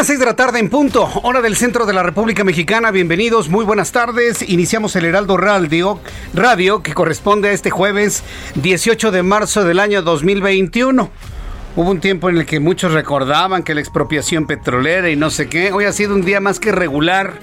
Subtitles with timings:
[0.00, 2.90] Las 6 de la tarde en punto, hora del centro de la República Mexicana.
[2.90, 4.40] Bienvenidos, muy buenas tardes.
[4.48, 6.00] Iniciamos el Heraldo Radio,
[6.32, 8.22] Radio que corresponde a este jueves
[8.54, 11.10] 18 de marzo del año 2021.
[11.76, 15.50] Hubo un tiempo en el que muchos recordaban que la expropiación petrolera y no sé
[15.50, 15.70] qué.
[15.70, 17.34] Hoy ha sido un día más que regular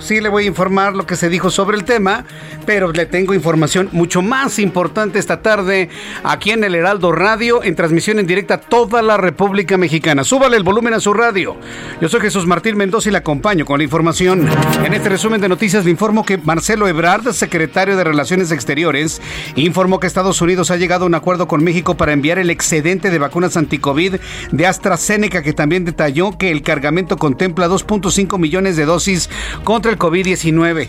[0.00, 2.24] Sí le voy a informar lo que se dijo sobre el tema,
[2.64, 5.90] pero le tengo información mucho más importante esta tarde
[6.24, 10.24] aquí en el Heraldo Radio, en transmisión en directa a toda la República Mexicana.
[10.24, 11.56] Súbale el volumen a su radio.
[12.00, 14.48] Yo soy Jesús Martín Mendoza y le acompaño con la información.
[14.82, 19.20] En este resumen de noticias le informo que Marcelo Ebrard, secretario de Relaciones Exteriores,
[19.56, 23.10] informó que Estados Unidos ha llegado a un acuerdo con México para enviar el excedente
[23.10, 24.16] de vacunas anticovid
[24.52, 29.28] de AstraZeneca, que también detalló que el cargamento contempla 2.5 millones de dosis
[29.64, 30.88] contra el COVID-19.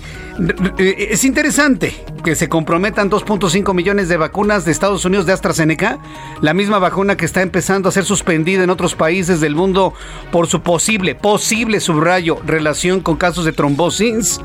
[0.78, 1.94] Es interesante
[2.24, 6.00] que se comprometan 2.5 millones de vacunas de Estados Unidos de AstraZeneca,
[6.41, 9.94] la misma vacuna que está empezando a ser suspendida en otros países del mundo
[10.31, 14.40] por su posible, posible subrayo, relación con casos de trombosis.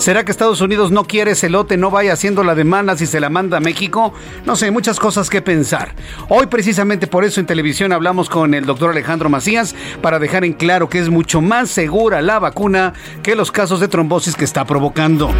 [0.00, 3.20] ¿Será que Estados Unidos no quiere ese lote, no vaya haciendo la demanda si se
[3.20, 4.14] la manda a México?
[4.46, 5.94] No sé, muchas cosas que pensar.
[6.30, 10.54] Hoy precisamente por eso en televisión hablamos con el doctor Alejandro Macías para dejar en
[10.54, 14.64] claro que es mucho más segura la vacuna que los casos de trombosis que está
[14.64, 15.30] provocando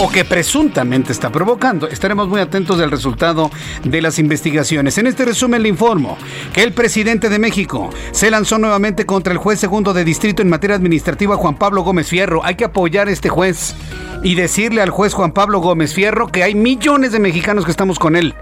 [0.00, 1.86] o que presuntamente está provocando.
[1.86, 3.50] Estaremos muy atentos del resultado
[3.82, 4.96] de las investigaciones.
[4.96, 6.16] En este resumen le informo
[6.52, 10.48] que el presidente de México se lanzó nuevamente contra el juez segundo de distrito en
[10.48, 12.44] materia administrativa Juan Pablo Gómez Fierro.
[12.44, 13.74] Hay que apoyar a este juez
[14.22, 17.98] y decirle al juez Juan Pablo Gómez Fierro que hay millones de mexicanos que estamos
[17.98, 18.34] con él.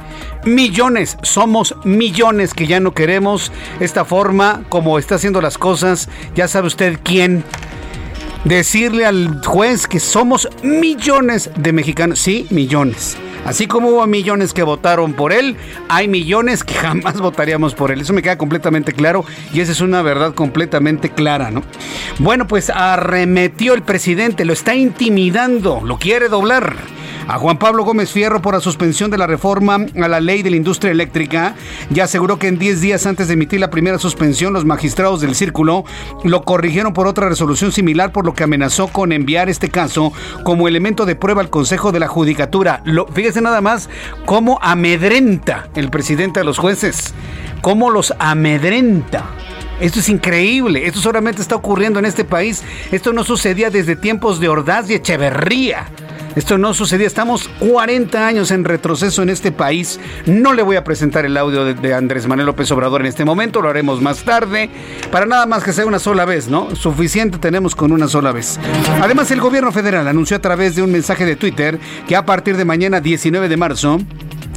[0.45, 6.09] Millones, somos millones que ya no queremos esta forma como está haciendo las cosas.
[6.37, 7.45] Ya sabe usted quién
[8.45, 13.17] decirle al juez que somos millones de mexicanos, sí, millones.
[13.45, 15.57] Así como hubo millones que votaron por él,
[15.89, 18.01] hay millones que jamás votaríamos por él.
[18.01, 21.63] Eso me queda completamente claro y esa es una verdad completamente clara, ¿no?
[22.19, 26.77] Bueno, pues arremetió el presidente, lo está intimidando, lo quiere doblar
[27.29, 30.51] a Juan Pablo Gómez Fierro por la suspensión de la reforma a la ley de
[30.51, 31.55] la industria eléctrica.
[31.91, 35.35] Ya aseguró que en 10 días antes de emitir la primera suspensión, los magistrados del
[35.35, 35.85] círculo
[36.25, 40.13] lo corrigieron por otra resolución similar, por lo que amenazó con enviar este caso
[40.45, 42.83] como elemento de prueba al Consejo de la Judicatura.
[42.85, 43.89] Lo, fíjese nada más
[44.25, 47.15] cómo amedrenta el presidente a los jueces,
[47.61, 49.27] cómo los amedrenta.
[49.81, 50.87] Esto es increíble.
[50.87, 52.63] Esto solamente está ocurriendo en este país.
[52.93, 55.87] Esto no sucedía desde tiempos de Ordaz y Echeverría.
[56.35, 57.07] Esto no sucedía.
[57.07, 60.01] Estamos 40 años en retroceso en este país.
[60.27, 63.61] No le voy a presentar el audio de, Andrés Manuel López Obrador en este momento.
[63.61, 64.71] Lo haremos más tarde.
[65.11, 66.75] Para nada más que sea una sola vez, ¿no?
[66.75, 68.59] Suficiente tenemos con una sola vez.
[69.01, 71.79] Además, el gobierno federal anunció a través de un mensaje de Twitter
[72.09, 73.99] que a partir de mañana 19 de marzo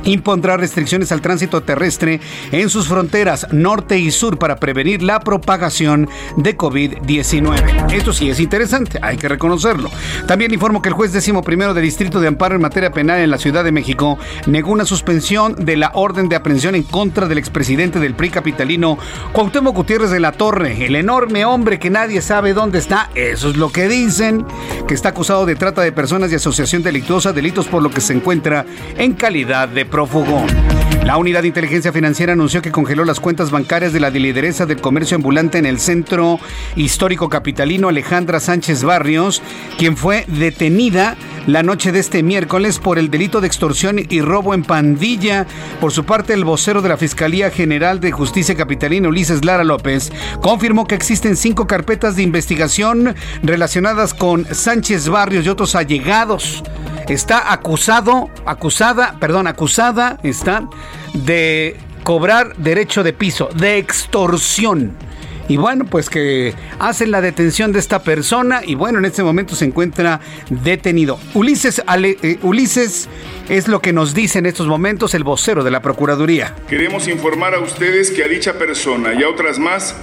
[0.05, 2.19] impondrá restricciones al tránsito terrestre
[2.51, 6.07] en sus fronteras norte y sur para prevenir la propagación
[6.37, 7.91] de COVID-19.
[7.91, 9.89] Esto sí es interesante, hay que reconocerlo.
[10.27, 13.31] También informo que el juez décimo primero de Distrito de Amparo en materia penal en
[13.31, 14.17] la Ciudad de México
[14.47, 18.97] negó una suspensión de la orden de aprehensión en contra del expresidente del PRI capitalino
[19.33, 23.57] Cuauhtémoc Gutiérrez de la Torre, el enorme hombre que nadie sabe dónde está, eso es
[23.57, 24.45] lo que dicen,
[24.87, 28.13] que está acusado de trata de personas y asociación delictuosa, delitos por lo que se
[28.13, 28.65] encuentra
[28.97, 30.45] en calidad de prófugo.
[31.05, 34.81] La Unidad de Inteligencia Financiera anunció que congeló las cuentas bancarias de la lideresa del
[34.81, 36.37] comercio ambulante en el centro
[36.75, 39.41] histórico capitalino Alejandra Sánchez Barrios,
[39.77, 41.15] quien fue detenida
[41.47, 45.47] la noche de este miércoles por el delito de extorsión y robo en pandilla.
[45.79, 50.11] Por su parte, el vocero de la Fiscalía General de Justicia Capitalina, Ulises Lara López,
[50.41, 56.63] confirmó que existen cinco carpetas de investigación relacionadas con Sánchez Barrios y otros allegados
[57.13, 60.67] está acusado, acusada, perdón, acusada está
[61.13, 64.93] de cobrar derecho de piso, de extorsión.
[65.47, 69.55] Y bueno, pues que hacen la detención de esta persona y bueno, en este momento
[69.55, 70.19] se encuentra
[70.49, 71.19] detenido.
[71.35, 73.07] Ulises, eh, Ulises
[73.47, 76.55] es lo que nos dice en estos momentos el vocero de la Procuraduría.
[76.67, 79.95] Queremos informar a ustedes que a dicha persona y a otras más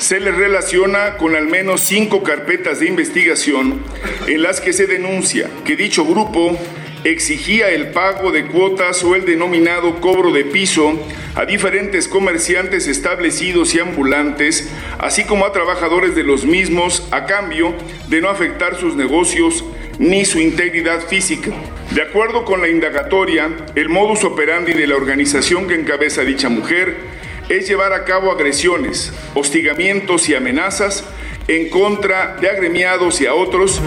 [0.00, 3.82] se les relaciona con al menos cinco carpetas de investigación
[4.26, 6.58] en las que se denuncia que dicho grupo
[7.04, 10.98] exigía el pago de cuotas o el denominado cobro de piso
[11.34, 17.74] a diferentes comerciantes establecidos y ambulantes, así como a trabajadores de los mismos, a cambio
[18.08, 19.64] de no afectar sus negocios
[19.98, 21.50] ni su integridad física.
[21.92, 27.19] De acuerdo con la indagatoria, el modus operandi de la organización que encabeza dicha mujer
[27.50, 31.04] es llevar a cabo agresiones, hostigamientos y amenazas
[31.48, 33.82] en contra de agremiados y a otros.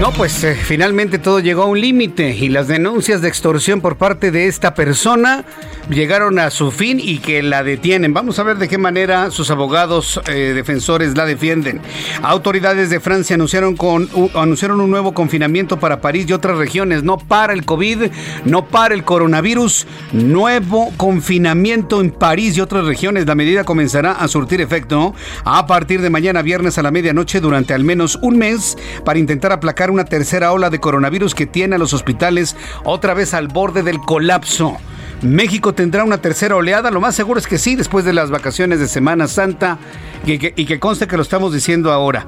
[0.00, 3.98] No, pues eh, finalmente todo llegó a un límite y las denuncias de extorsión por
[3.98, 5.44] parte de esta persona
[5.90, 8.14] llegaron a su fin y que la detienen.
[8.14, 11.82] Vamos a ver de qué manera sus abogados eh, defensores la defienden.
[12.22, 17.02] Autoridades de Francia anunciaron, con, anunciaron un nuevo confinamiento para París y otras regiones.
[17.02, 18.04] No para el COVID,
[18.46, 19.86] no para el coronavirus.
[20.12, 23.26] Nuevo confinamiento en París y otras regiones.
[23.26, 25.14] La medida comenzará a surtir efecto
[25.44, 29.52] a partir de mañana viernes a la medianoche durante al menos un mes para intentar
[29.52, 33.82] aplacar una tercera ola de coronavirus que tiene a los hospitales otra vez al borde
[33.82, 34.76] del colapso.
[35.22, 38.80] México tendrá una tercera oleada, lo más seguro es que sí, después de las vacaciones
[38.80, 39.78] de Semana Santa,
[40.24, 42.24] y que, y que conste que lo estamos diciendo ahora.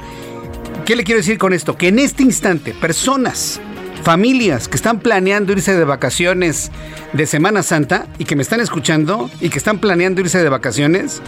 [0.85, 1.77] ¿Qué le quiero decir con esto?
[1.77, 3.61] Que en este instante, personas,
[4.03, 6.71] familias que están planeando irse de vacaciones
[7.13, 11.23] de Semana Santa y que me están escuchando y que están planeando irse de vacaciones,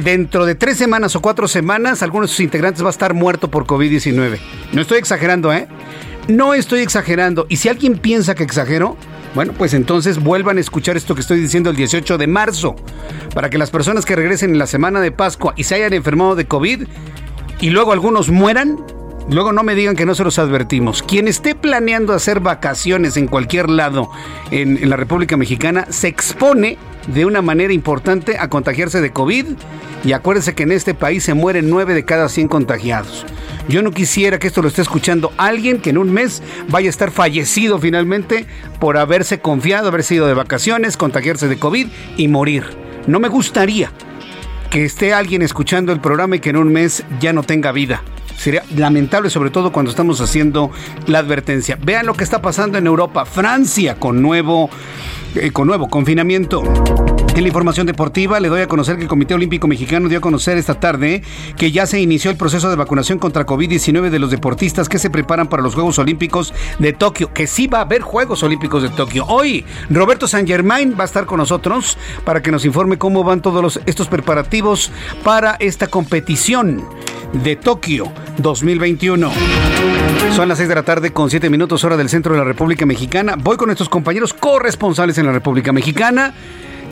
[0.00, 3.50] dentro de tres semanas o cuatro semanas, algunos de sus integrantes va a estar muerto
[3.50, 4.38] por COVID-19.
[4.72, 5.68] No estoy exagerando, ¿eh?
[6.28, 7.46] No estoy exagerando.
[7.48, 8.96] Y si alguien piensa que exagero,
[9.34, 12.76] bueno, pues entonces vuelvan a escuchar esto que estoy diciendo el 18 de marzo,
[13.34, 16.34] para que las personas que regresen en la semana de Pascua y se hayan enfermado
[16.34, 16.84] de COVID
[17.60, 18.78] y luego algunos mueran,
[19.30, 21.02] Luego no me digan que no se los advertimos.
[21.02, 24.10] Quien esté planeando hacer vacaciones en cualquier lado
[24.50, 26.76] en, la República Mexicana se expone
[27.06, 29.46] de una manera importante a contagiarse de COVID
[30.04, 33.24] y acuérdense que en este país se mueren 9 de cada 100 contagiados.
[33.68, 36.90] Yo no quisiera que esto lo esté escuchando alguien que en un mes vaya a
[36.90, 38.46] estar fallecido finalmente
[38.80, 41.86] por haberse confiado, haber sido de vacaciones, contagiarse de COVID
[42.16, 42.64] y morir.
[43.06, 43.92] No me gustaría
[44.70, 48.02] que esté alguien escuchando el programa y que en un mes ya no tenga vida.
[48.36, 50.70] Sería lamentable, sobre todo cuando estamos haciendo
[51.06, 51.78] la advertencia.
[51.80, 53.24] Vean lo que está pasando en Europa.
[53.24, 54.70] Francia con nuevo,
[55.34, 56.62] eh, con nuevo confinamiento.
[57.34, 60.20] En la información deportiva le doy a conocer que el Comité Olímpico Mexicano dio a
[60.20, 61.22] conocer esta tarde
[61.56, 65.08] que ya se inició el proceso de vacunación contra COVID-19 de los deportistas que se
[65.08, 68.90] preparan para los Juegos Olímpicos de Tokio, que sí va a haber Juegos Olímpicos de
[68.90, 69.24] Tokio.
[69.26, 73.40] Hoy Roberto San Germain va a estar con nosotros para que nos informe cómo van
[73.40, 74.92] todos estos preparativos
[75.24, 76.84] para esta competición
[77.32, 79.30] de Tokio 2021.
[80.34, 82.86] Son las 6 de la tarde con 7 minutos hora del centro de la República
[82.86, 83.36] Mexicana.
[83.38, 86.34] Voy con nuestros compañeros corresponsales en la República Mexicana.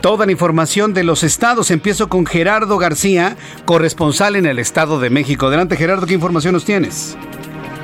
[0.01, 1.69] Toda la información de los estados.
[1.69, 5.47] Empiezo con Gerardo García, corresponsal en el Estado de México.
[5.47, 7.15] Adelante Gerardo, ¿qué información nos tienes?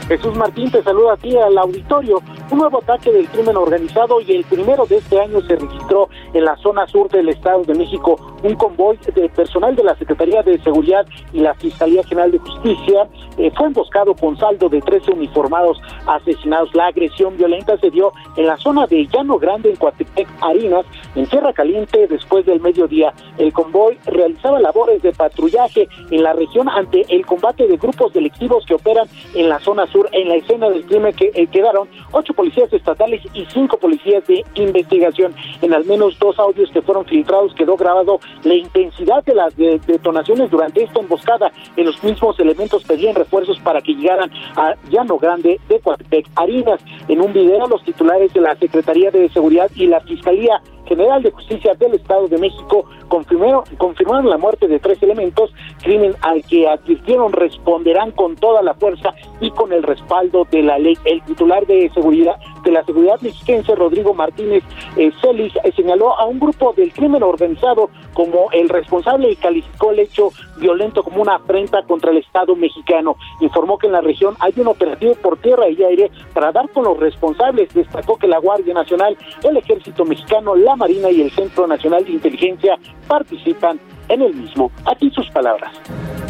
[0.08, 2.22] Jesús Martín te saluda a ti al auditorio.
[2.50, 6.46] Un nuevo ataque del crimen organizado y el primero de este año se registró en
[6.46, 8.16] la zona sur del Estado de México.
[8.42, 13.10] Un convoy de personal de la Secretaría de Seguridad y la Fiscalía General de Justicia
[13.38, 16.74] eh, fue emboscado con saldo de 13 uniformados asesinados.
[16.74, 20.86] La agresión violenta se dio en la zona de Llano Grande, en Coatepec, Harinas,
[21.16, 23.14] en Tierra Caliente, después del mediodía.
[23.38, 28.66] El convoy realizaba labores de patrullaje en la región ante el combate de grupos delictivos
[28.66, 32.72] que operan en la zona sur en la escena del crimen eh, quedaron ocho policías
[32.72, 35.34] estatales y cinco policías de investigación.
[35.62, 40.50] En al menos dos audios que fueron filtrados quedó grabado la intensidad de las detonaciones
[40.52, 41.52] durante esta emboscada.
[41.76, 46.80] En los mismos elementos pedían refuerzos para que llegaran a Llano Grande de Coatepec, Harinas.
[47.08, 51.32] En un video los titulares de la Secretaría de Seguridad y la Fiscalía General de
[51.32, 55.52] Justicia del Estado de México confirmaron, confirmaron la muerte de tres elementos,
[55.84, 60.78] crimen al que advirtieron responderán con toda la fuerza y con el respaldo de la
[60.78, 60.98] ley.
[61.06, 64.64] El titular de seguridad de la seguridad mexiquense, Rodrigo Martínez
[64.98, 69.92] eh, Celis, eh, señaló a un grupo del crimen organizado como el responsable y calificó
[69.92, 73.16] el hecho violento como una afrenta contra el Estado mexicano.
[73.42, 76.84] Informó que en la región hay un operativo por tierra y aire para dar con
[76.84, 77.74] los responsables.
[77.74, 82.12] Destacó que la Guardia Nacional, el Ejército Mexicano, la Marina y el Centro Nacional de
[82.12, 82.78] Inteligencia
[83.08, 83.80] participan
[84.10, 84.72] en el mismo.
[84.86, 85.72] Aquí sus palabras.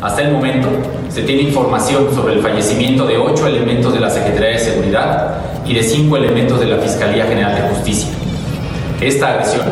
[0.02, 0.68] Hasta el momento
[1.10, 5.74] se tiene información sobre el fallecimiento de ocho elementos de la Secretaría de Seguridad y
[5.74, 8.10] de cinco elementos de la Fiscalía General de Justicia.
[9.02, 9.66] Esta agresión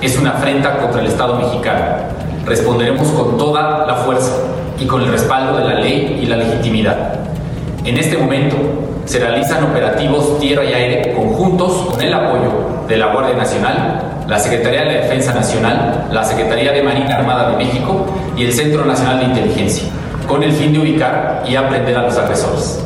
[0.00, 1.84] es una afrenta contra el Estado mexicano.
[2.46, 4.32] Responderemos con toda la fuerza
[4.78, 7.20] y con el respaldo de la ley y la legitimidad.
[7.84, 8.56] En este momento
[9.04, 14.38] se realizan operativos tierra y aire conjuntos con el apoyo de la Guardia Nacional, la
[14.38, 18.06] Secretaría de la Defensa Nacional, la Secretaría de Marina Armada de México
[18.36, 19.88] y el Centro Nacional de Inteligencia,
[20.26, 22.82] con el fin de ubicar y aprender a los agresores.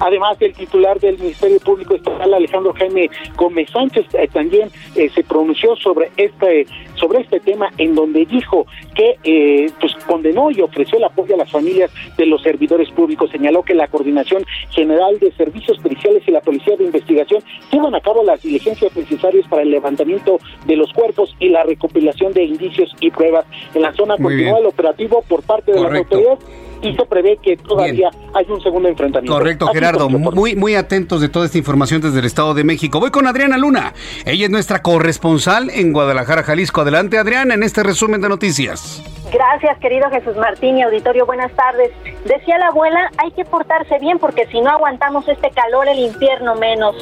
[0.00, 5.24] Además, el titular del Ministerio Público Estatal, Alejandro Jaime Gómez Sánchez, eh, también eh, se
[5.24, 6.66] pronunció sobre este
[6.98, 11.38] sobre este tema, en donde dijo que eh, pues condenó y ofreció el apoyo a
[11.38, 13.30] las familias de los servidores públicos.
[13.30, 18.00] Señaló que la Coordinación General de Servicios Periciales y la Policía de Investigación llevan a
[18.00, 22.94] cabo las diligencias necesarias para el levantamiento de los cuerpos y la recopilación de indicios
[23.00, 23.46] y pruebas.
[23.74, 26.38] En la zona continúa el operativo por parte de las autoridades
[26.82, 29.32] y se prevé que todavía hay un segundo enfrentamiento.
[29.32, 30.08] Correcto, Gerardo.
[30.08, 33.00] Muy, muy atentos de toda esta información desde el Estado de México.
[33.00, 33.94] Voy con Adriana Luna.
[34.24, 36.84] Ella es nuestra corresponsal en Guadalajara, Jalisco.
[36.88, 39.02] Adelante, Adriana, en este resumen de noticias.
[39.30, 41.26] Gracias, querido Jesús Martín y auditorio.
[41.26, 41.92] Buenas tardes.
[42.24, 46.54] Decía la abuela, hay que portarse bien porque si no aguantamos este calor, el infierno
[46.54, 46.96] menos.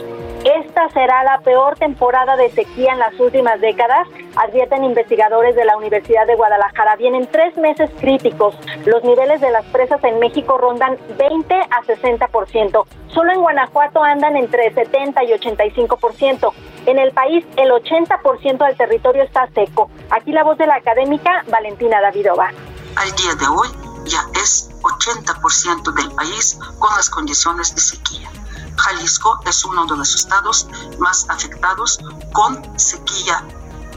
[0.45, 5.77] Esta será la peor temporada de sequía en las últimas décadas, advierten investigadores de la
[5.77, 6.97] Universidad de Guadalajara.
[6.97, 8.59] Vienen tres meses críticos.
[8.87, 12.85] Los niveles de las presas en México rondan 20 a 60%.
[13.09, 16.53] Solo en Guanajuato andan entre 70 y 85%.
[16.87, 19.76] En el país, el 80% del territorio está seco.
[20.11, 22.51] Aquí la voz de la académica Valentina Davidova.
[22.97, 23.69] Al día de hoy
[24.07, 28.31] ya es 80% del país con las condiciones de sequía.
[28.77, 30.69] Jalisco es uno de los estados
[30.99, 31.99] más afectados
[32.33, 33.43] con sequía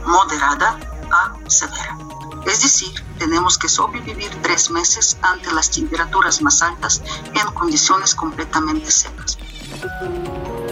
[0.06, 0.80] moderada
[1.12, 1.98] a severa.
[2.46, 7.02] Es decir, tenemos que sobrevivir tres meses ante las temperaturas más altas
[7.34, 9.38] en condiciones completamente secas.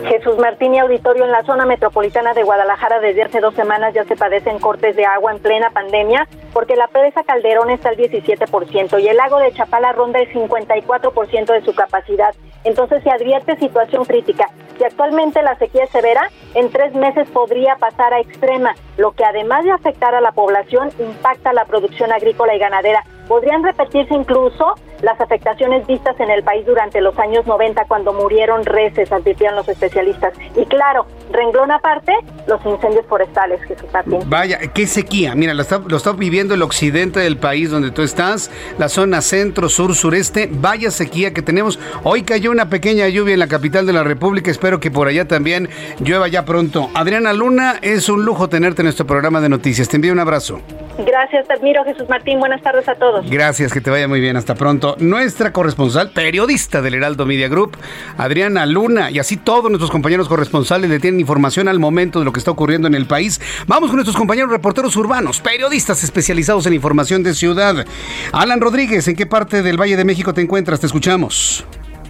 [0.08, 4.06] Jesús Martín y Auditorio en la zona metropolitana de Guadalajara desde hace dos semanas ya
[4.06, 9.02] se padecen cortes de agua en plena pandemia porque la presa Calderón está al 17%
[9.02, 12.34] y el lago de Chapala ronda el 54% de su capacidad.
[12.64, 14.50] Entonces se advierte situación crítica.
[14.80, 19.26] Y actualmente la sequía es severa, en tres meses podría pasar a extrema, lo que
[19.26, 23.04] además de afectar a la población impacta la producción agrícola y ganadera.
[23.28, 28.66] Podrían repetirse incluso las afectaciones vistas en el país durante los años 90 cuando murieron
[28.66, 30.34] reses, advirtieron los especialistas.
[30.56, 32.14] Y claro, renglón aparte,
[32.48, 34.20] los incendios forestales, Jesús Martín.
[34.26, 35.36] Vaya, qué sequía.
[35.36, 39.22] Mira, lo está, lo está viviendo el occidente del país donde tú estás, la zona
[39.22, 40.50] centro, sur, sureste.
[40.52, 41.80] Vaya sequía que tenemos.
[42.04, 44.50] Hoy cayó una pequeña lluvia en la capital de la República.
[44.50, 45.70] Espero que por allá también
[46.00, 46.90] llueva ya pronto.
[46.94, 49.88] Adriana Luna, es un lujo tenerte en nuestro programa de noticias.
[49.88, 50.60] Te envío un abrazo.
[50.98, 52.40] Gracias, te admiro Jesús Martín.
[52.40, 53.30] Buenas tardes a todos.
[53.30, 54.36] Gracias, que te vaya muy bien.
[54.36, 54.96] Hasta pronto.
[55.00, 57.78] Nuestra corresponsal, periodista del Heraldo Media Group,
[58.18, 62.34] Adriana Luna, y así todos nuestros compañeros corresponsales le tienen información al momento de lo
[62.34, 63.40] que está ocurriendo en el país.
[63.68, 67.86] Vamos con nuestros compañeros reporteros urbanos, periodistas especializados en información de ciudad.
[68.32, 70.80] Alan Rodríguez, ¿en qué parte del Valle de México te encuentras?
[70.80, 71.66] Te escuchamos.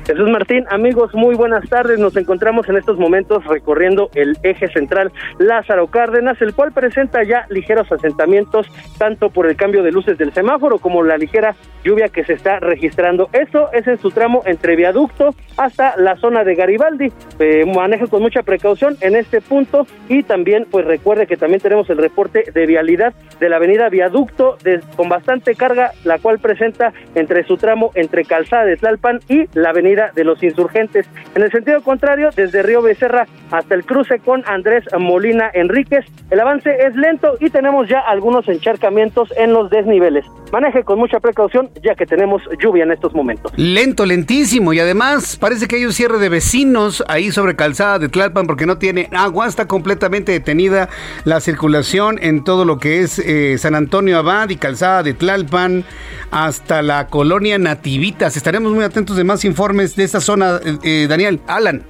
[0.07, 1.99] Jesús Martín, amigos, muy buenas tardes.
[1.99, 7.45] Nos encontramos en estos momentos recorriendo el eje central Lázaro Cárdenas, el cual presenta ya
[7.49, 12.23] ligeros asentamientos, tanto por el cambio de luces del semáforo como la ligera lluvia que
[12.23, 13.29] se está registrando.
[13.33, 17.11] Eso es en su tramo entre viaducto hasta la zona de Garibaldi.
[17.39, 21.89] Eh, maneje con mucha precaución en este punto y también, pues recuerde que también tenemos
[21.89, 24.57] el reporte de vialidad de la avenida Viaducto
[24.95, 29.71] con bastante carga, la cual presenta entre su tramo entre Calzada de Tlalpan y la
[29.71, 31.07] avenida de los insurgentes.
[31.35, 36.39] En el sentido contrario, desde Río Becerra hasta el cruce con Andrés Molina Enríquez, el
[36.39, 40.25] avance es lento y tenemos ya algunos encharcamientos en los desniveles.
[40.51, 43.51] Maneje con mucha precaución ya que tenemos lluvia en estos momentos.
[43.57, 48.09] Lento, lentísimo y además parece que hay un cierre de vecinos ahí sobre calzada de
[48.09, 50.89] Tlalpan porque no tiene agua, está completamente detenida
[51.25, 55.83] la circulación en todo lo que es eh, San Antonio Abad y calzada de Tlalpan
[56.31, 58.37] hasta la colonia Nativitas.
[58.37, 61.39] Estaremos muy atentos de más informes de esta zona, eh, eh, Daniel.
[61.47, 61.83] Alan.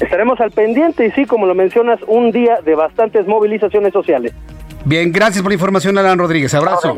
[0.00, 4.32] Estaremos al pendiente y sí, como lo mencionas, un día de bastantes movilizaciones sociales.
[4.84, 6.54] Bien, gracias por la información, Alan Rodríguez.
[6.54, 6.96] Abrazo.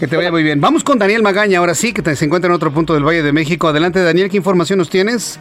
[0.00, 0.60] Que te vaya muy bien.
[0.60, 3.32] Vamos con Daniel Magaña, ahora sí, que se encuentra en otro punto del Valle de
[3.32, 3.68] México.
[3.68, 5.38] Adelante, Daniel, ¿qué información nos tienes?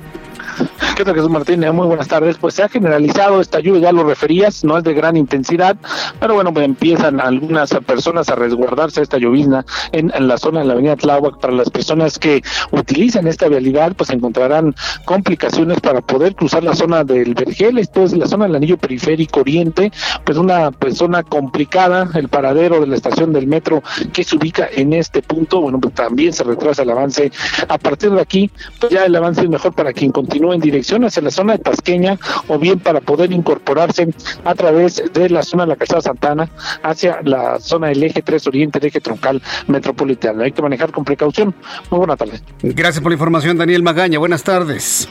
[0.95, 1.71] ¿Qué tal, Jesús Martínez?
[1.73, 2.37] Muy buenas tardes.
[2.37, 5.77] Pues se ha generalizado esta lluvia, ya lo referías, no es de gran intensidad,
[6.19, 10.73] pero bueno, pues empiezan algunas personas a resguardarse esta llovizna en, la zona de la
[10.73, 11.39] avenida Tláhuac.
[11.39, 17.03] Para las personas que utilizan esta vialidad, pues encontrarán complicaciones para poder cruzar la zona
[17.03, 19.91] del Vergel, esto es la zona del anillo periférico oriente,
[20.25, 23.83] pues una pues, zona complicada, el paradero de la estación del metro
[24.13, 27.31] que se ubica en este punto, bueno, pues también se retrasa el avance.
[27.67, 28.49] A partir de aquí,
[28.79, 30.11] pues ya el avance es mejor para quien
[30.53, 34.09] en dirección hacia la zona de Tasqueña o bien para poder incorporarse
[34.43, 36.49] a través de la zona de la Calzada Santana
[36.83, 40.43] hacia la zona del eje 3 Oriente, el eje troncal metropolitano.
[40.43, 41.53] Hay que manejar con precaución.
[41.89, 42.41] Muy buena tarde.
[42.61, 44.19] Gracias por la información, Daniel Magaña.
[44.19, 45.07] Buenas tardes.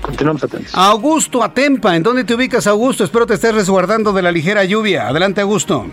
[0.00, 0.72] Continuamos atentos.
[0.74, 3.04] Augusto Atempa, ¿en dónde te ubicas, Augusto?
[3.04, 5.08] Espero te estés resguardando de la ligera lluvia.
[5.08, 5.86] Adelante, Augusto.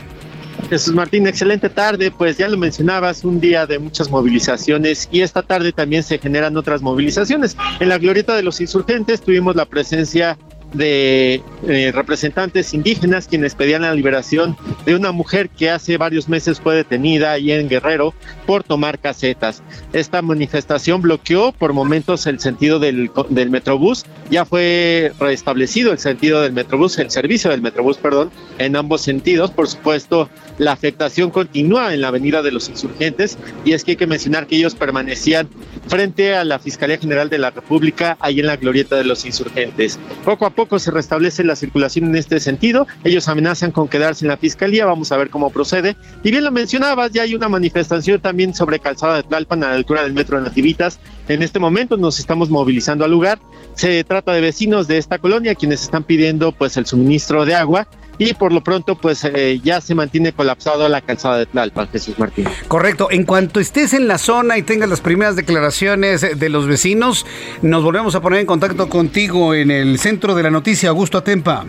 [0.70, 2.12] Jesús Martín, excelente tarde.
[2.12, 6.58] Pues ya lo mencionabas, un día de muchas movilizaciones y esta tarde también se generan
[6.58, 7.56] otras movilizaciones.
[7.80, 10.38] En la glorieta de los insurgentes tuvimos la presencia
[10.74, 16.60] de eh, representantes indígenas quienes pedían la liberación de una mujer que hace varios meses
[16.60, 18.14] fue detenida ahí en Guerrero
[18.46, 19.64] por tomar casetas.
[19.94, 26.42] Esta manifestación bloqueó por momentos el sentido del, del Metrobús, ya fue restablecido el sentido
[26.42, 29.52] del Metrobús, el servicio del Metrobús, perdón, en ambos sentidos.
[29.52, 33.98] Por supuesto, la afectación continúa en la Avenida de los Insurgentes y es que hay
[33.98, 35.48] que mencionar que ellos permanecían
[35.88, 40.00] frente a la Fiscalía General de la República ahí en la glorieta de los Insurgentes.
[40.26, 42.88] Poco a poco se restablece la circulación en este sentido.
[43.04, 44.86] Ellos amenazan con quedarse en la fiscalía.
[44.88, 45.96] Vamos a ver cómo procede.
[46.24, 49.76] Y bien lo mencionabas, ya hay una manifestación también sobre Calzada de Tlalpan a la
[49.76, 51.00] altura del metro de Nativitas.
[51.28, 53.40] En este momento nos estamos movilizando al lugar.
[53.76, 57.88] Se trata de vecinos de esta colonia quienes están pidiendo pues el suministro de agua
[58.18, 62.18] y por lo pronto pues eh, ya se mantiene colapsado la calzada de Tlalpan, Jesús
[62.20, 62.46] Martín.
[62.68, 67.26] Correcto, en cuanto estés en la zona y tengas las primeras declaraciones de los vecinos,
[67.62, 71.66] nos volvemos a poner en contacto contigo en el centro de la noticia, Augusto Atempa.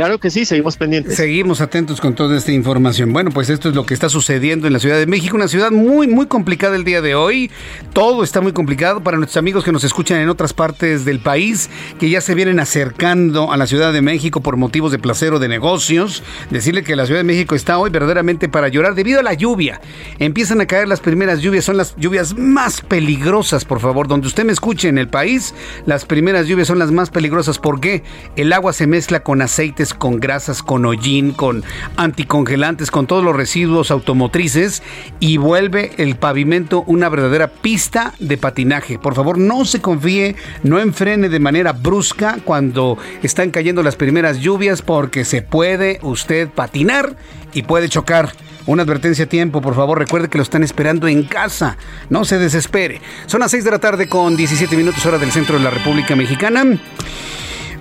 [0.00, 1.14] Claro que sí, seguimos pendientes.
[1.14, 3.12] Seguimos atentos con toda esta información.
[3.12, 5.70] Bueno, pues esto es lo que está sucediendo en la Ciudad de México, una ciudad
[5.70, 7.50] muy, muy complicada el día de hoy.
[7.92, 11.68] Todo está muy complicado para nuestros amigos que nos escuchan en otras partes del país,
[11.98, 15.38] que ya se vienen acercando a la Ciudad de México por motivos de placer o
[15.38, 16.22] de negocios.
[16.48, 19.82] Decirle que la Ciudad de México está hoy verdaderamente para llorar debido a la lluvia.
[20.18, 24.08] Empiezan a caer las primeras lluvias, son las lluvias más peligrosas, por favor.
[24.08, 27.58] Donde usted me escuche en el país, las primeras lluvias son las más peligrosas.
[27.58, 28.02] ¿Por qué?
[28.36, 31.64] El agua se mezcla con aceites con grasas, con hollín, con
[31.96, 34.82] anticongelantes, con todos los residuos automotrices
[35.18, 38.98] y vuelve el pavimento una verdadera pista de patinaje.
[38.98, 44.40] Por favor, no se confíe, no enfrene de manera brusca cuando están cayendo las primeras
[44.40, 47.16] lluvias porque se puede usted patinar
[47.52, 48.32] y puede chocar.
[48.66, 51.76] Una advertencia a tiempo, por favor, recuerde que lo están esperando en casa.
[52.08, 53.00] No se desespere.
[53.26, 56.14] Son las 6 de la tarde con 17 minutos hora del centro de la República
[56.14, 56.64] Mexicana.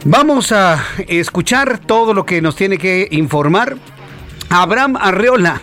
[0.05, 3.75] Vamos a escuchar todo lo que nos tiene que informar.
[4.49, 5.61] Abraham Arreola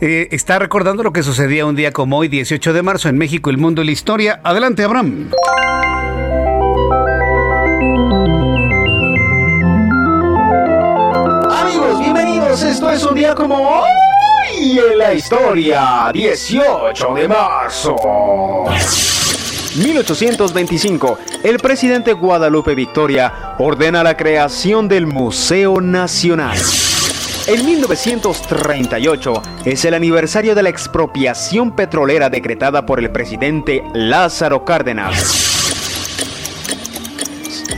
[0.00, 3.48] eh, está recordando lo que sucedía un día como hoy, 18 de marzo, en México,
[3.48, 4.40] el mundo y la historia.
[4.42, 5.30] Adelante, Abraham.
[11.50, 12.62] Amigos, bienvenidos.
[12.62, 17.96] Esto es un día como hoy en la historia, 18 de marzo.
[19.78, 26.56] 1825, el presidente Guadalupe Victoria ordena la creación del Museo Nacional.
[27.46, 35.42] En 1938 es el aniversario de la expropiación petrolera decretada por el presidente Lázaro Cárdenas.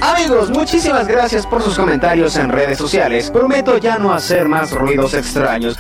[0.01, 3.31] Amigos, muchísimas gracias por sus comentarios en redes sociales.
[3.31, 5.77] Prometo ya no hacer más ruidos extraños.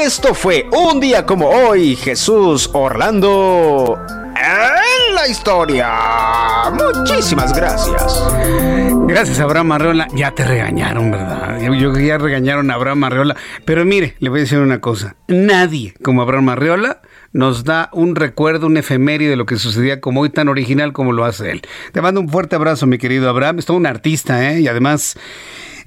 [0.00, 5.90] Esto fue un día como hoy, Jesús Orlando en la historia.
[6.72, 8.24] Muchísimas gracias.
[9.06, 10.08] Gracias, Abraham Arreola.
[10.14, 11.60] Ya te regañaron, ¿verdad?
[11.60, 13.36] Yo, ya regañaron a Abraham Arreola.
[13.64, 15.16] Pero mire, le voy a decir una cosa.
[15.28, 20.20] Nadie como Abraham Arreola nos da un recuerdo, un efeméride de lo que sucedía como
[20.22, 21.62] hoy tan original como lo hace él.
[21.92, 23.58] Te mando un fuerte abrazo, mi querido Abraham.
[23.58, 24.60] Es todo un artista, ¿eh?
[24.60, 25.16] Y además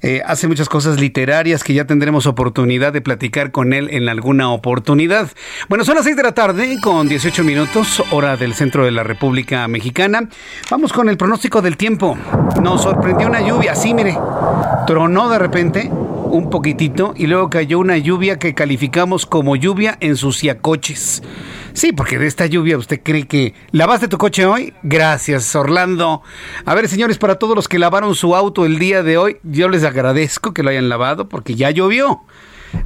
[0.02, 4.50] eh, hace muchas cosas literarias que ya tendremos oportunidad de platicar con él en alguna
[4.50, 5.30] oportunidad.
[5.68, 9.02] Bueno, son las 6 de la tarde con 18 minutos, hora del centro de la
[9.02, 10.28] República Mexicana.
[10.70, 12.16] Vamos con el pronóstico del tiempo.
[12.62, 14.16] Nos sorprendió una lluvia, así mire,
[14.86, 21.22] tronó de repente un poquitito y luego cayó una lluvia que calificamos como lluvia ensuciacoches.
[21.72, 23.54] Sí, porque de esta lluvia usted cree que...
[23.72, 24.74] ¿Lavaste tu coche hoy?
[24.82, 26.22] Gracias, Orlando.
[26.64, 29.68] A ver, señores, para todos los que lavaron su auto el día de hoy, yo
[29.68, 32.20] les agradezco que lo hayan lavado porque ya llovió.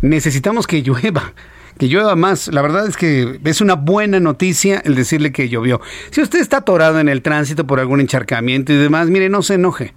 [0.01, 1.33] Necesitamos que llueva
[1.79, 2.49] que llueva más.
[2.49, 5.81] La verdad es que es una buena noticia el decirle que llovió.
[6.11, 9.55] Si usted está atorado en el tránsito por algún encharcamiento y demás, mire, no se
[9.55, 9.95] enoje.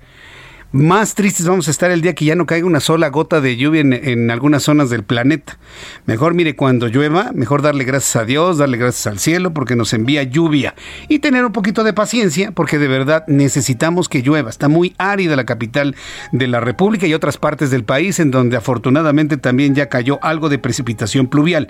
[0.76, 3.56] Más tristes vamos a estar el día que ya no caiga una sola gota de
[3.56, 5.58] lluvia en, algunas zonas del planeta.
[6.06, 9.94] Mejor, mire, cuando llueva, mejor darle gracias a Dios, darle gracias al cielo porque nos
[9.94, 10.76] envía lluvia
[11.08, 14.50] y tener un poquito de paciencia porque de verdad necesitamos que llueva.
[14.50, 15.96] Está muy árida la capital
[16.34, 20.50] de la República y otras partes del país en donde afortunadamente también ya cayó algo
[20.50, 21.70] de precipitación pluvial.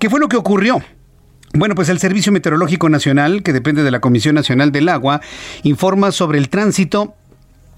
[0.00, 0.82] ¿Qué fue lo que ocurrió?
[1.52, 5.20] Bueno, pues el Servicio Meteorológico Nacional, que depende de la Comisión Nacional del Agua,
[5.62, 7.16] informa sobre el tránsito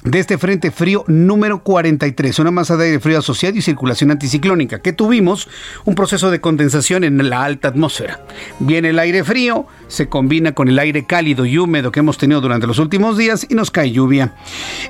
[0.04, 4.80] de este frente frío número 43, una masa de aire frío asociada y circulación anticiclónica,
[4.80, 5.48] que tuvimos
[5.84, 8.20] un proceso de condensación en la alta atmósfera.
[8.58, 12.40] Viene el aire frío, se combina con el aire cálido y húmedo que hemos tenido
[12.40, 14.34] durante los últimos días y nos cae lluvia.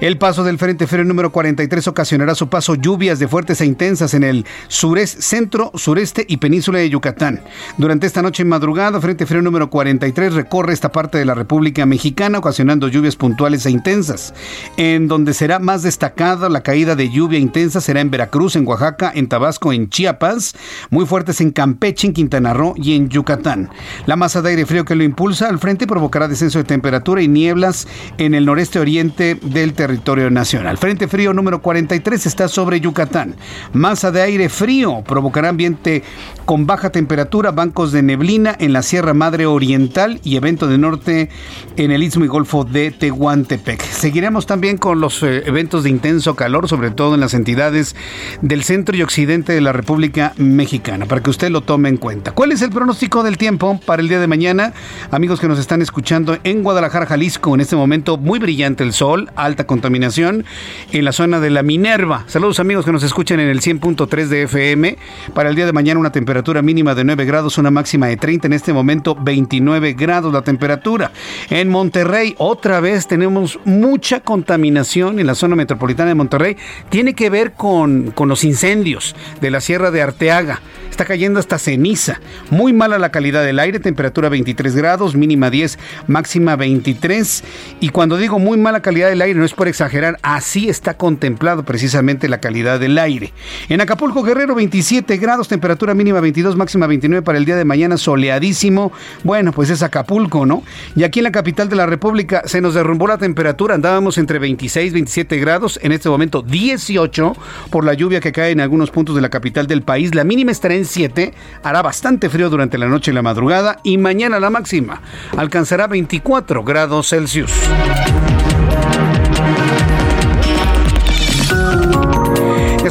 [0.01, 4.15] El paso del frente frío número 43 ocasionará su paso lluvias de fuertes e intensas
[4.15, 7.41] en el sureste, centro, sureste y península de Yucatán.
[7.77, 11.85] Durante esta noche y madrugada, frente frío número 43 recorre esta parte de la República
[11.85, 14.33] Mexicana, ocasionando lluvias puntuales e intensas.
[14.77, 18.67] En en donde será más destacada la caída de lluvia intensa será en Veracruz, en
[18.67, 20.55] Oaxaca, en Tabasco, en Chiapas,
[20.91, 23.69] muy fuertes en Campeche, en Quintana Roo y en Yucatán.
[24.07, 27.27] La masa de aire frío que lo impulsa al frente provocará descenso de temperatura y
[27.27, 27.89] nieblas
[28.19, 30.79] en el noreste oriente del territorio nacional.
[30.79, 33.35] Frente frío número 43 está sobre Yucatán.
[33.73, 36.05] Masa de aire frío provocará ambiente
[36.45, 41.29] con baja temperatura, bancos de neblina en la Sierra Madre Oriental y evento de norte
[41.77, 43.83] en el Istmo y Golfo de Tehuantepec.
[43.83, 47.97] Seguiremos también con los eh, eventos de intenso calor, sobre todo en las entidades
[48.41, 52.33] del centro y occidente de la República Mexicana, para que usted lo tome en cuenta.
[52.33, 54.73] ¿Cuál es el pronóstico del tiempo para el día de mañana?
[55.11, 59.31] Amigos que nos están escuchando en Guadalajara, Jalisco, en este momento muy brillante el sol,
[59.37, 60.45] alta contaminación
[60.93, 62.25] en la zona de la Minerva.
[62.27, 64.99] Saludos amigos que nos escuchan en el 100.3 de FM.
[65.35, 68.47] Para el día de mañana una temperatura mínima de 9 grados, una máxima de 30,
[68.47, 71.13] en este momento 29 grados la temperatura.
[71.51, 74.82] En Monterrey otra vez tenemos mucha contaminación
[75.19, 76.57] en la zona metropolitana de Monterrey
[76.89, 80.61] tiene que ver con, con los incendios de la Sierra de Arteaga.
[80.91, 82.21] Está cayendo hasta ceniza.
[82.51, 87.45] Muy mala la calidad del aire, temperatura 23 grados, mínima 10, máxima 23.
[87.81, 91.65] Y cuando digo muy mala calidad del aire, no es por exagerar, así está contemplado
[91.65, 93.33] precisamente la calidad del aire.
[93.71, 97.97] En Acapulco, Guerrero, 27 grados, temperatura mínima 22, máxima 29 para el día de mañana,
[97.97, 98.93] soleadísimo.
[99.25, 100.63] Bueno, pues es Acapulco, ¿no?
[100.95, 104.39] Y aquí en la capital de la República se nos derrumbó la temperatura, andábamos entre
[104.73, 107.37] 26, 27 grados, en este momento 18
[107.69, 110.15] por la lluvia que cae en algunos puntos de la capital del país.
[110.15, 113.99] La mínima estará en 7, hará bastante frío durante la noche y la madrugada y
[113.99, 115.03] mañana la máxima
[115.37, 117.53] alcanzará 24 grados Celsius.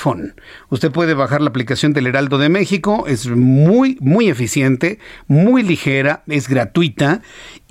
[0.71, 6.23] Usted puede bajar la aplicación del Heraldo de México, es muy, muy eficiente, muy ligera,
[6.27, 7.23] es gratuita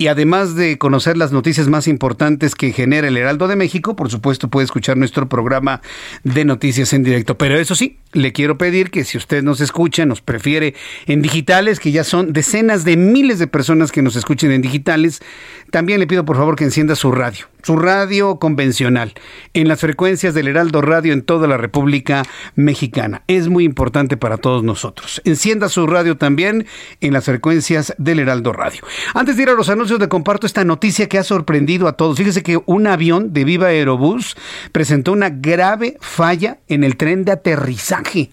[0.01, 4.09] y además de conocer las noticias más importantes que genera el Heraldo de México, por
[4.09, 5.79] supuesto puede escuchar nuestro programa
[6.23, 7.37] de noticias en directo.
[7.37, 10.73] Pero eso sí, le quiero pedir que si usted nos escucha, nos prefiere
[11.05, 15.21] en digitales, que ya son decenas de miles de personas que nos escuchen en digitales,
[15.69, 19.13] también le pido por favor que encienda su radio, su radio convencional,
[19.53, 22.23] en las frecuencias del Heraldo Radio en toda la República
[22.55, 23.21] Mexicana.
[23.27, 25.21] Es muy importante para todos nosotros.
[25.25, 26.65] Encienda su radio también
[27.01, 28.81] en las frecuencias del Heraldo Radio.
[29.13, 32.17] Antes de ir a los anuncios, le comparto esta noticia que ha sorprendido a todos.
[32.17, 34.35] Fíjese que un avión de Viva Aerobús
[34.71, 38.31] presentó una grave falla en el tren de aterrizaje.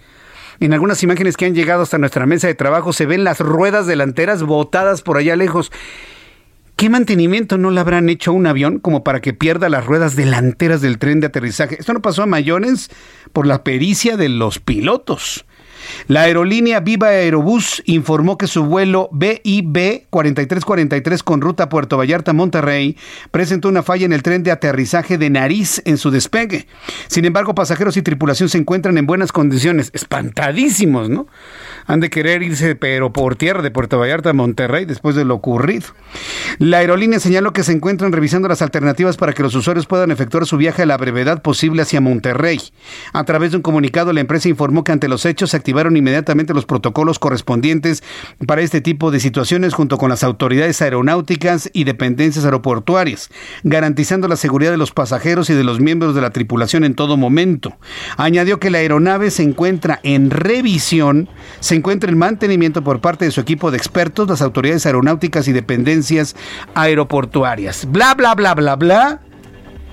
[0.61, 3.87] En algunas imágenes que han llegado hasta nuestra mesa de trabajo se ven las ruedas
[3.87, 5.71] delanteras botadas por allá lejos.
[6.75, 10.15] ¿Qué mantenimiento no le habrán hecho a un avión como para que pierda las ruedas
[10.15, 11.77] delanteras del tren de aterrizaje?
[11.79, 12.91] Esto no pasó a Mayones
[13.33, 15.45] por la pericia de los pilotos.
[16.07, 22.97] La aerolínea Viva Aerobús informó que su vuelo BIB 4343 con ruta Puerto Vallarta Monterrey
[23.31, 26.67] presentó una falla en el tren de aterrizaje de nariz en su despegue.
[27.09, 31.27] Sin embargo, pasajeros y tripulación se encuentran en buenas condiciones, espantadísimos, ¿no?
[31.89, 35.35] Han de querer irse, pero por tierra de Puerto Vallarta a Monterrey después de lo
[35.35, 35.87] ocurrido.
[36.59, 40.47] La aerolínea señaló que se encuentran revisando las alternativas para que los usuarios puedan efectuar
[40.47, 42.61] su viaje a la brevedad posible hacia Monterrey.
[43.13, 46.55] A través de un comunicado, la empresa informó que ante los hechos se activaron inmediatamente
[46.55, 48.03] los protocolos correspondientes
[48.47, 53.31] para este tipo de situaciones junto con las autoridades aeronáuticas y dependencias aeroportuarias,
[53.63, 57.17] garantizando la seguridad de los pasajeros y de los miembros de la tripulación en todo
[57.17, 57.77] momento.
[58.19, 63.31] Añadió que la aeronave se encuentra en revisión, se encuentra en mantenimiento por parte de
[63.31, 66.37] su equipo de expertos, las autoridades aeronáuticas y dependencias
[66.75, 67.87] aeroportuarias.
[67.91, 69.21] Bla, bla, bla, bla, bla.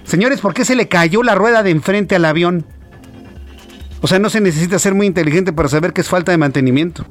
[0.04, 2.66] Señores, ¿por qué se le cayó la rueda de enfrente al avión?
[4.02, 7.06] O sea, no se necesita ser muy inteligente para saber que es falta de mantenimiento.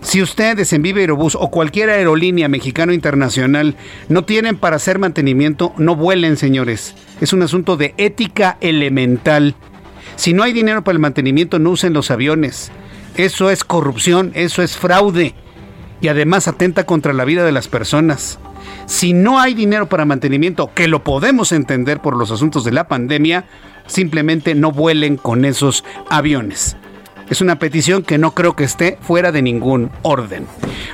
[0.00, 3.76] Si ustedes en Viva Aerobús o cualquier aerolínea mexicana o internacional
[4.08, 6.94] no tienen para hacer mantenimiento, no vuelen, señores.
[7.20, 9.54] Es un asunto de ética elemental.
[10.16, 12.72] Si no hay dinero para el mantenimiento, no usen los aviones.
[13.16, 15.34] Eso es corrupción, eso es fraude.
[16.00, 18.38] Y además atenta contra la vida de las personas.
[18.86, 22.88] Si no hay dinero para mantenimiento, que lo podemos entender por los asuntos de la
[22.88, 23.44] pandemia,
[23.86, 26.76] simplemente no vuelen con esos aviones.
[27.30, 30.46] Es una petición que no creo que esté fuera de ningún orden.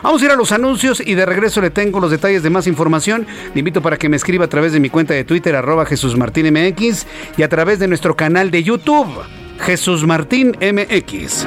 [0.02, 2.66] Vamos a ir a los anuncios y de regreso le tengo los detalles de más
[2.66, 3.26] información.
[3.54, 6.16] Le invito para que me escriba a través de mi cuenta de Twitter, arroba Jesús
[6.16, 6.44] Martín
[7.36, 9.08] y a través de nuestro canal de YouTube,
[9.60, 11.46] Jesús Martín MX.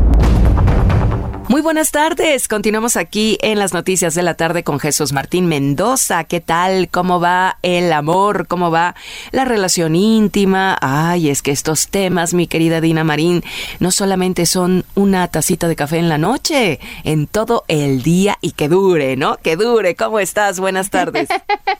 [1.51, 2.47] Muy buenas tardes.
[2.47, 6.23] Continuamos aquí en las noticias de la tarde con Jesús Martín Mendoza.
[6.23, 6.87] ¿Qué tal?
[6.87, 8.47] ¿Cómo va el amor?
[8.47, 8.95] ¿Cómo va
[9.33, 10.77] la relación íntima?
[10.79, 13.43] Ay, es que estos temas, mi querida Dina Marín,
[13.81, 18.53] no solamente son una tacita de café en la noche, en todo el día y
[18.53, 19.35] que dure, ¿no?
[19.35, 19.97] Que dure.
[19.97, 20.57] ¿Cómo estás?
[20.57, 21.27] Buenas tardes.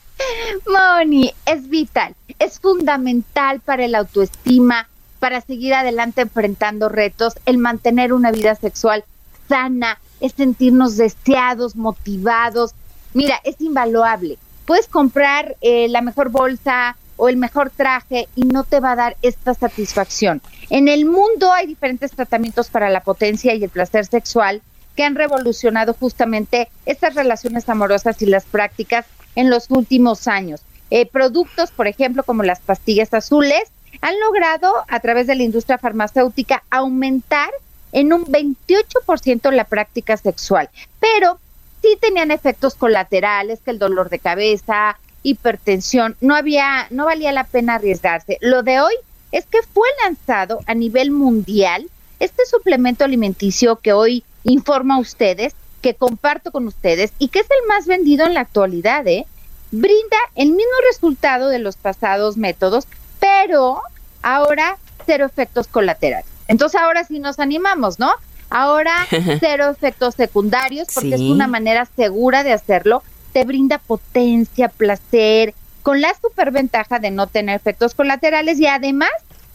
[0.68, 8.12] Moni, es vital, es fundamental para el autoestima, para seguir adelante enfrentando retos, el mantener
[8.12, 9.06] una vida sexual
[9.52, 12.72] sana, es sentirnos deseados, motivados.
[13.14, 14.38] Mira, es invaluable.
[14.66, 18.96] Puedes comprar eh, la mejor bolsa o el mejor traje y no te va a
[18.96, 20.42] dar esta satisfacción.
[20.70, 24.62] En el mundo hay diferentes tratamientos para la potencia y el placer sexual
[24.96, 30.62] que han revolucionado justamente estas relaciones amorosas y las prácticas en los últimos años.
[30.92, 33.64] Eh, productos, por ejemplo, como las pastillas azules,
[34.00, 37.50] han logrado a través de la industria farmacéutica aumentar
[37.92, 41.40] en un 28% la práctica sexual, pero
[41.82, 47.44] sí tenían efectos colaterales, que el dolor de cabeza, hipertensión, no había, no valía la
[47.44, 48.38] pena arriesgarse.
[48.42, 48.94] Lo de hoy
[49.32, 55.54] es que fue lanzado a nivel mundial este suplemento alimenticio que hoy informa a ustedes,
[55.82, 59.26] que comparto con ustedes y que es el más vendido en la actualidad, ¿eh?
[59.72, 62.88] brinda el mismo resultado de los pasados métodos,
[63.20, 63.82] pero
[64.22, 66.31] ahora cero efectos colaterales.
[66.52, 68.12] Entonces ahora sí nos animamos, ¿no?
[68.50, 69.08] Ahora
[69.40, 73.04] cero efectos secundarios porque es una manera segura de hacerlo.
[73.32, 79.12] Te brinda potencia, placer, con la superventaja de no tener efectos colaterales y además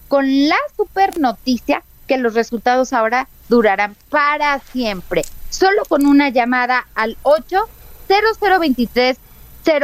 [0.08, 5.22] con la super noticia que los resultados ahora durarán para siempre.
[5.50, 7.68] Solo con una llamada al 8
[8.08, 9.18] 0023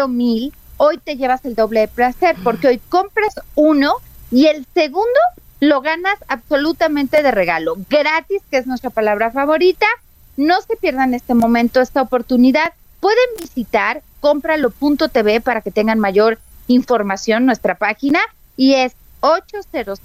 [0.09, 3.97] mil hoy te llevas el doble de placer porque hoy compras uno
[4.31, 5.21] y el segundo
[5.63, 9.87] lo ganas absolutamente de regalo, gratis, que es nuestra palabra favorita.
[10.37, 12.73] No se pierdan este momento, esta oportunidad.
[12.99, 18.19] Pueden visitar cómpralo.tv para que tengan mayor información nuestra página
[18.57, 20.01] y es 800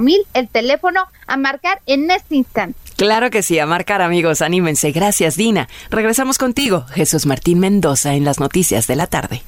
[0.00, 2.78] mil el teléfono a marcar en este instante.
[2.96, 4.90] Claro que sí, a marcar amigos, anímense.
[4.90, 5.68] Gracias Dina.
[5.90, 9.42] Regresamos contigo, Jesús Martín Mendoza, en las noticias de la tarde.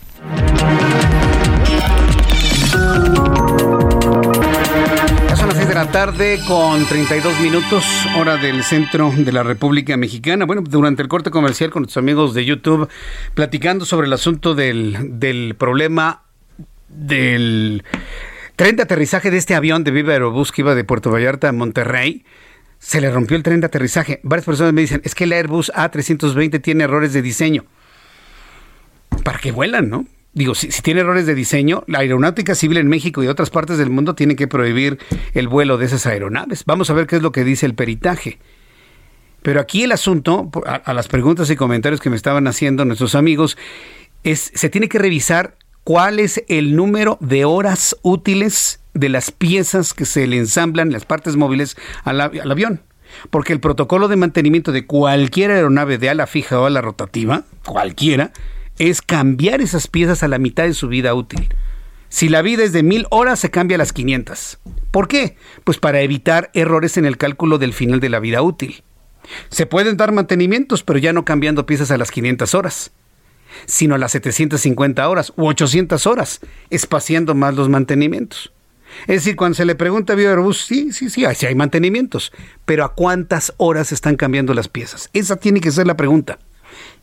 [5.78, 7.84] La tarde con 32 minutos,
[8.16, 10.44] hora del centro de la República Mexicana.
[10.44, 12.88] Bueno, durante el corte comercial con nuestros amigos de YouTube,
[13.34, 16.24] platicando sobre el asunto del, del problema
[16.88, 17.84] del
[18.56, 21.52] tren de aterrizaje de este avión de Viva Aerobús que iba de Puerto Vallarta a
[21.52, 22.24] Monterrey.
[22.80, 24.18] Se le rompió el tren de aterrizaje.
[24.24, 27.66] Varias personas me dicen, es que el Airbus A320 tiene errores de diseño.
[29.22, 30.06] ¿para qué vuelan, no?
[30.38, 33.90] Digo, si, tiene errores de diseño, la aeronáutica civil en México y otras partes del
[33.90, 35.00] mundo tiene que prohibir
[35.34, 36.62] el vuelo de esas aeronaves.
[36.64, 38.38] Vamos a ver qué es lo que dice el peritaje.
[39.42, 43.58] Pero aquí el asunto, a, las preguntas y comentarios que me estaban haciendo nuestros amigos,
[44.22, 49.92] es se tiene que revisar cuál es el número de horas útiles de las piezas
[49.92, 52.82] que se le ensamblan, las partes móviles al avión.
[53.30, 58.30] Porque el protocolo de mantenimiento de cualquier aeronave de ala fija o ala rotativa, cualquiera,
[58.78, 61.48] es cambiar esas piezas a la mitad de su vida útil.
[62.08, 64.58] Si la vida es de mil horas, se cambia a las 500.
[64.90, 65.36] ¿Por qué?
[65.64, 68.82] Pues para evitar errores en el cálculo del final de la vida útil.
[69.50, 72.92] Se pueden dar mantenimientos, pero ya no cambiando piezas a las 500 horas,
[73.66, 78.52] sino a las 750 horas u 800 horas, espaciando más los mantenimientos.
[79.06, 82.32] Es decir, cuando se le pregunta a Airbus, sí, sí, sí, sí hay mantenimientos,
[82.64, 85.10] pero ¿a cuántas horas están cambiando las piezas?
[85.12, 86.38] Esa tiene que ser la pregunta.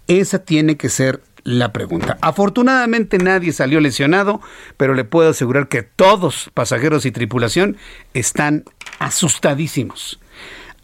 [0.07, 2.17] Esa tiene que ser la pregunta.
[2.21, 4.41] Afortunadamente nadie salió lesionado,
[4.75, 7.77] pero le puedo asegurar que todos, pasajeros y tripulación,
[8.13, 8.65] están
[8.99, 10.19] asustadísimos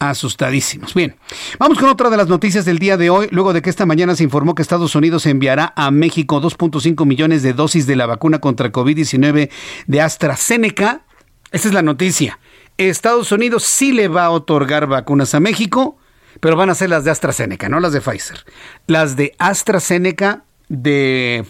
[0.02, 0.96] asustadísimos.
[0.96, 1.16] Bien,
[1.60, 4.16] vamos con otra de las noticias del día de hoy, luego de que esta mañana
[4.16, 8.40] se informó que Estados Unidos enviará a México 2.5 millones de dosis de la vacuna
[8.40, 9.52] contra COVID-19
[9.86, 11.06] de AstraZeneca.
[11.52, 12.40] Esta es la noticia.
[12.78, 16.00] Estados Unidos sí le va a otorgar vacunas a México,
[16.40, 18.44] pero van a ser las de AstraZeneca, no las de Pfizer.
[18.88, 21.46] Las de AstraZeneca de,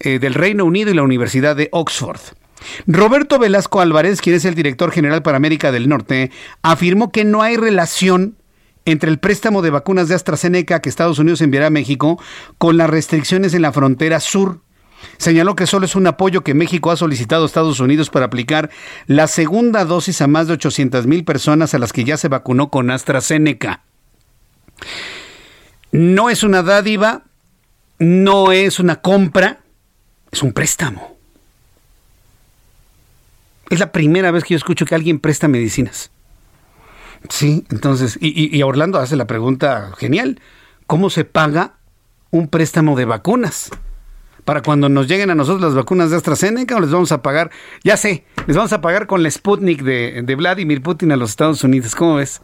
[0.00, 2.20] eh, del Reino Unido y la Universidad de Oxford.
[2.86, 6.30] Roberto Velasco Álvarez, quien es el director general para América del Norte,
[6.62, 8.36] afirmó que no hay relación
[8.86, 12.20] entre el préstamo de vacunas de AstraZeneca que Estados Unidos enviará a México
[12.56, 14.60] con las restricciones en la frontera sur.
[15.18, 18.70] Señaló que solo es un apoyo que México ha solicitado a Estados Unidos para aplicar
[19.06, 22.70] la segunda dosis a más de 800 mil personas a las que ya se vacunó
[22.70, 23.82] con AstraZeneca.
[25.92, 27.25] No es una dádiva,
[27.98, 29.60] no es una compra,
[30.30, 31.16] es un préstamo.
[33.70, 36.10] Es la primera vez que yo escucho que alguien presta medicinas.
[37.28, 40.40] Sí, entonces, y, y, Orlando hace la pregunta genial,
[40.86, 41.74] ¿cómo se paga
[42.30, 43.70] un préstamo de vacunas?
[44.44, 47.50] Para cuando nos lleguen a nosotros las vacunas de AstraZeneca o les vamos a pagar,
[47.82, 51.30] ya sé, les vamos a pagar con la Sputnik de, de Vladimir Putin a los
[51.30, 52.40] Estados Unidos, ¿cómo ves?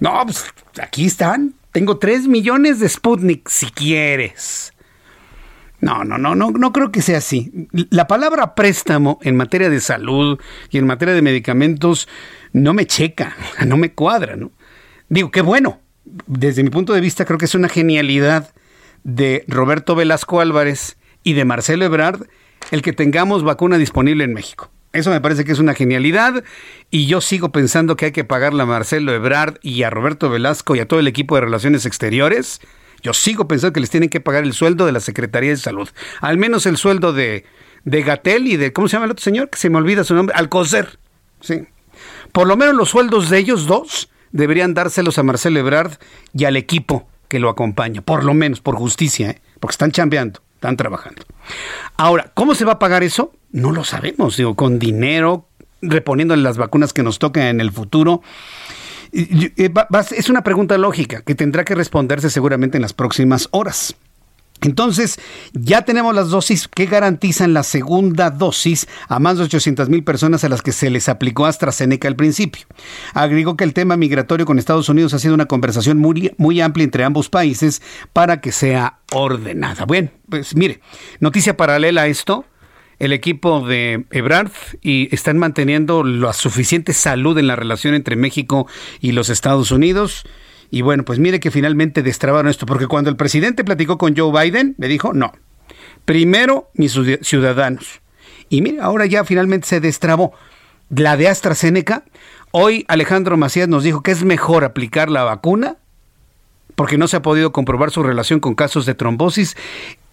[0.00, 0.46] No, pues
[0.80, 4.72] aquí están, tengo 3 millones de Sputnik si quieres.
[5.80, 7.68] No, no, no, no, no creo que sea así.
[7.70, 12.08] La palabra préstamo en materia de salud y en materia de medicamentos
[12.52, 14.50] no me checa, no me cuadra, ¿no?
[15.08, 15.78] Digo, qué bueno.
[16.26, 18.52] Desde mi punto de vista creo que es una genialidad
[19.04, 22.26] de Roberto Velasco Álvarez y de Marcelo Ebrard
[22.72, 24.68] el que tengamos vacuna disponible en México.
[24.98, 26.44] Eso me parece que es una genialidad
[26.90, 30.76] y yo sigo pensando que hay que pagarle a Marcelo Ebrard y a Roberto Velasco
[30.76, 32.60] y a todo el equipo de Relaciones Exteriores
[33.02, 35.88] yo sigo pensando que les tienen que pagar el sueldo de la Secretaría de Salud.
[36.20, 37.44] Al menos el sueldo de,
[37.84, 39.50] de Gatel y de, ¿cómo se llama el otro señor?
[39.50, 40.98] Que se me olvida su nombre, Alcocer.
[41.40, 41.66] Sí.
[42.32, 45.92] Por lo menos los sueldos de ellos dos deberían dárselos a Marcelo Ebrard
[46.34, 48.02] y al equipo que lo acompaña.
[48.02, 49.42] Por lo menos, por justicia, ¿eh?
[49.60, 51.22] porque están chambeando, están trabajando.
[51.96, 53.32] Ahora, ¿cómo se va a pagar eso?
[53.50, 54.36] No lo sabemos.
[54.36, 55.48] Digo, con dinero,
[55.80, 58.22] reponiendo las vacunas que nos toquen en el futuro.
[59.12, 59.70] Eh,
[60.16, 63.96] es una pregunta lógica que tendrá que responderse seguramente en las próximas horas.
[64.60, 65.20] Entonces,
[65.52, 70.42] ya tenemos las dosis que garantizan la segunda dosis a más de 800 mil personas
[70.42, 72.66] a las que se les aplicó AstraZeneca al principio.
[73.14, 76.82] Agregó que el tema migratorio con Estados Unidos ha sido una conversación muy, muy amplia
[76.82, 77.82] entre ambos países
[78.12, 79.84] para que sea ordenada.
[79.84, 80.80] Bueno, pues mire,
[81.20, 82.44] noticia paralela a esto
[82.98, 84.50] el equipo de Ebrard
[84.82, 88.66] y están manteniendo la suficiente salud en la relación entre México
[89.00, 90.24] y los Estados Unidos.
[90.70, 94.32] Y bueno, pues mire que finalmente destrabaron esto, porque cuando el presidente platicó con Joe
[94.32, 95.32] Biden, le dijo, no,
[96.04, 98.00] primero mis ciudadanos.
[98.48, 100.32] Y mire, ahora ya finalmente se destrabó.
[100.90, 102.04] La de AstraZeneca,
[102.50, 105.76] hoy Alejandro Macías nos dijo que es mejor aplicar la vacuna
[106.78, 109.56] porque no se ha podido comprobar su relación con casos de trombosis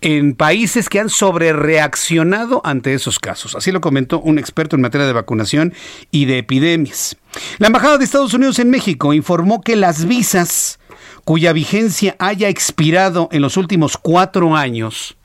[0.02, 3.54] en países que han sobrereaccionado ante esos casos.
[3.54, 5.76] Así lo comentó un experto en materia de vacunación
[6.10, 7.18] y de epidemias.
[7.60, 10.80] La Embajada de Estados Unidos en México informó que las visas
[11.24, 15.18] cuya vigencia haya expirado en los últimos cuatro años,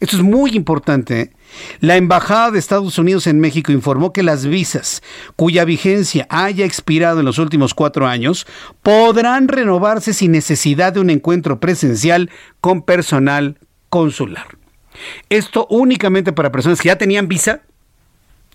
[0.00, 1.30] esto es muy importante.
[1.80, 5.02] La Embajada de Estados Unidos en México informó que las visas
[5.36, 8.46] cuya vigencia haya expirado en los últimos cuatro años
[8.82, 12.30] podrán renovarse sin necesidad de un encuentro presencial
[12.60, 14.46] con personal consular.
[15.28, 17.62] Esto únicamente para personas que ya tenían visa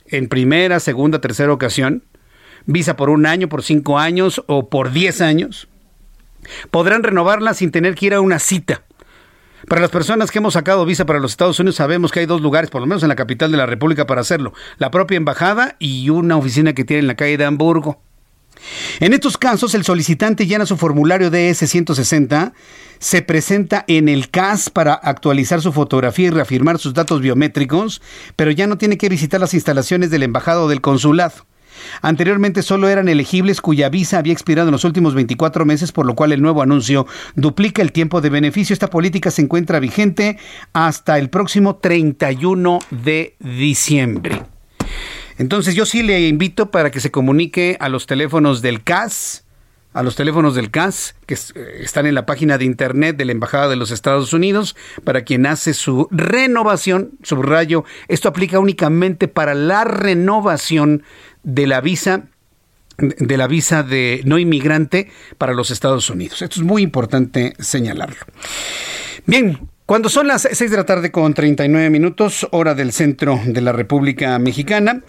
[0.08, 2.04] en primera, segunda, tercera ocasión,
[2.65, 5.68] visa por un año, por cinco años o por diez años,
[6.70, 8.84] podrán renovarla sin tener que ir a una cita
[9.68, 12.41] Para las personas que hemos sacado visa para los Estados Unidos, sabemos que hay dos
[12.41, 14.53] lugares, por lo menos en la capital de la República, para hacerlo.
[14.78, 18.01] La propia embajada y una oficina que tiene en la calle de Hamburgo.
[18.99, 22.53] En estos casos, el solicitante llena su formulario DS-160,
[22.99, 28.01] se presenta en el CAS para actualizar su fotografía y reafirmar sus datos biométricos,
[28.36, 31.45] pero ya no tiene que visitar las instalaciones del embajado o del consulado.
[32.01, 36.15] Anteriormente solo eran elegibles cuya visa había expirado en los últimos 24 meses, por lo
[36.15, 38.73] cual el nuevo anuncio duplica el tiempo de beneficio.
[38.73, 40.38] Esta política se encuentra vigente
[40.73, 44.43] hasta el próximo 31 de diciembre.
[45.38, 49.45] Entonces yo sí le invito para que se comunique a los teléfonos del CAS,
[49.93, 53.32] a los teléfonos del CAS, que eh, están en la página de internet de la
[53.32, 59.53] Embajada de los Estados Unidos, para quien hace su renovación, subrayo, esto aplica únicamente para
[59.53, 61.03] la renovación
[61.43, 62.23] de la visa
[62.97, 66.41] de la visa de no inmigrante para los Estados Unidos.
[66.41, 68.17] Esto es muy importante señalarlo.
[69.25, 73.59] Bien, cuando son las 6 de la tarde con 39 minutos, hora del centro de
[73.61, 75.01] la República Mexicana,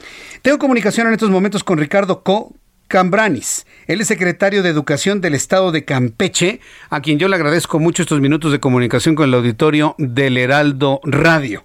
[0.42, 2.54] tengo comunicación en estos momentos con Ricardo Co.
[2.88, 3.66] Cambranis.
[3.86, 6.60] Él es secretario de Educación del Estado de Campeche,
[6.90, 11.00] a quien yo le agradezco mucho estos minutos de comunicación con el auditorio del Heraldo
[11.04, 11.62] Radio.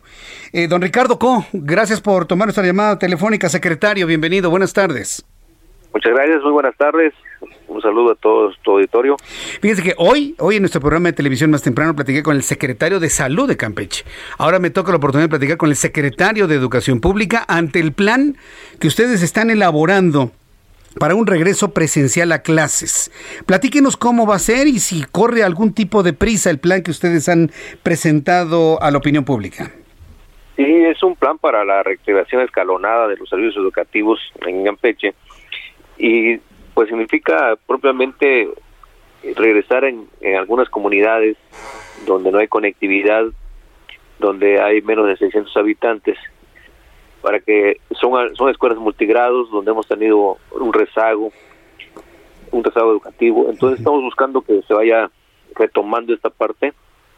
[0.53, 3.49] Eh, don Ricardo Co, gracias por tomar nuestra llamada telefónica.
[3.49, 5.25] Secretario, bienvenido, buenas tardes.
[5.93, 7.13] Muchas gracias, muy buenas tardes.
[7.67, 9.15] Un saludo a todo tu auditorio.
[9.61, 12.99] Fíjense que hoy, hoy en nuestro programa de televisión más temprano platiqué con el secretario
[12.99, 14.05] de Salud de Campeche.
[14.37, 17.93] Ahora me toca la oportunidad de platicar con el secretario de Educación Pública ante el
[17.93, 18.37] plan
[18.79, 20.31] que ustedes están elaborando
[20.99, 23.11] para un regreso presencial a clases.
[23.45, 26.91] Platíquenos cómo va a ser y si corre algún tipo de prisa el plan que
[26.91, 27.51] ustedes han
[27.83, 29.71] presentado a la opinión pública.
[30.55, 35.13] Sí, es un plan para la reactivación escalonada de los servicios educativos en Campeche
[35.97, 36.37] y
[36.73, 38.49] pues significa propiamente
[39.35, 41.37] regresar en, en algunas comunidades
[42.05, 43.25] donde no hay conectividad,
[44.19, 46.17] donde hay menos de 600 habitantes
[47.21, 51.31] para que son, son escuelas multigrados donde hemos tenido un rezago,
[52.51, 53.47] un rezago educativo.
[53.49, 55.09] Entonces estamos buscando que se vaya
[55.55, 56.73] retomando esta parte,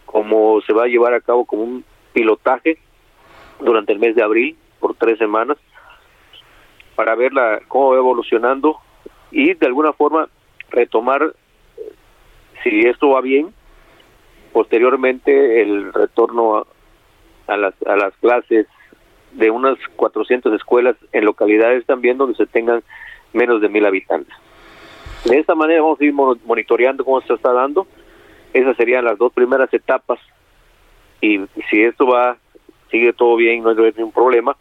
[0.06, 1.84] como se va a llevar a cabo como un
[2.14, 2.78] pilotaje
[3.60, 5.58] durante el mes de abril por tres semanas
[6.96, 8.78] para ver la, cómo va evolucionando
[9.32, 10.30] y de alguna forma
[10.70, 11.34] retomar
[12.64, 13.54] si esto va bien
[14.52, 16.66] posteriormente el retorno
[17.48, 18.68] a las, a las clases
[19.32, 22.84] de unas 400 escuelas en localidades también donde se tengan
[23.34, 24.34] menos de mil habitantes.
[25.26, 27.88] De esta manera vamos a ir monitoreando cómo se está dando.
[28.54, 30.20] Esas serían las dos primeras etapas.
[31.22, 32.38] Y si esto va,
[32.90, 34.56] sigue todo bien, no hay ningún problema,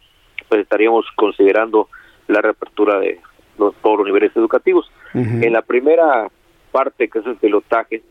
[0.47, 1.87] pues estaríamos considerando
[2.27, 3.19] la reapertura de
[3.57, 4.91] los, todos los niveles educativos.
[5.13, 6.27] En la primera
[6.71, 8.03] parte, que es el pilotaje,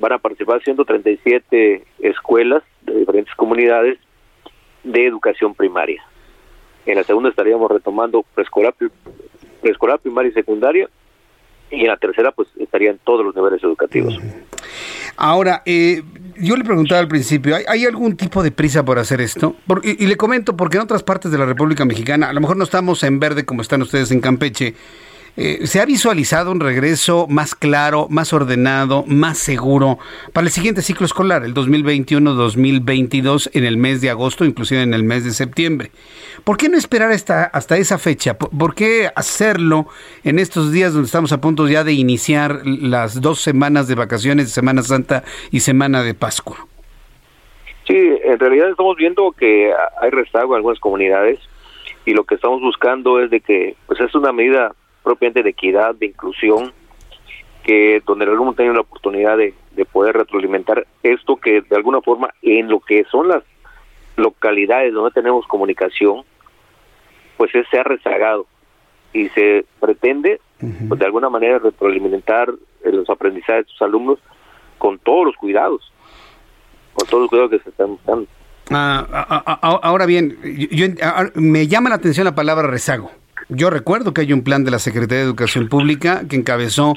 [0.00, 3.98] van a participar 137 escuelas de diferentes comunidades
[4.84, 6.02] de educación primaria.
[6.86, 8.74] En la segunda estaríamos retomando preescolar,
[9.60, 10.88] preescolar primaria y secundaria.
[11.70, 14.18] Y en la tercera, pues estarían todos los niveles educativos.
[15.16, 16.02] Ahora, eh,
[16.36, 19.54] yo le preguntaba al principio, ¿hay, algún tipo de prisa por hacer esto?
[19.82, 22.64] y, le comento, porque en otras partes de la República Mexicana, a lo mejor no
[22.64, 24.74] estamos en verde como están ustedes en Campeche,
[25.36, 29.98] eh, ¿Se ha visualizado un regreso más claro, más ordenado, más seguro
[30.32, 35.04] para el siguiente ciclo escolar, el 2021-2022, en el mes de agosto, inclusive en el
[35.04, 35.92] mes de septiembre?
[36.44, 38.36] ¿Por qué no esperar hasta, hasta esa fecha?
[38.36, 39.86] ¿Por, qué hacerlo
[40.24, 44.50] en estos días donde estamos a punto ya de iniciar las dos semanas de vacaciones
[44.50, 46.66] Semana Santa y Semana de Pascua?
[47.86, 51.38] Sí, en realidad estamos viendo que hay rezago en algunas comunidades
[52.04, 54.72] y lo que estamos buscando es de que pues es una medida
[55.02, 56.72] propiamente de equidad, de inclusión,
[57.62, 59.54] que donde el alumno tenga la oportunidad de,
[59.92, 63.42] poder retroalimentar esto que de alguna forma en lo que son las
[64.16, 66.22] localidades donde tenemos comunicación,
[67.38, 68.46] pues se ha rezagado
[69.14, 70.38] y se pretende
[70.86, 72.52] pues, de alguna manera retroalimentar
[72.84, 74.18] los aprendizajes de sus alumnos
[74.76, 75.92] con todos los cuidados,
[76.92, 77.98] con todos los cuidados que se están.
[78.70, 80.36] Ah, ah, ah, ahora bien,
[80.70, 80.86] yo,
[81.34, 83.10] me llama la atención la palabra rezago.
[83.50, 86.94] Yo recuerdo que hay un plan de la Secretaría de Educación Pública que encabezó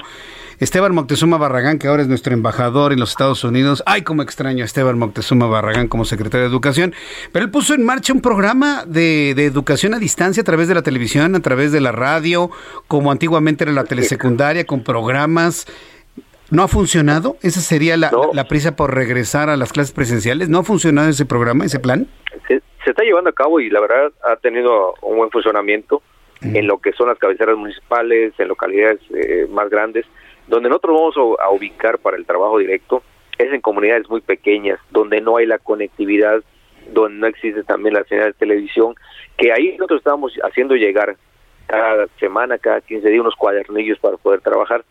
[0.60, 3.82] Esteban Moctezuma Barragán, que ahora es nuestro embajador en los Estados Unidos.
[3.86, 6.94] Ay, cómo extraño a Esteban Moctezuma Barragán como secretario de Educación.
[7.32, 10.82] Pero él puso en marcha un programa de, educación a distancia a través de la
[10.82, 12.50] televisión, a través de la radio,
[12.86, 15.66] como antiguamente era la telesecundaria, con programas.
[16.50, 17.36] ¿No ha funcionado?
[17.42, 18.12] ¿Esa sería la,
[18.48, 20.48] prisa por regresar a las clases presenciales?
[20.48, 22.06] ¿No ha funcionado ese programa, ese plan?
[22.46, 26.00] Se, se está llevando a cabo y la verdad ha tenido un buen funcionamiento
[26.42, 30.06] en lo que son las cabeceras municipales, en localidades eh, más grandes,
[30.46, 33.02] donde nosotros vamos a, ubicar para el trabajo directo
[33.38, 36.42] es en comunidades muy pequeñas, donde no hay la conectividad,
[36.92, 38.94] donde no existe también la señal de televisión,
[39.36, 41.16] que ahí nosotros estamos haciendo llegar
[41.66, 44.84] cada semana, cada 15 días, unos cuadernillos para poder trabajar.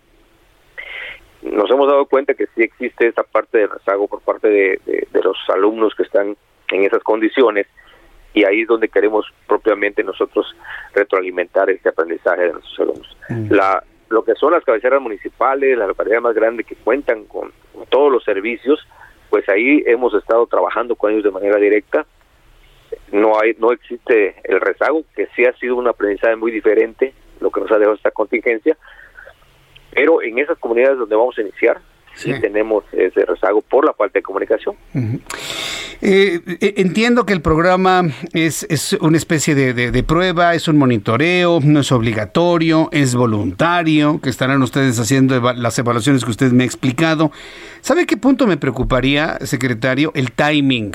[1.42, 5.38] Nos hemos dado cuenta que sí existe esta parte de rezago por parte de, los
[5.50, 6.36] alumnos que están
[6.70, 7.68] en esas condiciones
[8.34, 10.56] y ahí es donde queremos propiamente nosotros
[10.94, 13.18] retroalimentar este aprendizaje de nuestros alumnos.
[13.50, 17.52] La, lo que son las cabeceras municipales, la localidad más grande que cuentan con
[17.90, 18.80] todos los servicios,
[19.30, 22.06] pues ahí hemos estado trabajando con ellos de manera directa.
[23.12, 27.50] No hay, no existe el rezago, que sí ha sido un aprendizaje muy diferente, lo
[27.50, 28.78] que nos ha dejado esta contingencia,
[29.92, 31.80] pero en esas comunidades donde vamos a iniciar,
[32.14, 34.76] sí, tenemos ese rezago por la falta de comunicación.
[36.06, 41.62] Eh, entiendo que el programa es, es una especie de, de, prueba, es un monitoreo,
[41.64, 46.66] no es obligatorio, es voluntario, que estarán ustedes haciendo las evaluaciones que usted me ha
[46.66, 47.32] explicado.
[47.80, 50.12] ¿Sabe qué punto me preocuparía, secretario?
[50.14, 50.92] El timing.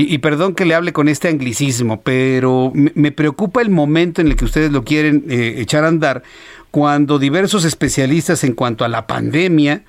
[0.00, 4.36] Y, perdón que le hable con este anglicismo, pero me, preocupa el momento en el
[4.36, 6.22] que ustedes lo quieren eh, echar a andar,
[6.70, 9.82] cuando diversos especialistas en cuanto a la pandemia,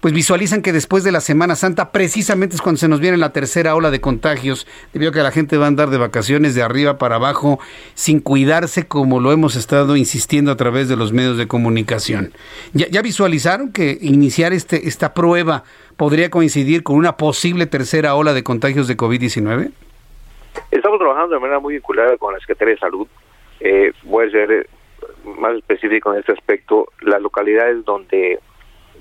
[0.00, 3.32] pues visualizan que después de la Semana Santa precisamente es cuando se nos viene la
[3.32, 6.62] tercera ola de contagios, debido a que la gente va a andar de vacaciones de
[6.62, 7.58] arriba para abajo
[7.94, 12.32] sin cuidarse como lo hemos estado insistiendo a través de los medios de comunicación.
[12.72, 15.64] ¿Ya, visualizaron que iniciar este, esta prueba
[15.96, 19.70] podría coincidir con una posible tercera ola de contagios de COVID-19?
[20.70, 23.06] Estamos trabajando de manera muy vinculada con la Secretaría de Salud.
[23.60, 24.68] Eh, voy a ser
[25.38, 26.88] más específico en este aspecto.
[27.02, 28.38] Las localidades donde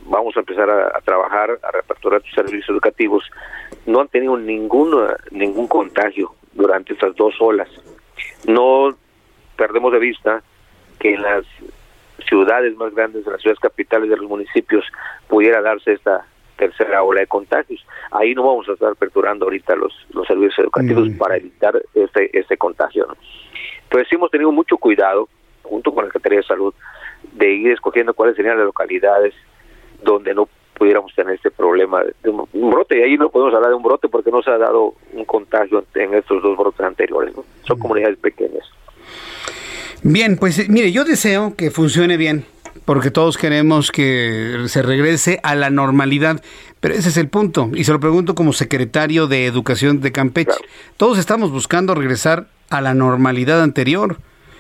[0.06, 3.24] vamos a empezar a, trabajar, a reaperturar sus servicios educativos,
[3.86, 4.96] no han tenido ningún,
[5.32, 7.70] ningún contagio durante estas dos olas.
[8.48, 8.96] No
[9.56, 10.42] perdemos de vista
[11.00, 11.46] que en las
[12.28, 14.86] ciudades más grandes, en las ciudades capitales de los municipios,
[15.28, 16.26] pudiera darse esta
[16.58, 17.86] tercera ola de contagios.
[18.12, 21.18] Ahí no vamos a estar aperturando ahorita los, los servicios educativos mm.
[21.18, 23.08] para evitar este, este contagio.
[23.84, 25.30] Entonces sí hemos tenido mucho cuidado,
[25.64, 26.74] junto con la Secretaría de Salud,
[27.34, 29.34] de ir escogiendo cuáles serían las localidades
[30.04, 30.48] donde no
[30.80, 32.98] pudiéramos tener este problema de un brote.
[32.98, 35.84] Y ahí no podemos hablar de un brote porque no se ha dado un contagio
[35.94, 37.36] en estos dos brotes anteriores.
[37.64, 37.82] Son mm.
[37.82, 38.64] comunidades pequeñas.
[40.02, 42.46] Bien, pues eh, mire, yo deseo que funcione bien,
[42.86, 46.42] porque todos queremos que se regrese a la normalidad,
[46.80, 50.56] pero ese es el punto, y se lo pregunto como secretario de Educación de Campeche.
[50.96, 54.18] Todos estamos buscando regresar a la normalidad anterior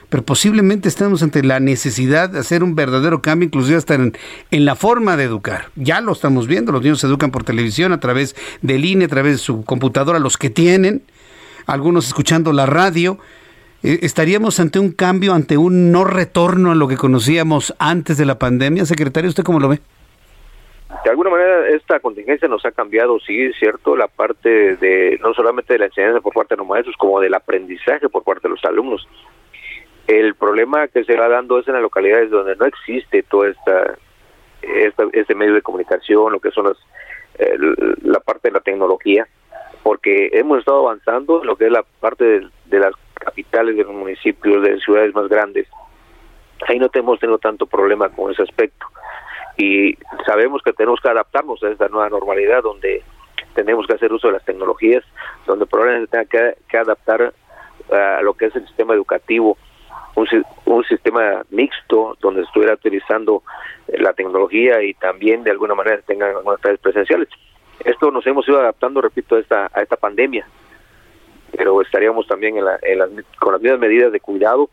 [0.09, 4.13] pero posiblemente estamos ante la necesidad de hacer un verdadero cambio, inclusive hasta en,
[4.51, 5.65] la forma de educar.
[5.75, 9.09] Ya lo estamos viendo, los niños se educan por televisión, a través del INE, a
[9.09, 11.03] través de su computadora, los que tienen,
[11.67, 13.19] algunos escuchando la radio.
[13.83, 18.25] Eh, ¿Estaríamos ante un cambio, ante un no retorno a lo que conocíamos antes de
[18.25, 18.85] la pandemia?
[18.85, 19.79] Secretario, ¿usted cómo lo ve?
[21.03, 25.33] de alguna manera esta contingencia nos ha cambiado, sí, es cierto, la parte de no
[25.33, 28.55] solamente de la enseñanza por parte de los maestros, como del aprendizaje por parte de
[28.55, 29.07] los alumnos.
[30.09, 33.95] El problema que se va dando es en las localidades donde no existe todo esta,
[35.13, 36.77] este medio de comunicación, lo que son las,
[38.01, 39.27] la parte de la tecnología,
[39.83, 43.93] porque hemos estado avanzando en lo que es la parte de, las capitales de los
[43.93, 45.67] municipios, de ciudades más grandes.
[46.67, 48.87] Ahí no hemos tenido tanto problema con ese aspecto.
[49.57, 49.95] Y
[50.25, 53.03] sabemos que tenemos que adaptarnos a esta nueva normalidad donde
[53.53, 55.03] tenemos que hacer uso de las tecnologías,
[55.45, 57.31] donde probablemente tenga que adaptar
[57.91, 59.55] a lo que es el sistema educativo
[60.65, 63.43] un, sistema mixto donde estuviera utilizando
[63.87, 67.29] eh, la tecnología y también de alguna manera tengan algunas clases presenciales.
[67.83, 70.45] Esto nos hemos ido adaptando, repito, a esta, a esta pandemia,
[71.55, 74.69] pero estaríamos también en con las mismas medidas de cuidado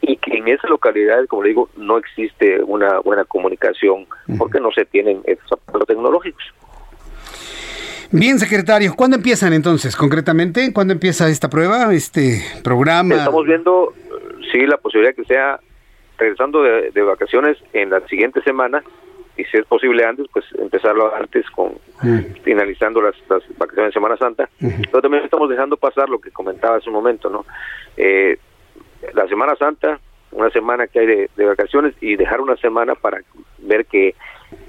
[0.00, 4.06] y que en esa localidad, como le digo, no existe una buena comunicación
[4.38, 6.42] porque no se tienen esos apoyos tecnológicos.
[8.14, 10.70] Bien, secretario, ¿cuándo empiezan entonces concretamente?
[10.74, 13.14] ¿Cuándo empieza esta prueba, este programa?
[13.14, 13.94] Estamos viendo
[14.52, 15.58] sí la posibilidad que sea
[16.18, 18.82] regresando de, vacaciones en la siguiente semana
[19.36, 21.72] y si es posible antes, pues empezarlo antes con
[22.42, 23.16] finalizando las,
[23.56, 24.48] vacaciones de Semana Santa.
[24.60, 27.46] Pero también estamos dejando pasar lo que comentaba hace un momento, ¿no?
[27.96, 28.36] Eh,
[29.14, 29.98] la Semana Santa,
[30.32, 33.22] una semana que hay de, de, vacaciones y dejar una semana para
[33.58, 34.14] ver que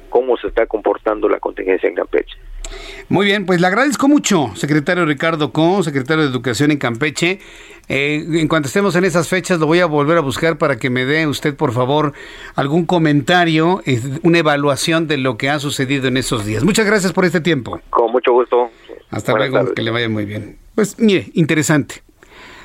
[0.09, 2.37] cómo se está comportando la contingencia en Campeche.
[3.09, 7.39] Muy bien, pues le agradezco mucho, secretario Ricardo Co, secretario de Educación en Campeche.
[7.89, 10.89] Eh, en cuanto estemos en esas fechas, lo voy a volver a buscar para que
[10.89, 12.13] me dé usted, por favor,
[12.55, 16.63] algún comentario, eh, una evaluación de lo que ha sucedido en esos días.
[16.63, 17.79] Muchas gracias por este tiempo.
[17.89, 18.69] Con mucho gusto.
[19.09, 20.57] Hasta luego, que le vaya muy bien.
[20.75, 22.01] Pues mire, interesante.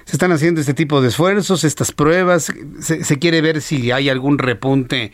[0.05, 4.39] se están haciendo este tipo de esfuerzos, estas pruebas, se, quiere ver si hay algún
[4.39, 5.13] repunte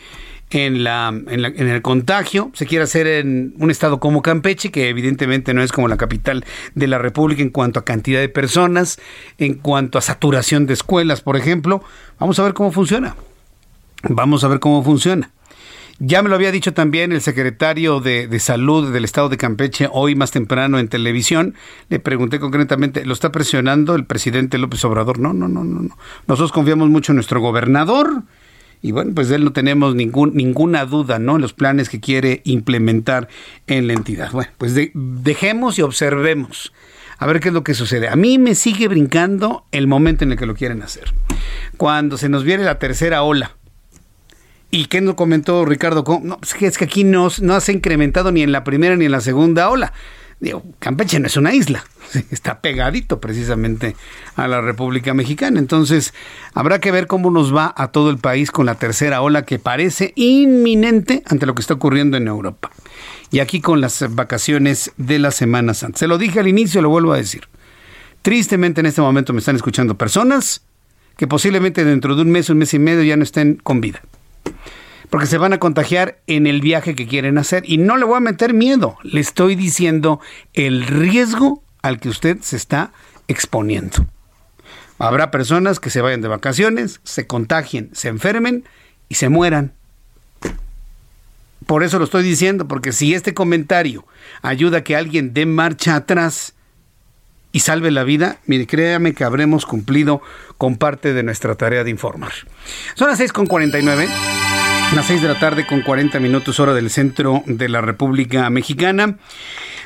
[0.55, 2.53] en, la, en, en, el contagio.
[2.55, 6.45] Se quiere hacer en un estado como Campeche, que evidentemente no es como la capital
[6.77, 9.01] de la República en cuanto a cantidad de personas,
[9.39, 11.83] en cuanto a saturación de escuelas, por ejemplo.
[12.21, 13.17] Vamos a ver cómo funciona.
[14.09, 15.33] Vamos a ver cómo funciona.
[15.99, 20.15] Ya me lo había dicho también el secretario de, Salud del Estado de Campeche hoy
[20.15, 21.55] más temprano en televisión.
[21.89, 25.19] Le pregunté concretamente, ¿lo está presionando el presidente López Obrador?
[25.19, 25.65] No, no, no.
[25.65, 25.97] no.
[26.29, 28.23] Nosotros confiamos mucho en nuestro gobernador
[28.85, 31.37] y bueno, pues de él no tenemos ningún, ninguna duda, ¿no?
[31.37, 33.28] En los planes que quiere implementar
[33.66, 34.30] en la entidad.
[34.30, 36.70] Bueno, pues dejemos y observemos
[37.16, 38.09] a ver qué es lo que sucede.
[38.09, 41.14] A mí me sigue brincando el momento en el que lo quieren hacer.
[41.78, 43.57] Cuando se nos viene la tercera ola
[44.70, 46.05] ¿Y qué nos comentó Ricardo?
[46.22, 49.07] No, pues es que aquí no, no se ha incrementado ni en la primera ni
[49.07, 49.95] en la segunda ola.
[50.45, 51.83] Digo, Campeche no es una isla,
[52.31, 53.97] está pegadito precisamente
[54.37, 55.59] a la República Mexicana.
[55.59, 56.13] Entonces,
[56.53, 59.59] habrá que ver cómo nos va a todo el país con la tercera ola que
[59.59, 62.71] parece inminente ante lo que está ocurriendo en Europa.
[63.31, 66.01] Y aquí con las vacaciones de la Semana Santa.
[66.01, 67.49] Se lo dije al inicio, lo vuelvo a decir.
[68.21, 70.61] Tristemente en este momento me están escuchando personas
[71.17, 74.03] que posiblemente dentro de un mes, un mes y medio ya no estén con vida
[75.15, 77.62] porque se van a contagiar en el viaje que quieren hacer.
[77.69, 80.19] Y no le voy a meter miedo, le estoy diciendo
[80.55, 82.91] el riesgo al que usted se está
[83.29, 84.09] exponiendo.
[84.99, 88.65] Habrá personas que se vayan de vacaciones, se contagien, se enfermen
[89.09, 89.73] y se mueran.
[91.65, 94.05] Por eso lo estoy diciendo, porque si este comentario
[94.43, 96.55] ayuda a que alguien dé marcha atrás
[97.53, 100.23] y salve la vida, mire, créame que habremos cumplido
[100.59, 102.33] con parte de nuestra tarea de informar.
[102.97, 104.44] Son las 6.49.
[104.95, 109.19] Las 6 de la tarde con 40 minutos hora del centro de la República Mexicana.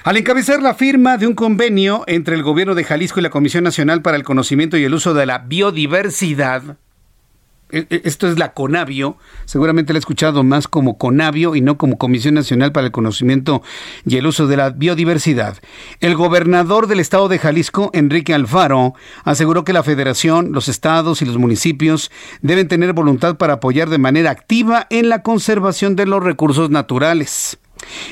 [0.04, 3.64] Al encabezar la firma de un convenio entre el gobierno de Jalisco y la Comisión
[3.64, 6.76] Nacional para el Conocimiento y el Uso de la Biodiversidad,
[7.70, 12.34] esto es la CONABIO, seguramente lo he escuchado más como CONABIO y no como Comisión
[12.34, 13.62] Nacional para el Conocimiento
[14.06, 15.58] y el Uso de la Biodiversidad.
[16.00, 18.94] El gobernador del estado de Jalisco, Enrique Alfaro,
[19.24, 22.10] aseguró que la federación, los estados y los municipios
[22.40, 27.58] deben tener voluntad para apoyar de manera activa en la conservación de los recursos naturales.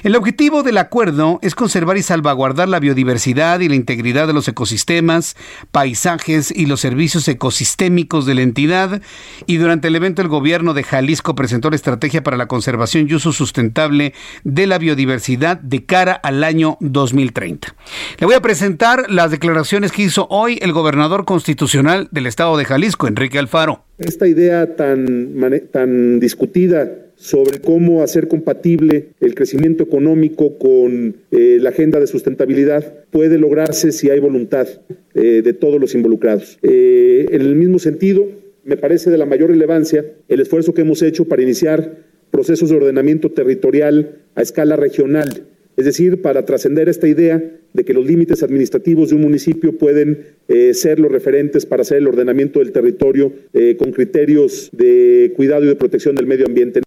[0.03, 4.49] El objetivo del acuerdo es conservar y salvaguardar la biodiversidad y la integridad de los
[4.49, 5.37] ecosistemas,
[5.71, 9.03] paisajes y los servicios ecosistémicos de la entidad.
[9.47, 13.15] Y durante el evento el gobierno de Jalisco presentó la estrategia para la conservación y
[13.15, 14.15] uso sustentable
[14.45, 17.75] de la biodiversidad de cara al año 2030.
[18.19, 22.65] Le voy a presentar las declaraciones que hizo hoy el gobernador constitucional del estado de
[22.65, 23.85] Jalisco, Enrique Alfaro.
[23.99, 25.35] Esta idea tan,
[25.73, 33.05] tan discutida sobre cómo hacer compatible el crecimiento económico con eh, la agenda de sustentabilidad
[33.11, 34.69] puede lograrse si hay voluntad
[35.15, 36.59] eh, de todos los involucrados.
[36.63, 38.27] Eh, en el mismo sentido,
[38.65, 42.77] me parece de la mayor relevancia el esfuerzo que hemos hecho para iniciar procesos de
[42.77, 45.45] ordenamiento territorial a escala regional,
[45.77, 47.43] es decir, para trascender esta idea
[47.73, 50.25] de que los límites administrativos de un municipio pueden
[50.73, 53.33] ser los referentes para hacer el ordenamiento del territorio
[53.79, 56.86] con criterios de cuidado y de protección del medio ambiente.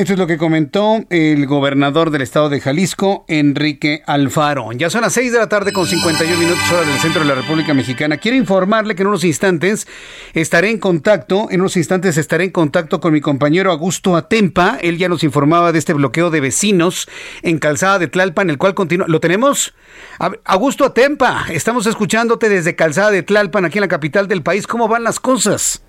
[0.00, 4.72] Esto es lo que comentó el gobernador del estado de Jalisco, Enrique Alfaro.
[4.72, 7.34] Ya son las 6 de la tarde con 51 minutos hora del centro de la
[7.34, 8.16] República Mexicana.
[8.16, 9.86] Quiero informarle que en unos instantes
[10.32, 14.78] estaré en contacto, en unos instantes estaré en contacto con mi compañero Augusto Atempa.
[14.80, 17.06] Él ya nos informaba de este bloqueo de vecinos
[17.42, 19.06] en Calzada de Tlalpan, el cual continúa.
[19.06, 19.74] ¿Lo tenemos?
[20.46, 24.66] Augusto Atempa, estamos escuchándote desde Calzada de Tlalpan, aquí en la capital del país.
[24.66, 25.82] ¿Cómo van las cosas?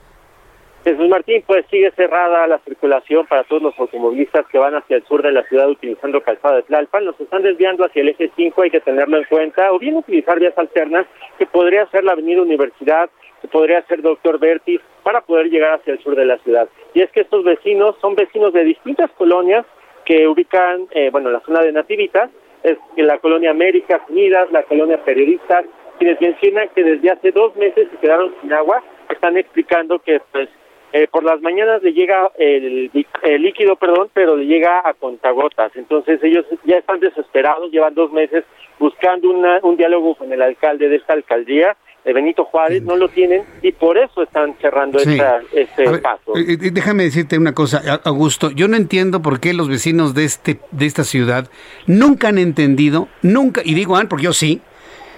[0.83, 5.03] Jesús Martín, pues sigue cerrada la circulación para todos los automovilistas que van hacia el
[5.03, 7.05] sur de la ciudad utilizando calzada de Tlalpan.
[7.05, 10.39] Los están desviando hacia el eje 5, hay que tenerlo en cuenta, o bien utilizar
[10.39, 11.05] vías alternas,
[11.37, 13.11] que podría ser la avenida Universidad,
[13.41, 16.67] que podría ser Doctor Berti, para poder llegar hacia el sur de la ciudad.
[16.95, 19.67] Y es que estos vecinos son vecinos de distintas colonias
[20.05, 22.31] que ubican, eh, bueno, la zona de Nativitas,
[22.63, 25.63] es la colonia Américas Unidas, la colonia Periodistas,
[25.99, 30.49] quienes mencionan que desde hace dos meses se quedaron sin agua, están explicando que pues
[30.93, 32.91] eh, por las mañanas le llega el,
[33.39, 35.71] líquido, perdón, pero le llega a contagotas.
[35.75, 38.43] Entonces ellos ya están desesperados, llevan dos meses
[38.79, 43.43] buscando un diálogo con el alcalde de esta alcaldía de Benito Juárez, no lo tienen
[43.61, 46.35] y por eso están cerrando este paso.
[46.35, 50.25] Eh, eh, déjame decirte una cosa, Augusto, yo no entiendo por qué los vecinos de
[50.25, 51.49] este de esta ciudad
[51.85, 54.61] nunca han entendido, nunca, y digo han porque yo sí,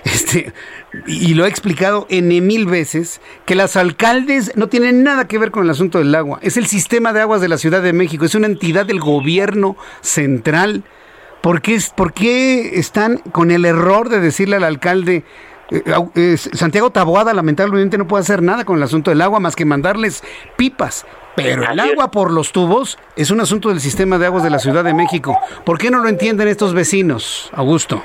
[0.04, 0.54] este,
[1.08, 5.52] y lo he explicado en mil veces, que las alcaldes no tienen nada que ver
[5.52, 6.40] con el asunto del agua.
[6.42, 9.76] Es el sistema de aguas de la Ciudad de México, es una entidad del gobierno
[10.02, 10.84] central.
[11.42, 15.26] ¿Por qué, ¿Por qué están con el error de decirle al alcalde,
[16.16, 19.66] eh, Santiago Taboada lamentablemente no puede hacer nada con el asunto del agua más que
[19.66, 20.24] mandarles
[20.56, 21.06] pipas.
[21.36, 24.60] Pero el agua por los tubos es un asunto del sistema de aguas de la
[24.60, 25.38] Ciudad de México.
[25.66, 28.04] ¿Por qué no lo entienden estos vecinos, Augusto?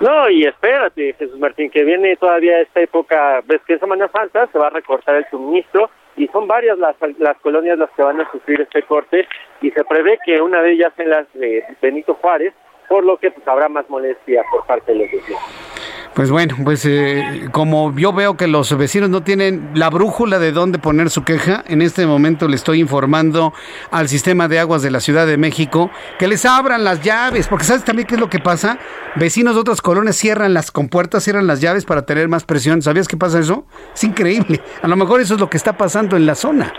[0.00, 4.46] No, y espérate, Jesús Martín, que viene todavía esta época, ves que en Semana Santa
[4.52, 8.20] se va a recortar el suministro y son varias las, las colonias las que van
[8.20, 9.26] a sufrir este corte
[9.60, 12.54] y se prevé que una de ellas en las de Benito Juárez,
[12.88, 15.87] por lo que pues habrá más molestia por parte de los vecinos.
[16.18, 20.50] Pues bueno, pues eh, como yo veo que los vecinos no tienen la brújula de
[20.50, 23.52] dónde poner su queja, en este momento le estoy informando
[23.92, 27.66] al sistema de aguas de la Ciudad de México que les abran las llaves, porque
[27.66, 28.80] ¿sabes también qué es lo que pasa?
[29.14, 32.82] Vecinos de otras colonias cierran las compuertas, cierran las llaves para tener más presión.
[32.82, 33.64] ¿Sabías qué pasa eso?
[33.94, 34.60] Es increíble.
[34.82, 36.72] A lo mejor eso es lo que está pasando en la zona.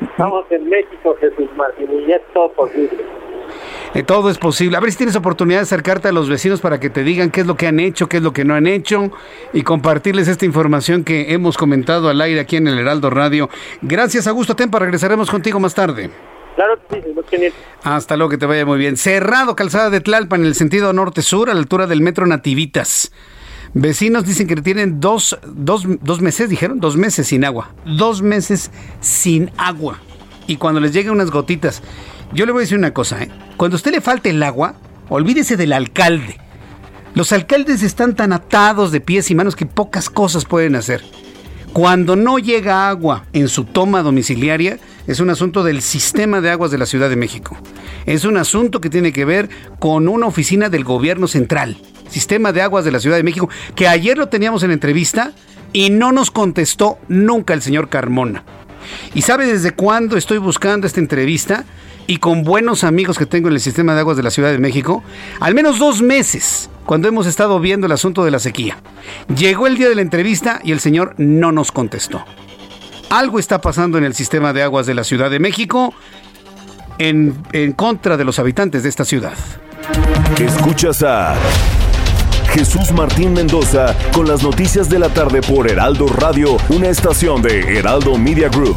[0.00, 3.04] Estamos en México, Jesús Martín, y es todo posible.
[3.94, 4.76] Eh, todo es posible.
[4.76, 7.42] A ver si tienes oportunidad de acercarte a los vecinos para que te digan qué
[7.42, 9.10] es lo que han hecho, qué es lo que no han hecho
[9.52, 13.50] y compartirles esta información que hemos comentado al aire aquí en el Heraldo Radio.
[13.82, 14.78] Gracias, Augusto Tempa.
[14.78, 16.10] Regresaremos contigo más tarde.
[16.54, 18.96] Claro que sí, Hasta luego, que te vaya muy bien.
[18.96, 23.12] Cerrado, calzada de Tlalpan, en el sentido norte-sur, a la altura del metro Nativitas.
[23.74, 27.70] Vecinos dicen que tienen dos, dos, dos meses, dijeron, dos meses sin agua.
[27.86, 29.98] Dos meses sin agua.
[30.46, 31.82] Y cuando les lleguen unas gotitas
[32.34, 33.30] yo le voy a decir una cosa, ¿eh?
[33.56, 34.74] Cuando a usted le falte el agua,
[35.08, 36.38] olvídese del alcalde.
[37.14, 41.02] Los alcaldes están tan atados de pies y manos que pocas cosas pueden hacer.
[41.72, 46.70] Cuando no llega agua en su toma domiciliaria, es un asunto del sistema de aguas
[46.70, 47.56] de la Ciudad de México.
[48.06, 51.76] Es un asunto que tiene que ver con una oficina del gobierno central,
[52.08, 55.32] sistema de aguas de la Ciudad de México, que ayer lo teníamos en entrevista
[55.72, 58.44] y no nos contestó nunca el señor Carmona.
[59.14, 61.64] ¿Y sabe desde cuándo estoy buscando esta entrevista?
[62.06, 64.58] Y con buenos amigos que tengo en el sistema de aguas de la Ciudad de
[64.58, 65.02] México,
[65.40, 68.78] al menos dos meses cuando hemos estado viendo el asunto de la sequía.
[69.36, 72.24] Llegó el día de la entrevista y el señor no nos contestó.
[73.10, 75.94] Algo está pasando en el sistema de aguas de la Ciudad de México
[76.98, 79.34] en, en contra de los habitantes de esta ciudad.
[80.40, 81.36] Escuchas a
[82.52, 87.78] Jesús Martín Mendoza con las noticias de la tarde por Heraldo Radio, una estación de
[87.78, 88.76] Heraldo Media Group.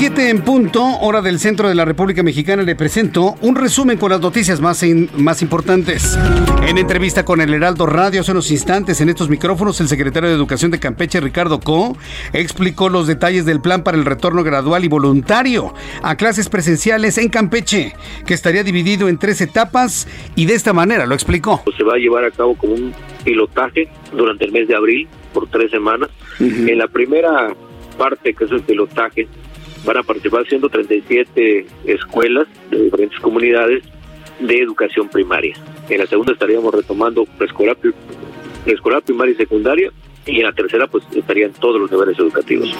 [0.00, 4.20] En punto, hora del centro de la República Mexicana, le presento un resumen con las
[4.20, 4.84] noticias más,
[5.16, 6.18] más importantes.
[6.66, 10.34] En entrevista con el Heraldo Radio hace unos instantes en estos micrófonos, el secretario de
[10.34, 11.96] Educación de Campeche, Ricardo Co,
[12.32, 15.72] explicó los detalles del plan para el retorno gradual y voluntario
[16.02, 17.94] a clases presenciales en Campeche,
[18.26, 21.62] que estaría dividido en tres etapas y de esta manera lo explicó.
[21.76, 22.92] Se va a llevar a cabo como un
[23.24, 26.10] pilotaje durante el mes de abril por tres semanas.
[26.40, 27.54] En la primera
[27.96, 29.28] parte, que es el pilotaje,
[29.84, 33.84] van a participar 137 escuelas de diferentes comunidades
[34.40, 35.54] de educación primaria.
[35.88, 37.76] En la segunda estaríamos retomando preescolar,
[38.64, 39.90] preescolar primaria y secundaria
[40.26, 42.74] y en la tercera pues estarían todos los niveles educativos.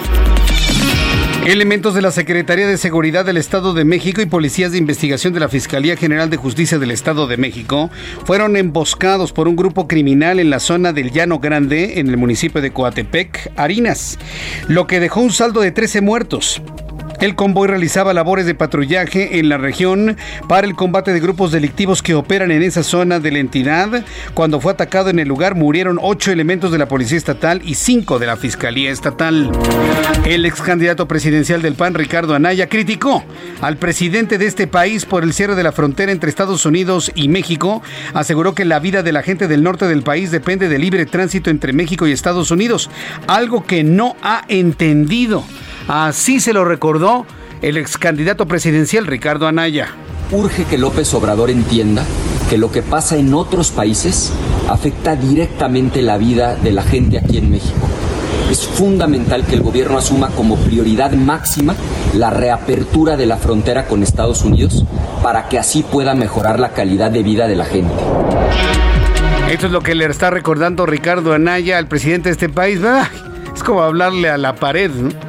[1.45, 5.39] Elementos de la Secretaría de Seguridad del Estado de México y policías de investigación de
[5.39, 7.91] la Fiscalía General de Justicia del Estado de México
[8.25, 12.61] fueron emboscados por un grupo criminal en la zona del Llano Grande, en el municipio
[12.61, 14.17] de Coatepec, Harinas,
[14.67, 16.63] lo que dejó un saldo de 13 muertos.
[17.19, 22.01] El convoy realizaba labores de patrullaje en la región para el combate de grupos delictivos
[22.01, 24.03] que operan en esa zona de la entidad.
[24.33, 28.19] Cuando fue atacado en el lugar murieron ocho elementos de la Policía Estatal y cinco
[28.19, 29.51] de la Fiscalía Estatal.
[30.25, 33.23] El ex candidato presidencial del PAN, Ricardo Anaya, criticó
[33.61, 37.29] al presidente de este país por el cierre de la frontera entre Estados Unidos y
[37.29, 37.81] México.
[38.13, 41.49] Aseguró que la vida de la gente del norte del país depende del libre tránsito
[41.49, 42.89] entre México y Estados Unidos,
[43.27, 45.43] algo que no ha entendido.
[45.87, 47.25] Así se lo recordó
[47.61, 49.89] el ex candidato presidencial Ricardo Anaya.
[50.31, 52.03] Urge que López Obrador entienda
[52.49, 54.31] que lo que pasa en otros países
[54.67, 57.87] afecta directamente la vida de la gente aquí en México.
[58.49, 61.75] Es fundamental que el gobierno asuma como prioridad máxima
[62.15, 64.85] la reapertura de la frontera con Estados Unidos
[65.21, 67.93] para que así pueda mejorar la calidad de vida de la gente.
[69.49, 72.79] Esto es lo que le está recordando Ricardo Anaya al presidente de este país.
[73.53, 74.91] Es como hablarle a la pared.
[74.91, 75.24] ¿no?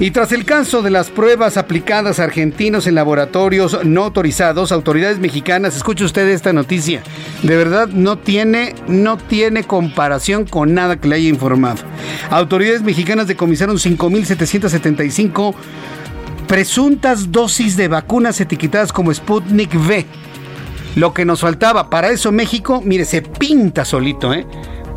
[0.00, 5.18] Y tras el caso de las pruebas aplicadas a argentinos en laboratorios no autorizados, autoridades
[5.18, 7.02] mexicanas, escuche usted esta noticia,
[7.42, 11.82] de verdad no tiene, no tiene comparación con nada que le haya informado.
[12.30, 15.54] Autoridades mexicanas decomisaron 5.775
[16.46, 20.06] presuntas dosis de vacunas etiquetadas como Sputnik V.
[20.94, 24.46] Lo que nos faltaba, para eso México, mire, se pinta solito, ¿eh?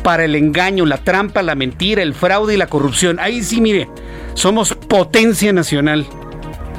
[0.02, 3.18] Para el engaño, la trampa, la mentira, el fraude y la corrupción.
[3.20, 3.88] Ahí sí, mire,
[4.34, 6.06] somos potencia nacional.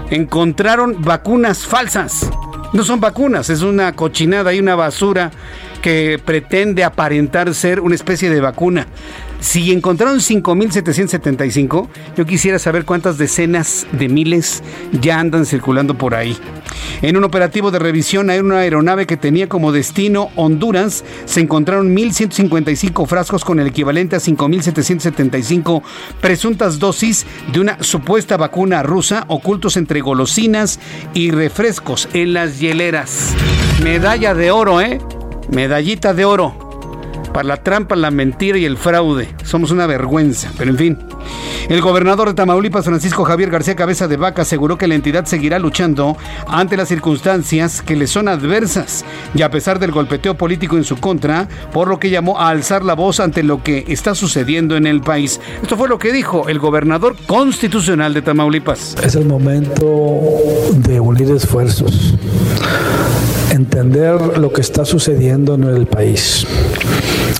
[0.10, 2.30] Encontraron vacunas falsas.
[2.74, 5.32] No son vacunas, es una cochinada y una basura
[5.82, 8.88] que pretende aparentar ser una especie de vacuna.
[9.44, 14.64] Si encontraron 5.775, yo quisiera saber cuántas decenas de miles
[15.02, 16.38] ya andan circulando por ahí.
[17.02, 21.94] En un operativo de revisión a una aeronave que tenía como destino Honduras, se encontraron
[21.94, 25.84] 1.155 frascos con el equivalente a 5.775
[26.22, 30.80] presuntas dosis de una supuesta vacuna rusa ocultos entre golosinas
[31.14, 33.34] y refrescos en las hieleras.
[33.84, 35.00] Medalla de oro, ¿eh?
[35.52, 36.73] Medallita de oro
[37.34, 39.28] para la trampa, la mentira y el fraude.
[39.44, 40.98] Somos una vergüenza, pero en fin.
[41.70, 45.60] El gobernador de Tamaulipas, Francisco Javier García Cabeza de Vaca, aseguró que la entidad seguirá
[45.60, 46.18] luchando
[46.48, 50.98] ante las circunstancias que le son adversas y a pesar del golpeteo político en su
[50.98, 54.86] contra, por lo que llamó a alzar la voz ante lo que está sucediendo en
[54.86, 55.40] el país.
[55.62, 58.96] Esto fue lo que dijo el gobernador constitucional de Tamaulipas.
[59.02, 59.86] Es el momento
[60.74, 62.16] de unir esfuerzos,
[63.52, 66.46] entender lo que está sucediendo en el país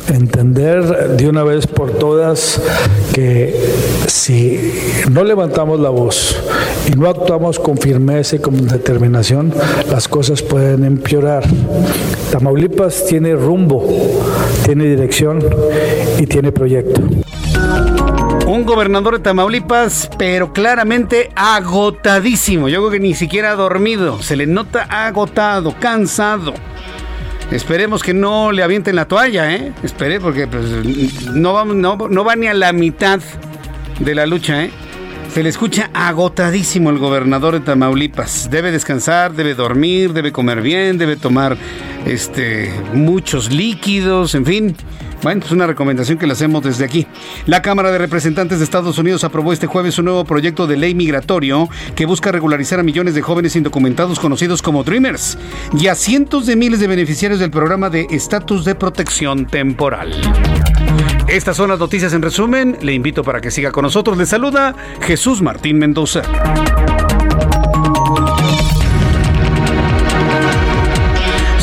[0.10, 2.62] entender de una vez por todas
[3.14, 3.56] que
[4.08, 4.74] si
[5.12, 6.36] no levantamos la voz
[6.88, 9.54] y no actuamos con firmeza y con determinación,
[9.89, 11.43] las cosas pueden empeorar.
[12.32, 13.88] Tamaulipas tiene rumbo,
[14.66, 15.43] tiene dirección
[16.20, 17.01] y tiene proyecto.
[18.47, 22.70] Un gobernador de Tamaulipas, pero claramente agotadísimo.
[22.70, 24.22] Yo creo que ni siquiera ha dormido.
[24.22, 26.54] Se le nota agotado, cansado.
[27.52, 29.72] Esperemos que no le avienten la toalla, ¿eh?
[29.84, 30.66] Espere, porque pues,
[31.34, 33.20] no, vamos, no, no va ni a la mitad
[34.00, 34.72] de la lucha, ¿eh?
[35.34, 38.52] Se le escucha agotadísimo el gobernador de Tamaulipas.
[38.52, 41.58] Debe descansar, debe dormir, debe comer bien, debe tomar
[42.06, 44.76] este, muchos líquidos, en fin.
[45.24, 47.07] Bueno, es pues una recomendación que le hacemos desde aquí.
[47.45, 50.93] La Cámara de Representantes de Estados Unidos aprobó este jueves un nuevo proyecto de ley
[50.93, 55.38] migratorio que busca regularizar a millones de jóvenes indocumentados conocidos como Dreamers
[55.80, 60.11] y a cientos de miles de beneficiarios del programa de estatus de protección temporal.
[61.30, 62.78] Estas son las noticias en resumen.
[62.82, 64.17] Le invito para que siga con nosotros.
[64.17, 66.21] Le saluda Jesús Martín Mendoza.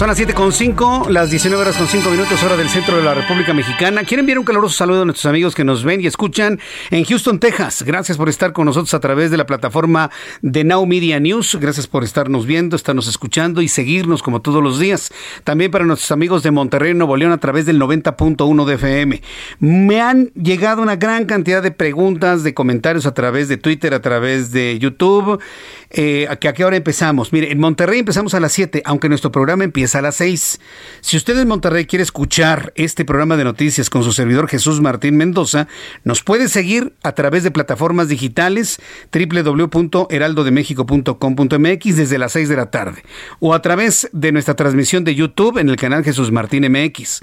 [0.00, 3.52] Son las 7.5, las 19 horas con 5 minutos, hora del centro de la República
[3.52, 4.02] Mexicana.
[4.02, 6.58] Quiero enviar un caluroso saludo a nuestros amigos que nos ven y escuchan
[6.90, 7.82] en Houston, Texas.
[7.82, 11.58] Gracias por estar con nosotros a través de la plataforma de Now Media News.
[11.60, 15.12] Gracias por estarnos viendo, estarnos escuchando y seguirnos como todos los días.
[15.44, 19.22] También para nuestros amigos de Monterrey, Nuevo León, a través del 90.1 de FM.
[19.58, 24.00] Me han llegado una gran cantidad de preguntas, de comentarios a través de Twitter, a
[24.00, 25.42] través de YouTube.
[25.90, 27.34] Eh, ¿A qué hora empezamos?
[27.34, 30.60] Mire, en Monterrey empezamos a las 7, aunque nuestro programa empieza a las 6.
[31.00, 35.16] Si usted en Monterrey quiere escuchar este programa de noticias con su servidor Jesús Martín
[35.16, 35.68] Mendoza,
[36.04, 38.80] nos puede seguir a través de plataformas digitales
[39.12, 43.02] www.heraldodemexico.com.mx desde las 6 de la tarde
[43.38, 47.20] o a través de nuestra transmisión de YouTube en el canal Jesús Martín MX.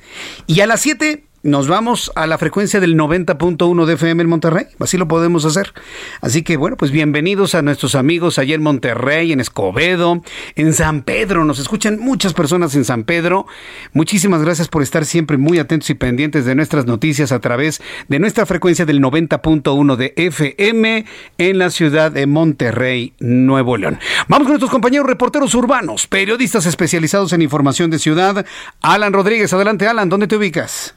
[0.48, 4.66] Y a las 7 nos vamos a la frecuencia del 90.1 de FM en Monterrey.
[4.80, 5.74] Así lo podemos hacer.
[6.20, 10.24] Así que bueno, pues bienvenidos a nuestros amigos allá en Monterrey, en Escobedo,
[10.56, 11.46] en San Pedro.
[11.46, 13.46] Nos escuchan muchas personas en San Pedro.
[13.94, 18.20] Muchísimas gracias por estar siempre muy atentos y pendientes de nuestras noticias a través de
[18.20, 21.06] nuestra frecuencia del 90.1 de FM
[21.38, 24.00] en la ciudad de Monterrey, Nuevo León.
[24.28, 28.46] Vamos con nuestros compañeros reporteros urbanos, periodistas especializados en información de ciudad.
[28.82, 30.97] Alan Rodríguez, adelante Alan, ¿dónde te ubicas?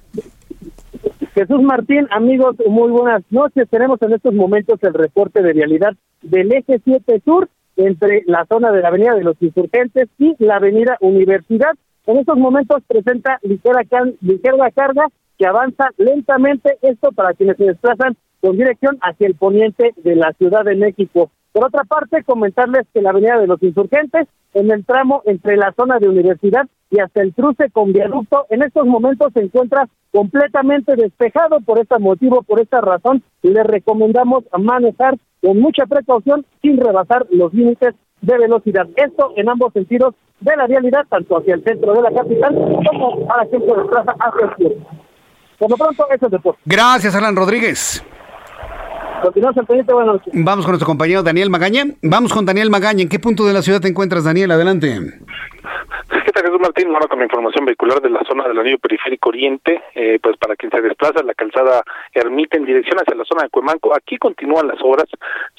[1.40, 3.66] Jesús Martín, amigos, muy buenas noches.
[3.70, 8.70] Tenemos en estos momentos el reporte de realidad del eje 7 Sur entre la zona
[8.70, 11.72] de la Avenida de los Insurgentes y la Avenida Universidad.
[12.04, 13.80] En estos momentos presenta ligera,
[14.20, 15.06] ligera carga
[15.38, 20.34] que avanza lentamente, esto para quienes se desplazan con dirección hacia el poniente de la
[20.34, 21.30] Ciudad de México.
[21.52, 25.72] Por otra parte, comentarles que la Avenida de los Insurgentes, en el tramo entre la
[25.72, 30.94] zona de Universidad y hasta el cruce con viaducto, en estos momentos se encuentra completamente
[30.96, 31.60] despejado.
[31.60, 37.52] Por este motivo, por esta razón, le recomendamos manejar con mucha precaución sin rebasar los
[37.52, 38.86] límites de velocidad.
[38.96, 43.26] Esto en ambos sentidos de la realidad, tanto hacia el centro de la capital como
[43.26, 44.76] para quien se desplaza hacia el sur.
[45.58, 46.60] Por lo pronto, eso es deporte.
[46.64, 48.02] Gracias, Alan Rodríguez.
[49.22, 49.66] Continuamos al
[50.32, 51.84] Vamos con nuestro compañero Daniel Magaña.
[52.02, 53.02] Vamos con Daniel Magaña.
[53.02, 54.50] ¿En qué punto de la ciudad te encuentras, Daniel?
[54.50, 55.20] Adelante.
[56.30, 56.94] ¿Qué tal, Jesús Martín?
[56.94, 60.54] Ahora con la información vehicular de la zona del anillo periférico oriente, eh, pues para
[60.54, 61.82] quien se desplaza la calzada
[62.14, 65.06] Ermita en dirección hacia la zona de Cuemanco, aquí continúan las obras,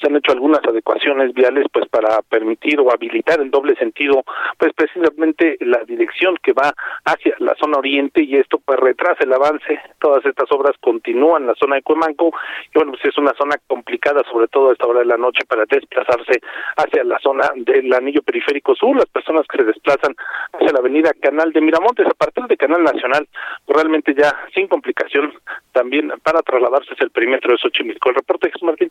[0.00, 4.24] se han hecho algunas adecuaciones viales pues para permitir o habilitar el doble sentido,
[4.56, 6.72] pues precisamente la dirección que va
[7.04, 11.48] hacia la zona oriente y esto pues retrasa el avance, todas estas obras continúan en
[11.48, 12.32] la zona de Cuemanco
[12.74, 15.44] y bueno, pues es una zona complicada, sobre todo a esta hora de la noche,
[15.46, 16.40] para desplazarse
[16.78, 20.14] hacia la zona del anillo periférico sur, las personas que se desplazan
[20.62, 23.28] hacia la avenida Canal de Miramontes, a partir de Canal Nacional,
[23.66, 25.32] realmente ya sin complicación,
[25.72, 28.08] también para trasladarse hacia el perímetro de Xochimilco.
[28.08, 28.90] El reporte Jesús Martín.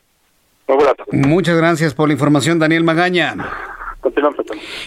[0.68, 3.36] Muy Muchas gracias por la información, Daniel Magaña.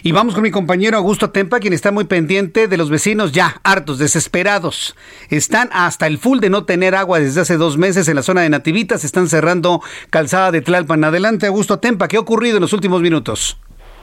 [0.03, 3.61] Y vamos con mi compañero Augusto Tempa, quien está muy pendiente de los vecinos ya
[3.62, 4.97] hartos, desesperados.
[5.30, 8.43] Están hasta el full de no tener agua desde hace dos meses en la zona
[8.43, 9.05] de Nativitas.
[9.05, 11.05] Están cerrando calzada de Tlalpan.
[11.05, 12.09] Adelante, Augusto Tempa.
[12.09, 13.57] ¿Qué ha ocurrido en los últimos minutos?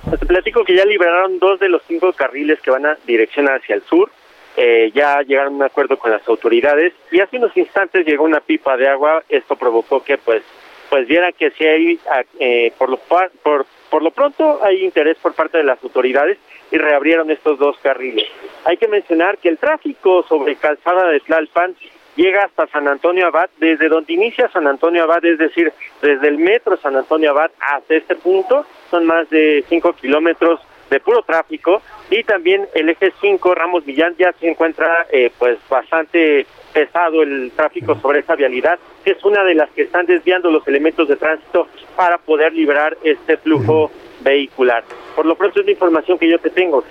[0.09, 3.75] Te platico que ya liberaron dos de los cinco carriles que van a dirección hacia
[3.75, 4.09] el sur.
[4.57, 8.41] Eh, ya llegaron a un acuerdo con las autoridades y hace unos instantes llegó una
[8.41, 9.23] pipa de agua.
[9.29, 10.43] Esto provocó que pues
[10.89, 11.99] pues viera que si hay
[12.39, 16.37] eh, por lo por por lo pronto hay interés por parte de las autoridades
[16.71, 18.27] y reabrieron estos dos carriles.
[18.65, 21.75] Hay que mencionar que el tráfico sobre calzada de Tlalpan
[22.15, 26.37] llega hasta San Antonio Abad, desde donde inicia San Antonio Abad, es decir, desde el
[26.37, 30.59] metro San Antonio Abad hasta este punto, son más de 5 kilómetros
[30.89, 35.57] de puro tráfico y también el eje 5 Ramos Villán ya se encuentra eh, pues
[35.69, 40.51] bastante pesado el tráfico sobre esa vialidad, que es una de las que están desviando
[40.51, 43.89] los elementos de tránsito para poder liberar este flujo
[44.23, 44.83] vehicular.
[45.15, 46.83] Por lo pronto es la información que yo te tengo.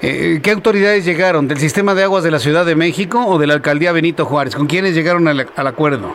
[0.00, 1.48] Eh, ¿Qué autoridades llegaron?
[1.48, 4.54] ¿Del sistema de aguas de la Ciudad de México o de la alcaldía Benito Juárez?
[4.56, 6.14] ¿Con quiénes llegaron al, al acuerdo?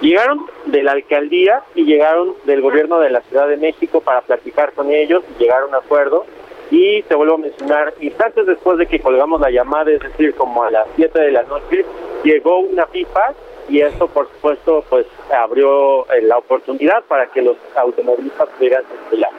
[0.00, 4.72] Llegaron de la alcaldía y llegaron del gobierno de la Ciudad de México para platicar
[4.72, 6.26] con ellos y llegar a un acuerdo
[6.70, 10.64] y te vuelvo a mencionar, instantes después de que colgamos la llamada, es decir, como
[10.64, 11.84] a las 7 de la noche,
[12.24, 13.34] llegó una pipa
[13.68, 19.30] y esto, por supuesto, pues abrió eh, la oportunidad para que los automovilistas pudieran circular.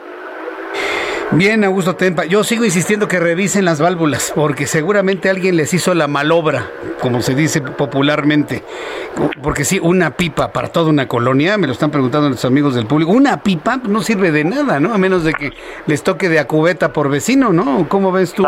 [1.32, 2.24] Bien, Augusto Tempa.
[2.26, 6.72] Yo sigo insistiendo que revisen las válvulas, porque seguramente alguien les hizo la malobra,
[7.02, 8.64] como se dice popularmente.
[9.44, 12.86] Porque sí, una pipa para toda una colonia, me lo están preguntando nuestros amigos del
[12.86, 13.12] público.
[13.12, 14.94] Una pipa no sirve de nada, ¿no?
[14.94, 15.52] A menos de que
[15.86, 17.88] les toque de a cubeta por vecino, ¿no?
[17.90, 18.46] ¿Cómo ves tú,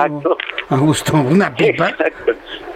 [0.69, 1.17] Augusto?
[1.17, 1.93] ¿Una pipa?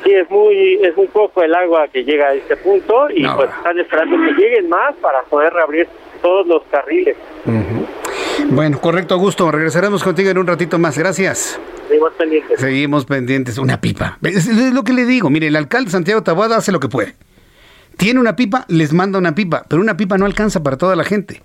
[0.04, 3.50] Sí, es muy, es muy poco el agua que llega a este punto y pues
[3.58, 5.88] están esperando que lleguen más para poder reabrir
[6.24, 7.16] todos los carriles.
[8.50, 9.52] Bueno, correcto, Augusto.
[9.52, 10.98] Regresaremos contigo en un ratito más.
[10.98, 11.60] Gracias.
[11.88, 12.60] Seguimos pendientes.
[12.60, 13.58] Seguimos pendientes.
[13.60, 14.18] Una pipa.
[14.24, 15.30] Es, lo que le digo.
[15.30, 17.14] Mire, el alcalde Santiago Taboada hace lo que puede.
[17.98, 21.04] Tiene una pipa, les manda una pipa, pero una pipa no alcanza para toda la
[21.04, 21.44] gente.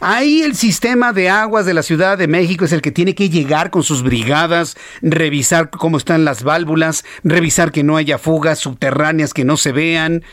[0.00, 3.28] Ahí el sistema de aguas de la Ciudad de México es el que tiene que
[3.28, 9.34] llegar con sus brigadas, revisar cómo están las válvulas, revisar que no haya fugas subterráneas
[9.34, 10.24] que no se vean,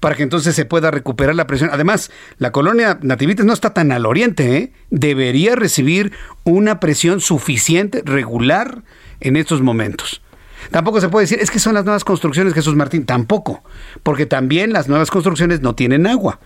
[0.00, 1.70] para que entonces se pueda recuperar la presión.
[1.72, 4.72] Además, la colonia Nativitas no está tan al oriente, ¿eh?
[4.90, 6.12] debería recibir
[6.44, 8.82] una presión suficiente, regular,
[9.20, 10.22] en estos momentos.
[10.70, 13.62] Tampoco se puede decir, es que son las nuevas construcciones, Jesús Martín, tampoco,
[14.02, 16.40] porque también las nuevas construcciones no tienen agua.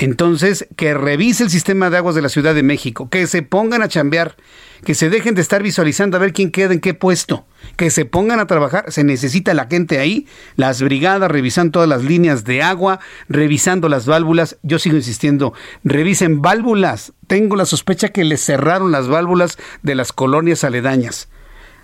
[0.00, 3.82] Entonces, que revise el sistema de aguas de la Ciudad de México, que se pongan
[3.82, 4.34] a chambear,
[4.82, 7.44] que se dejen de estar visualizando a ver quién queda en qué puesto,
[7.76, 10.26] que se pongan a trabajar, se necesita la gente ahí,
[10.56, 12.98] las brigadas revisan todas las líneas de agua,
[13.28, 15.52] revisando las válvulas, yo sigo insistiendo,
[15.84, 21.28] revisen válvulas, tengo la sospecha que les cerraron las válvulas de las colonias aledañas.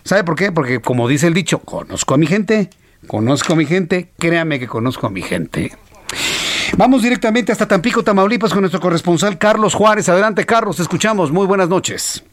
[0.04, 0.52] ¿Sabe por qué?
[0.52, 2.70] Porque como dice el dicho, conozco a mi gente,
[3.08, 5.72] conozco a mi gente, créame que conozco a mi gente.
[6.76, 10.08] Vamos directamente hasta Tampico, Tamaulipas, con nuestro corresponsal Carlos Juárez.
[10.08, 11.30] Adelante, Carlos, te escuchamos.
[11.30, 12.24] Muy buenas noches.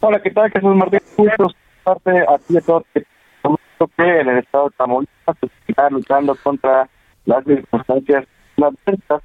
[0.00, 0.50] Hola, ¿qué tal?
[0.50, 1.00] Jesús Martín.
[1.16, 1.48] Gusto
[1.84, 6.88] parte a todos que en el estado de Tamaulipas se está luchando contra
[7.26, 8.24] las circunstancias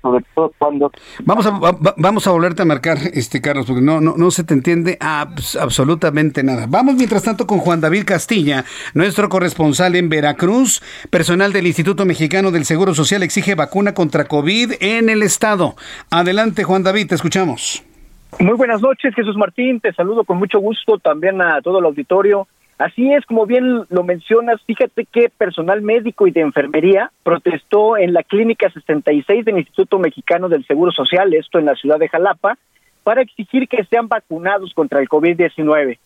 [0.02, 0.92] sobre todo cuando
[1.24, 1.60] vamos a
[1.98, 6.44] vamos a volverte a marcar este Carlos porque no no no se te entiende absolutamente
[6.44, 6.66] nada.
[6.70, 8.64] Vamos mientras tanto con Juan David Castilla
[8.94, 10.82] nuestro corresponsal en Veracruz.
[11.10, 15.76] Personal del Instituto Mexicano del Seguro Social exige vacuna contra COVID en el estado.
[16.10, 17.84] Adelante Juan David te escuchamos.
[18.40, 19.80] Muy buenas noches Jesús Martín.
[19.80, 22.48] Te saludo con mucho gusto también a todo el auditorio
[22.78, 28.14] Así es, como bien lo mencionas, fíjate que personal médico y de enfermería protestó en
[28.14, 32.58] la Clínica 66 del Instituto Mexicano del Seguro Social, esto en la ciudad de Jalapa,
[33.04, 35.98] para exigir que sean vacunados contra el COVID-19.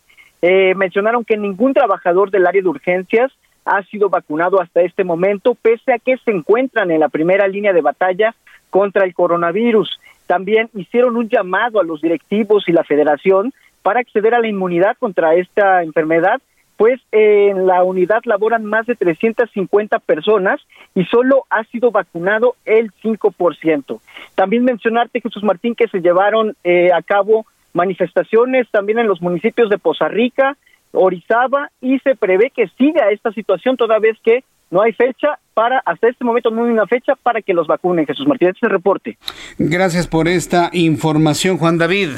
[0.42, 3.32] Eh, mencionaron que ningún trabajador del área de urgencias
[3.64, 7.72] ha sido vacunado hasta este momento, pese a que se encuentran en la primera línea
[7.72, 8.34] de batalla
[8.70, 9.98] contra el coronavirus.
[10.26, 14.94] también hicieron un llamado a los directivos y la federación para acceder a la inmunidad
[14.98, 16.42] contra esta enfermedad,
[16.78, 20.60] pues en la unidad laboran más de 350 personas
[20.94, 24.00] y solo ha sido vacunado el 5%.
[24.36, 29.68] También mencionarte, Jesús Martín, que se llevaron eh, a cabo manifestaciones también en los municipios
[29.70, 30.56] de Poza Rica,
[30.92, 35.82] Orizaba y se prevé que siga esta situación toda vez que no hay fecha para,
[35.84, 38.06] hasta este momento no hay una fecha para que los vacunen.
[38.06, 39.18] Jesús Martín, este reporte.
[39.58, 42.10] Gracias por esta información, Juan David.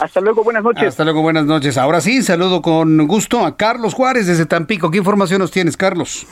[0.00, 0.88] Hasta luego, buenas noches.
[0.88, 1.76] Hasta luego, buenas noches.
[1.76, 4.90] Ahora sí, saludo con gusto a Carlos Juárez desde Tampico.
[4.90, 6.26] ¿Qué información nos tienes, Carlos?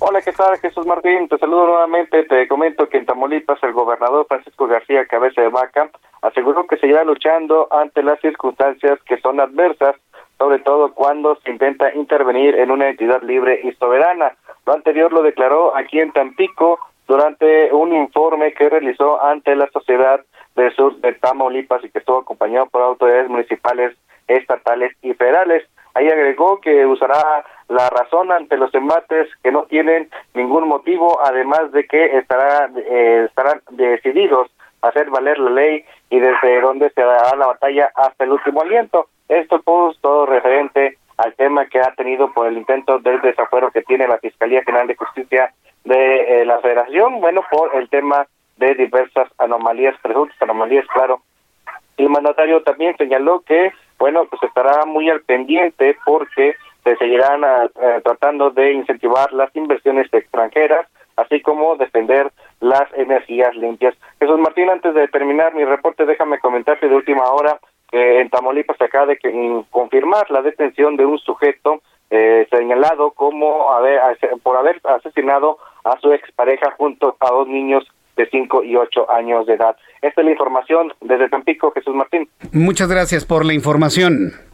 [0.00, 0.58] Hola, ¿qué tal?
[0.58, 2.24] Jesús Martín, te saludo nuevamente.
[2.24, 5.90] Te comento que en Tamaulipas el gobernador Francisco García Cabeza de Vaca
[6.22, 9.94] aseguró que seguirá luchando ante las circunstancias que son adversas,
[10.38, 14.32] sobre todo cuando se intenta intervenir en una entidad libre y soberana.
[14.66, 16.80] Lo anterior lo declaró aquí en Tampico
[17.10, 20.20] durante un informe que realizó ante la sociedad
[20.54, 23.96] del sur de Tamaulipas y que estuvo acompañado por autoridades municipales,
[24.28, 25.68] estatales y federales.
[25.94, 31.72] Ahí agregó que usará la razón ante los embates que no tienen ningún motivo, además
[31.72, 34.48] de que estará, eh, estarán decididos
[34.80, 38.62] a hacer valer la ley y desde donde se dará la batalla hasta el último
[38.62, 39.08] aliento.
[39.28, 43.82] Esto pues todo referente al tema que ha tenido por el intento del desafuero que
[43.82, 45.52] tiene la Fiscalía General de Justicia
[45.84, 48.26] de eh, la Federación, bueno, por el tema
[48.56, 51.22] de diversas anomalías, presuntas anomalías, claro.
[51.96, 56.54] El mandatario también señaló que, bueno, pues estará muy al pendiente porque
[56.84, 63.54] se seguirán ah, eh, tratando de incentivar las inversiones extranjeras, así como defender las energías
[63.56, 63.94] limpias.
[64.18, 67.58] Jesús Martín, antes de terminar mi reporte, déjame comentarte de última hora
[67.90, 69.18] que en Tamaulipas se acaba de
[69.70, 74.00] confirmar la detención de un sujeto eh, señalado como haber,
[74.42, 77.84] por haber asesinado a su expareja junto a dos niños
[78.16, 79.76] de 5 y 8 años de edad.
[80.02, 82.28] Esta es la información desde Tampico, Jesús Martín.
[82.52, 84.49] Muchas gracias por la información.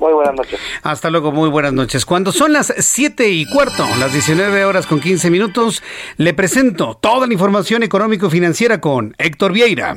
[0.00, 0.58] Muy buenas noches.
[0.82, 2.06] Hasta luego, muy buenas noches.
[2.06, 5.82] Cuando son las 7 y cuarto, las 19 horas con 15 minutos,
[6.16, 9.96] le presento toda la información económico-financiera con Héctor Vieira.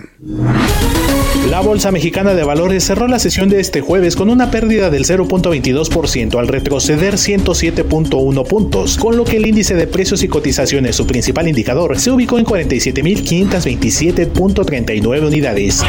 [1.50, 5.06] La Bolsa Mexicana de Valores cerró la sesión de este jueves con una pérdida del
[5.06, 11.06] 0.22% al retroceder 107.1 puntos, con lo que el índice de precios y cotizaciones, su
[11.06, 15.84] principal indicador, se ubicó en 47.527.39 unidades.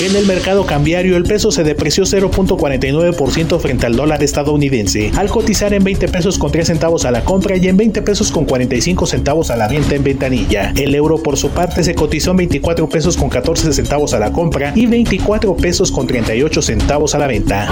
[0.00, 5.72] En el mercado cambiario, el peso se depreció 0.49% frente al dólar estadounidense, al cotizar
[5.72, 9.06] en 20 pesos con 3 centavos a la compra y en 20 pesos con 45
[9.06, 10.72] centavos a la venta en ventanilla.
[10.74, 14.32] El euro, por su parte, se cotizó en 24 pesos con 14 centavos a la
[14.32, 17.68] compra y 24 pesos con 38 centavos a la venta.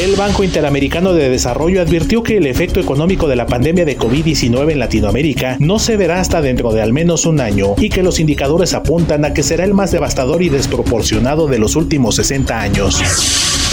[0.00, 4.72] El Banco Interamericano de Desarrollo advirtió que el efecto económico de la pandemia de COVID-19
[4.72, 8.18] en Latinoamérica no se verá hasta dentro de al menos un año y que los
[8.18, 12.98] indicadores apuntan a que será el más devastador y desproporcionado de los últimos 60 años.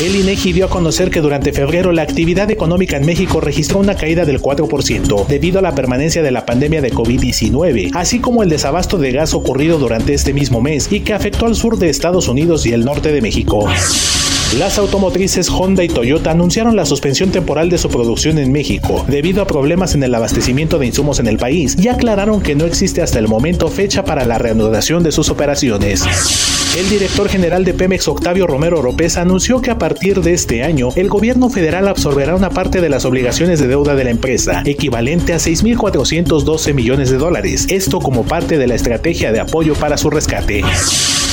[0.03, 3.95] El INEGI dio a conocer que durante febrero la actividad económica en México registró una
[3.95, 8.49] caída del 4% debido a la permanencia de la pandemia de COVID-19, así como el
[8.49, 12.27] desabasto de gas ocurrido durante este mismo mes y que afectó al sur de Estados
[12.27, 13.65] Unidos y el norte de México.
[14.55, 19.41] Las automotrices Honda y Toyota anunciaron la suspensión temporal de su producción en México debido
[19.41, 23.01] a problemas en el abastecimiento de insumos en el país y aclararon que no existe
[23.01, 26.03] hasta el momento fecha para la reanudación de sus operaciones.
[26.77, 30.89] El director general de Pemex, Octavio Romero Oropesa, anunció que a partir de este año
[30.95, 35.33] el gobierno federal absorberá una parte de las obligaciones de deuda de la empresa, equivalente
[35.33, 40.09] a 6.412 millones de dólares, esto como parte de la estrategia de apoyo para su
[40.09, 40.63] rescate.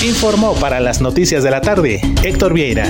[0.04, 2.86] Informó para las noticias de la tarde Héctor Vieira.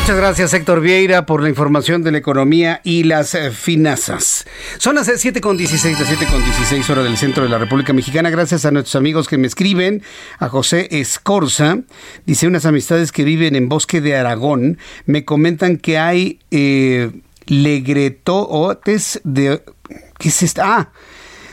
[0.00, 4.46] Muchas gracias Héctor Vieira por la información de la economía y las eh, finanzas.
[4.78, 7.92] Son las 7 con 16, las 7 con 16 horas del centro de la República
[7.92, 8.30] Mexicana.
[8.30, 10.02] Gracias a nuestros amigos que me escriben.
[10.38, 11.80] A José Escorza,
[12.24, 14.78] dice unas amistades que viven en Bosque de Aragón.
[15.04, 17.10] Me comentan que hay eh,
[17.44, 19.62] legretotes de...
[20.18, 20.62] ¿Qué es esto?
[20.64, 20.90] Ah,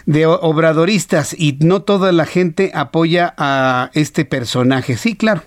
[0.08, 4.97] de obradoristas y no toda la gente apoya a este personaje.
[4.97, 5.43] Sí, claro.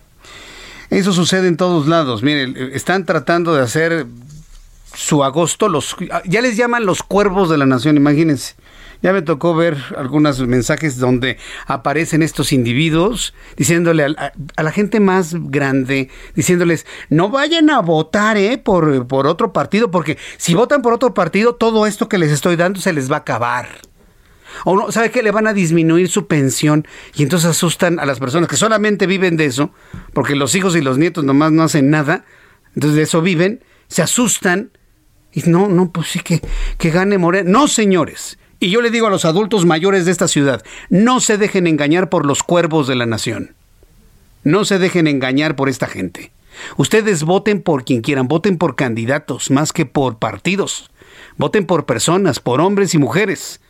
[0.90, 2.22] Eso sucede en todos lados.
[2.22, 4.06] Miren, están tratando de hacer
[4.94, 8.54] su agosto, los ya les llaman los cuervos de la nación, imagínense.
[9.02, 15.34] Ya me tocó ver algunos mensajes donde aparecen estos individuos diciéndole a, la gente más
[15.50, 20.92] grande, diciéndoles, no vayan a votar eh, por, por otro partido, porque si votan por
[20.92, 23.89] otro partido, todo esto que les estoy dando se les va a acabar.
[24.64, 25.22] O no, ¿sabe qué?
[25.22, 29.36] Le van a disminuir su pensión y entonces asustan a las personas que solamente viven
[29.36, 29.72] de eso,
[30.12, 32.24] porque los hijos y los nietos nomás no hacen nada,
[32.74, 34.70] entonces de eso viven, se asustan
[35.32, 36.40] y no, no, pues sí que,
[36.78, 37.50] que gane Moreno.
[37.50, 38.38] No, señores.
[38.58, 42.10] Y yo le digo a los adultos mayores de esta ciudad, no se dejen engañar
[42.10, 43.54] por los cuervos de la nación.
[44.44, 46.32] No se dejen engañar por esta gente.
[46.76, 50.90] Ustedes voten por quien quieran, voten por candidatos más que por partidos.
[51.36, 53.60] Voten por personas, por hombres y mujeres.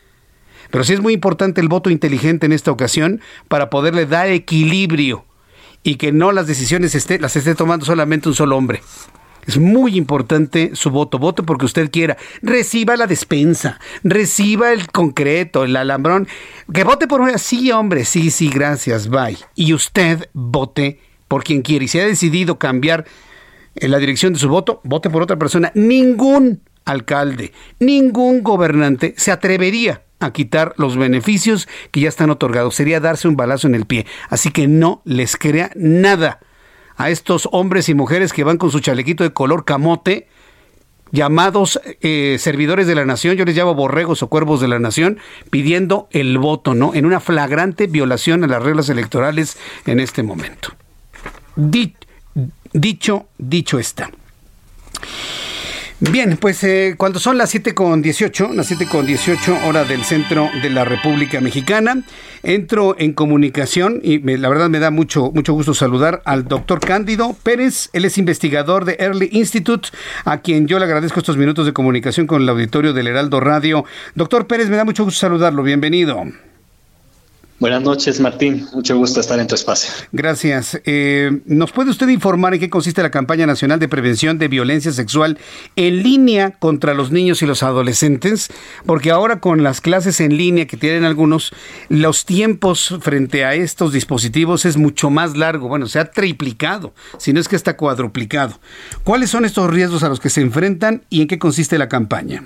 [0.70, 5.24] Pero sí es muy importante el voto inteligente en esta ocasión para poderle dar equilibrio
[5.82, 8.82] y que no las decisiones las esté tomando solamente un solo hombre.
[9.46, 11.18] Es muy importante su voto.
[11.18, 12.16] Vote porque usted quiera.
[12.42, 13.80] Reciba la despensa.
[14.04, 16.28] Reciba el concreto, el alambrón.
[16.72, 17.38] Que vote por una.
[17.38, 18.04] Sí, hombre.
[18.04, 19.08] Sí, sí, gracias.
[19.08, 19.38] Bye.
[19.54, 21.86] Y usted vote por quien quiere.
[21.86, 23.06] Y si ha decidido cambiar
[23.76, 25.72] en eh, la dirección de su voto, vote por otra persona.
[25.74, 32.74] Ningún alcalde, ningún gobernante se atrevería a quitar los beneficios que ya están otorgados.
[32.74, 34.06] Sería darse un balazo en el pie.
[34.28, 36.40] Así que no les crea nada
[36.96, 40.28] a estos hombres y mujeres que van con su chalequito de color camote,
[41.12, 45.18] llamados eh, servidores de la nación, yo les llamo borregos o cuervos de la nación,
[45.50, 46.94] pidiendo el voto, ¿no?
[46.94, 49.56] En una flagrante violación a las reglas electorales
[49.86, 50.74] en este momento.
[52.72, 54.10] dicho, dicho está.
[56.02, 60.02] Bien, pues eh, cuando son las 7 con 18, las 7 con 18 hora del
[60.02, 62.02] centro de la República Mexicana,
[62.42, 67.36] entro en comunicación y la verdad me da mucho, mucho gusto saludar al doctor Cándido
[67.42, 67.90] Pérez.
[67.92, 69.90] Él es investigador de Early Institute,
[70.24, 73.84] a quien yo le agradezco estos minutos de comunicación con el auditorio del Heraldo Radio.
[74.14, 75.62] Doctor Pérez, me da mucho gusto saludarlo.
[75.62, 76.24] Bienvenido.
[77.60, 78.66] Buenas noches, Martín.
[78.72, 79.92] Mucho gusto estar en tu espacio.
[80.12, 80.80] Gracias.
[80.86, 84.92] Eh, ¿Nos puede usted informar en qué consiste la campaña nacional de prevención de violencia
[84.92, 85.36] sexual
[85.76, 88.48] en línea contra los niños y los adolescentes?
[88.86, 91.52] Porque ahora con las clases en línea que tienen algunos,
[91.90, 95.68] los tiempos frente a estos dispositivos es mucho más largo.
[95.68, 98.58] Bueno, se ha triplicado, si no es que está cuadruplicado.
[99.04, 102.42] ¿Cuáles son estos riesgos a los que se enfrentan y en qué consiste la campaña?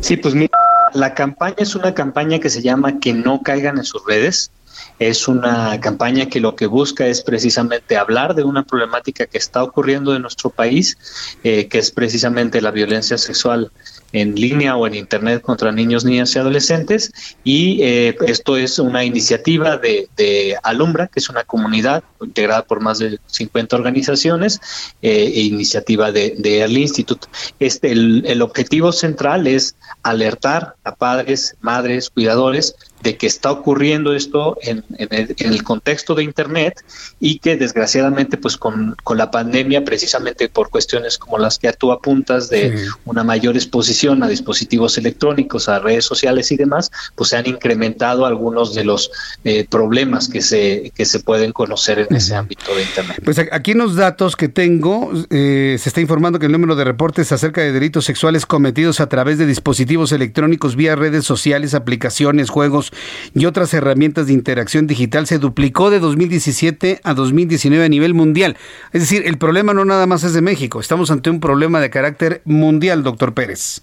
[0.00, 0.63] Sí, pues mira
[0.94, 4.50] la campaña es una campaña que se llama Que no caigan en sus redes.
[4.98, 9.62] Es una campaña que lo que busca es precisamente hablar de una problemática que está
[9.62, 10.96] ocurriendo en nuestro país,
[11.42, 13.70] eh, que es precisamente la violencia sexual
[14.12, 17.12] en línea o en Internet contra niños, niñas y adolescentes.
[17.42, 23.00] Y eh, esto es una iniciativa de, Alumbra, que es una comunidad integrada por más
[23.00, 24.60] de 50 organizaciones,
[25.02, 27.26] eh, e iniciativa de, de Institute.
[27.58, 34.56] Este, el objetivo central es alertar a padres, madres, cuidadores de que está ocurriendo esto
[34.62, 36.82] en, el, contexto de Internet
[37.20, 42.48] y que desgraciadamente pues con, la pandemia, precisamente por cuestiones como las que tú apuntas
[42.48, 47.46] de una mayor exposición a dispositivos electrónicos, a redes sociales y demás, pues se han
[47.46, 49.10] incrementado algunos de los
[49.44, 53.20] eh, problemas que se, que se pueden conocer en ese ámbito de Internet.
[53.22, 56.84] Pues aquí en los datos que tengo eh, se está informando que el número de
[56.84, 62.48] reportes acerca de delitos sexuales cometidos a través de dispositivos electrónicos vía redes sociales, aplicaciones,
[62.48, 62.92] juegos,
[63.34, 68.56] y otras herramientas de interacción digital se duplicó de 2017 a 2019 a nivel mundial.
[68.92, 71.90] Es decir, el problema no nada más es de México, estamos ante un problema de
[71.90, 73.82] carácter mundial, doctor Pérez.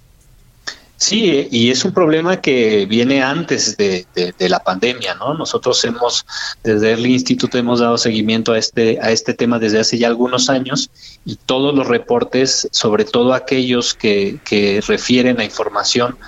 [1.01, 4.05] Sí, y es un problema que viene antes de,
[4.37, 5.33] la pandemia, ¿no?
[5.33, 6.27] Nosotros hemos,
[6.63, 10.47] desde el instituto, hemos dado seguimiento a este, a este tema desde hace ya algunos
[10.47, 10.91] años
[11.25, 16.19] y todos los reportes, sobre todo aquellos que, que refieren a información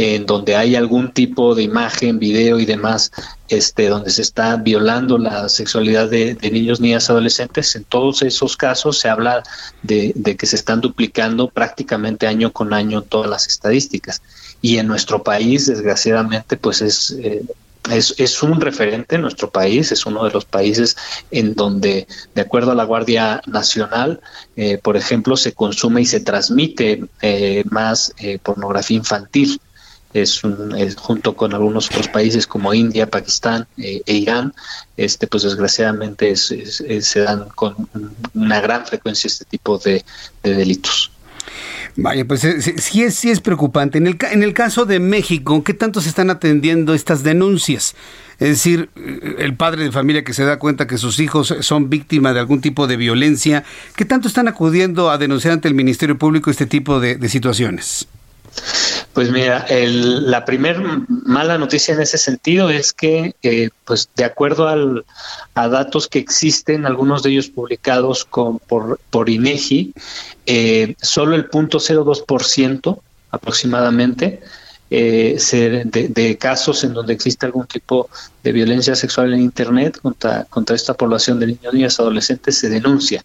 [0.00, 3.10] en donde hay algún tipo de imagen, video y demás,
[3.48, 8.96] este, donde se está violando la sexualidad de, niños, niñas, adolescentes, en todos esos casos
[9.00, 9.42] se habla
[9.82, 14.22] de, que se están duplicando prácticamente año con año todas las estadísticas.
[14.62, 17.10] Y en nuestro país, desgraciadamente, pues es...
[17.20, 17.42] Eh,
[17.90, 20.94] es, un referente en nuestro país, es uno de los países
[21.30, 24.20] en donde, de acuerdo a la Guardia Nacional,
[24.56, 28.12] eh, por ejemplo, se consume y se transmite eh, más
[28.42, 29.58] pornografía infantil
[30.14, 30.40] es,
[30.96, 34.54] junto con algunos otros países como India, Pakistán eh, e Irán,
[34.96, 37.88] este, pues desgraciadamente se dan con
[38.34, 40.04] una gran frecuencia este tipo de,
[40.42, 41.10] delitos.
[41.96, 43.98] Vaya, pues eh, sí, es, sí es preocupante.
[43.98, 47.96] En el, en el caso de México, ¿qué tanto se están atendiendo estas denuncias?
[48.38, 51.90] Es decir, eh, el padre de familia que se da cuenta que sus hijos son
[51.90, 53.64] víctimas de algún tipo de violencia,
[53.96, 58.06] ¿qué tanto están acudiendo a denunciar ante el Ministerio Público este tipo de situaciones?
[59.18, 64.68] Pues mira, la primera mala noticia en ese sentido es que, eh, pues de acuerdo
[64.68, 65.04] al,
[65.54, 69.92] a datos que existen, algunos de ellos publicados con, por, por INEGI,
[70.46, 73.00] eh, solo el 0.02%
[73.32, 74.40] aproximadamente
[74.88, 75.36] eh,
[75.84, 78.08] de, de, casos en donde existe algún tipo
[78.44, 83.24] de violencia sexual en Internet contra, contra esta población de niños, niñas, adolescentes se denuncia.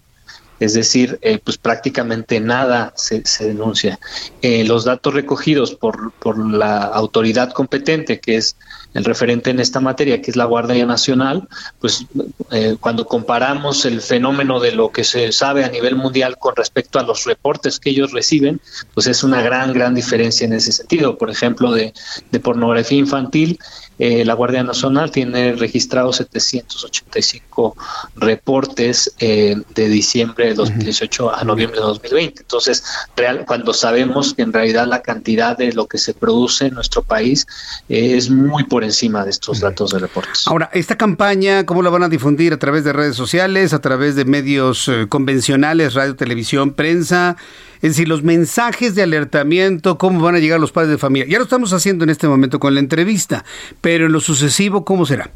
[0.64, 4.00] Es decir, eh, pues prácticamente nada se, denuncia.
[4.42, 8.56] Eh, los datos recogidos por, por la autoridad competente, que es
[8.94, 11.48] el referente en esta materia, que es la Guardia Nacional,
[11.80, 12.06] pues
[12.52, 17.00] eh, cuando comparamos el fenómeno de lo que se sabe a nivel mundial con respecto
[17.00, 18.62] a los reportes que ellos reciben,
[18.94, 21.18] pues es una gran, gran diferencia en ese sentido.
[21.18, 21.94] Por ejemplo, de,
[22.32, 23.60] de pornografía infantil,
[24.00, 27.76] eh, la Guardia Nacional tiene registrados 785
[28.16, 32.42] reportes eh, de diciembre de 2018 a noviembre de 2020.
[32.42, 32.84] Entonces,
[33.16, 37.04] real, cuando sabemos que en realidad la cantidad de lo que se produce en nuestro
[37.04, 37.46] país
[37.90, 40.48] eh, es muy por encima de estos datos de reportes.
[40.48, 42.54] Ahora, esta campaña, ¿cómo la van a difundir?
[42.54, 43.74] ¿A través de redes sociales?
[43.74, 47.38] ¿A través de medios convencionales, radio, televisión, prensa?
[47.84, 51.28] Es decir, los mensajes de alertamiento, cómo van a llegar los padres de familia.
[51.30, 53.44] Ya lo estamos haciendo en este momento con la entrevista,
[53.82, 55.30] pero en lo sucesivo, ¿cómo será?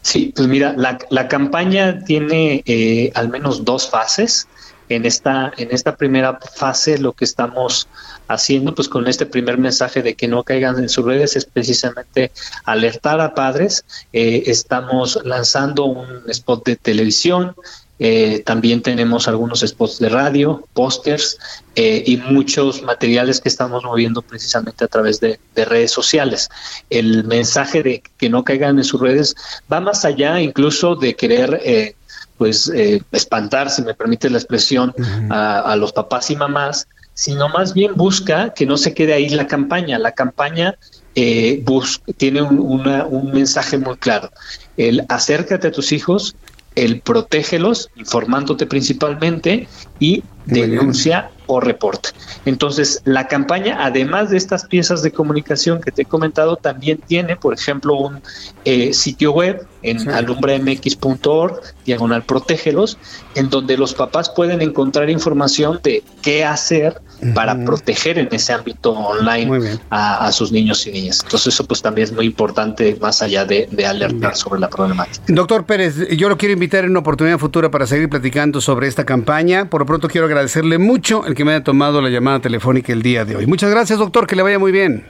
[0.00, 4.48] Sí, pues mira, la, campaña tiene eh, al menos dos fases.
[4.88, 7.88] En esta, en esta primera fase lo que estamos
[8.26, 12.32] haciendo pues con este primer mensaje de que no caigan en sus redes es precisamente
[12.64, 13.84] alertar a padres.
[14.14, 17.54] Eh, estamos lanzando un spot de televisión,
[17.98, 21.38] eh, también tenemos algunos spots de radio, pósters
[21.74, 26.48] eh, y muchos materiales que estamos moviendo precisamente a través de, redes sociales.
[26.88, 29.34] El mensaje de que no caigan en sus redes
[29.70, 31.96] va más allá incluso de querer eh,
[32.36, 32.70] pues
[33.10, 34.94] espantar, si me permite la expresión,
[35.30, 39.48] a, los papás y mamás, sino más bien busca que no se quede ahí la
[39.48, 39.98] campaña.
[39.98, 40.78] La campaña
[41.14, 44.30] tiene un mensaje muy claro.
[44.76, 46.36] El acércate a tus hijos,
[46.74, 49.68] el protégelos, informándote principalmente,
[49.98, 52.10] y denuncia o reporte.
[52.44, 57.36] Entonces, la campaña, además de estas piezas de comunicación que te he comentado, también tiene,
[57.36, 58.22] por ejemplo, un
[58.64, 62.98] eh, sitio web en alumbremx.org, diagonal protégelos,
[63.34, 67.00] en donde los papás pueden encontrar información de qué hacer
[67.34, 71.20] para proteger en ese ámbito online a, sus niños y niñas.
[71.24, 75.24] Entonces, eso pues también es muy importante, más allá de, alertar sobre la problemática.
[75.28, 79.04] Doctor Pérez, yo lo quiero invitar en una oportunidad futura para seguir platicando sobre esta
[79.04, 79.70] campaña.
[79.70, 83.24] Por pronto quiero agradecerle mucho el que me haya tomado la llamada telefónica el día
[83.24, 83.46] de hoy.
[83.46, 85.06] Muchas gracias, doctor, que le vaya muy bien.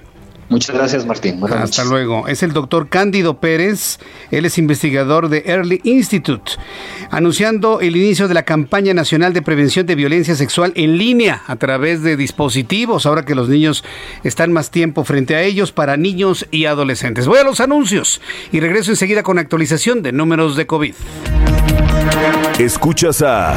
[0.50, 1.44] Muchas gracias, Martín.
[1.44, 2.28] Hasta luego.
[2.28, 3.98] Es el doctor Cándido Pérez.
[4.30, 6.52] Él es investigador de Early Institute,
[7.10, 11.56] anunciando el inicio de la campaña nacional de prevención de violencia sexual en línea a
[11.56, 13.82] través de dispositivos, ahora que los niños
[14.22, 17.26] están más tiempo frente a ellos para niños y adolescentes.
[17.26, 18.20] Voy a los anuncios
[18.52, 20.94] y regreso enseguida con actualización de números de COVID.
[22.60, 23.56] Escuchas a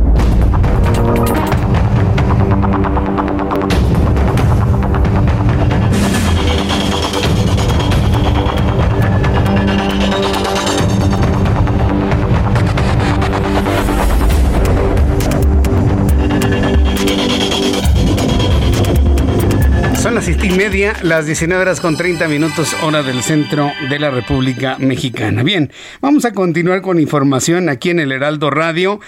[20.27, 25.41] Y media, las 19 horas con 30 minutos, hora del centro de la República Mexicana.
[25.41, 28.99] Bien, vamos a continuar con información aquí en el Heraldo Radio.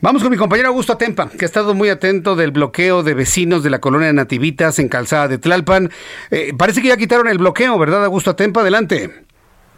[0.00, 3.62] Vamos con mi compañero Augusto Atempa, que ha estado muy atento del bloqueo de vecinos
[3.62, 5.90] de la colonia Nativitas en Calzada de Tlalpan.
[6.32, 8.62] Eh, parece que ya quitaron el bloqueo, ¿verdad, Augusto Atempa?
[8.62, 9.10] Adelante.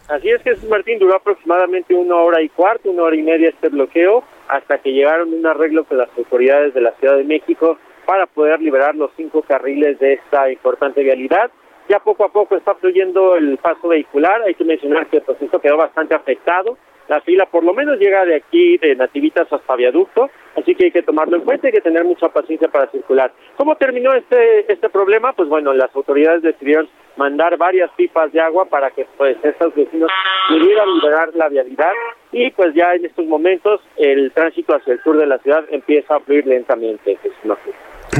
[0.07, 3.69] Así es, Jesús Martín, duró aproximadamente una hora y cuarto, una hora y media este
[3.69, 7.77] bloqueo, hasta que llegaron un arreglo con las autoridades de la Ciudad de México
[8.11, 11.49] para poder liberar los cinco carriles de esta importante vialidad.
[11.87, 15.61] Ya poco a poco está fluyendo el paso vehicular, hay que mencionar que el proceso
[15.61, 16.77] quedó bastante afectado,
[17.11, 20.91] la fila por lo menos llega de aquí, de Nativitas hasta Viaducto, así que hay
[20.91, 23.33] que tomarlo en cuenta y hay que tener mucha paciencia para circular.
[23.57, 25.33] ¿Cómo terminó este, este problema?
[25.33, 30.09] Pues bueno, las autoridades decidieron mandar varias pipas de agua para que pues estos vecinos
[30.47, 31.91] pudieran liberar la vialidad
[32.31, 36.15] y pues ya en estos momentos el tránsito hacia el sur de la ciudad empieza
[36.15, 37.19] a fluir lentamente.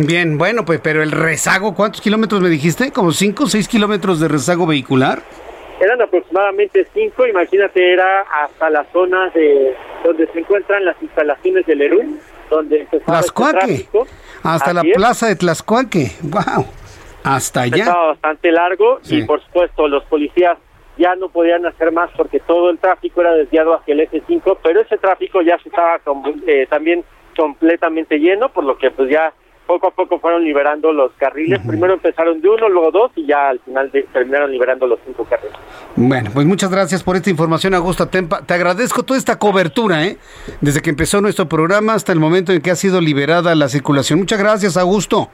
[0.06, 2.92] Bien, bueno, pues pero el rezago, ¿cuántos kilómetros me dijiste?
[2.92, 5.20] ¿Como cinco o seis kilómetros de rezago vehicular?
[5.82, 11.82] Eran aproximadamente cinco, imagínate, era hasta la zona de donde se encuentran las instalaciones del
[11.82, 12.18] ERUM,
[12.50, 13.88] donde Tlaxcuaque,
[14.44, 16.66] hasta la plaza de Tlaxcuaque, wow,
[17.24, 17.84] hasta allá.
[17.84, 20.58] Estaba bastante largo y por supuesto los policías
[20.98, 24.60] ya no podían hacer más porque todo el tráfico era desviado hacia el eje 5,
[24.62, 26.00] pero ese tráfico ya se estaba
[26.46, 27.04] eh, también
[27.36, 29.34] completamente lleno, por lo que pues ya
[29.72, 31.62] poco a poco fueron liberando los carriles.
[31.66, 35.54] Primero empezaron de uno, luego dos y ya al final terminaron liberando los cinco carriles.
[35.96, 38.42] Bueno, pues muchas gracias por esta información, Augusto Tempa.
[38.42, 40.18] Te agradezco toda esta cobertura, ¿eh?
[40.60, 44.20] Desde que empezó nuestro programa hasta el momento en que ha sido liberada la circulación.
[44.20, 45.30] Muchas gracias, Augusto.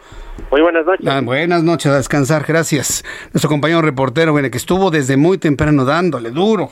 [0.52, 1.08] Muy buenas noches.
[1.08, 3.04] Ah, buenas noches, a descansar, gracias.
[3.34, 6.70] Nuestro compañero reportero, bueno, que estuvo desde muy temprano dándole duro,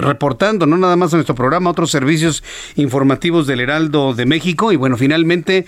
[0.00, 2.42] reportando, no nada más a nuestro programa, otros servicios
[2.74, 4.72] informativos del Heraldo de México.
[4.72, 5.66] Y bueno, finalmente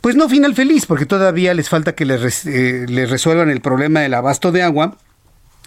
[0.00, 4.00] pues no final feliz, porque todavía les falta que les, eh, les resuelvan el problema
[4.00, 4.96] del abasto de agua.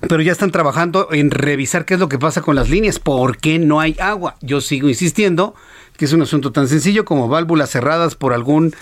[0.08, 3.38] Pero ya están trabajando en revisar qué es lo que pasa con las líneas, por
[3.38, 4.38] qué no hay agua.
[4.40, 5.56] Yo sigo insistiendo
[5.98, 8.74] que es un asunto tan sencillo como válvulas cerradas por algún,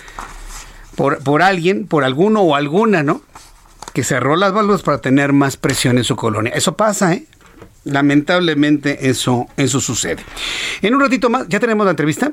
[0.94, 3.22] por, por alguien, por alguno o alguna, ¿no?
[3.92, 6.52] Que cerró las válvulas para tener más presión en su colonia.
[6.54, 7.26] Eso pasa, ¿eh?
[7.82, 10.22] Lamentablemente eso, eso sucede.
[10.82, 12.32] En un ratito más, ¿ya tenemos la entrevista?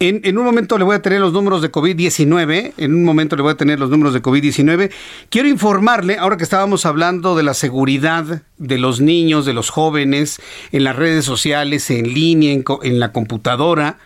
[0.00, 2.74] En, un momento le voy a tener los números de COVID-19.
[2.76, 4.92] En un momento le voy a tener los números de COVID-19.
[5.28, 10.40] Quiero informarle, ahora que estábamos hablando de la seguridad de los niños, de los jóvenes,
[10.70, 13.98] en las redes sociales, en línea, en, la computadora.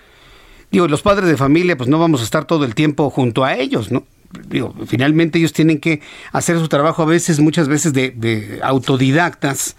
[0.71, 3.57] Digo, los padres de familia, pues no vamos a estar todo el tiempo junto a
[3.57, 4.05] ellos, ¿no?
[4.49, 6.01] Digo, finalmente ellos tienen que
[6.33, 9.77] hacer su trabajo a veces, muchas veces de, autodidactas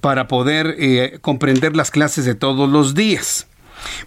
[0.00, 3.46] para poder eh, comprender las clases de todos los días.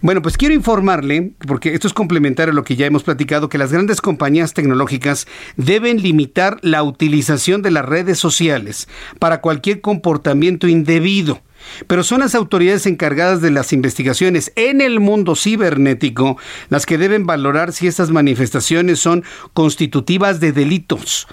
[0.00, 3.58] Bueno, pues quiero informarle, porque esto es complementario a lo que ya hemos platicado, que
[3.58, 5.26] las grandes compañías tecnológicas
[5.56, 8.88] deben limitar la utilización de las redes sociales
[9.18, 11.40] para cualquier comportamiento indebido.
[11.86, 16.38] Pero son las autoridades encargadas de las investigaciones en el mundo cibernético
[16.68, 19.24] las que deben valorar si estas manifestaciones son
[19.54, 21.26] constitutivas de delitos.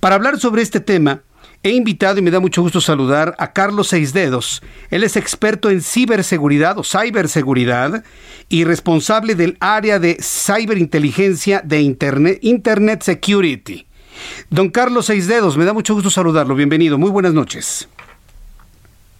[0.00, 1.22] Para hablar sobre este tema,
[1.64, 4.62] He invitado y me da mucho gusto saludar a Carlos Seisdedos.
[4.90, 8.04] Él es experto en ciberseguridad o ciberseguridad
[8.50, 13.86] y responsable del área de ciberinteligencia de Internet, Internet Security.
[14.50, 16.54] Don Carlos Seisdedos, me da mucho gusto saludarlo.
[16.54, 16.98] Bienvenido.
[16.98, 17.88] Muy buenas noches.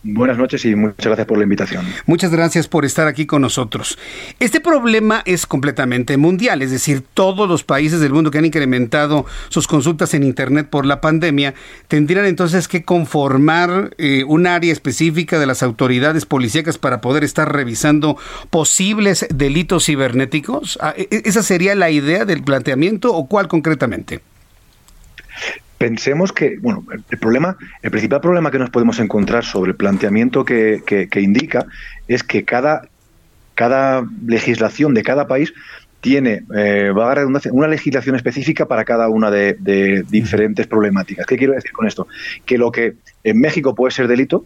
[0.07, 1.87] Buenas noches y muchas gracias por la invitación.
[2.05, 3.99] Muchas gracias por estar aquí con nosotros.
[4.39, 9.25] Este problema es completamente mundial, es decir, todos los países del mundo que han incrementado
[9.49, 11.55] sus consultas en Internet por la pandemia
[11.89, 17.51] tendrían entonces que conformar eh, un área específica de las autoridades policíacas para poder estar
[17.51, 18.19] revisando
[18.51, 20.79] posibles delitos cibernéticos.
[20.83, 24.21] Ah, ¿e-, ¿Esa sería la idea del planteamiento o cuál concretamente?
[25.79, 30.45] Pensemos que, bueno, el problema, el principal problema que nos podemos encontrar sobre el planteamiento
[30.45, 31.67] que, que, indica
[32.09, 32.89] es que cada,
[33.55, 35.53] cada legislación de cada país
[36.01, 41.27] tiene, eh, va a redundancia, una legislación específica para cada una de, diferentes problemáticas.
[41.27, 42.07] ¿Qué quiero decir con esto?
[42.45, 42.95] Que lo que
[43.25, 44.45] en México puede ser delito,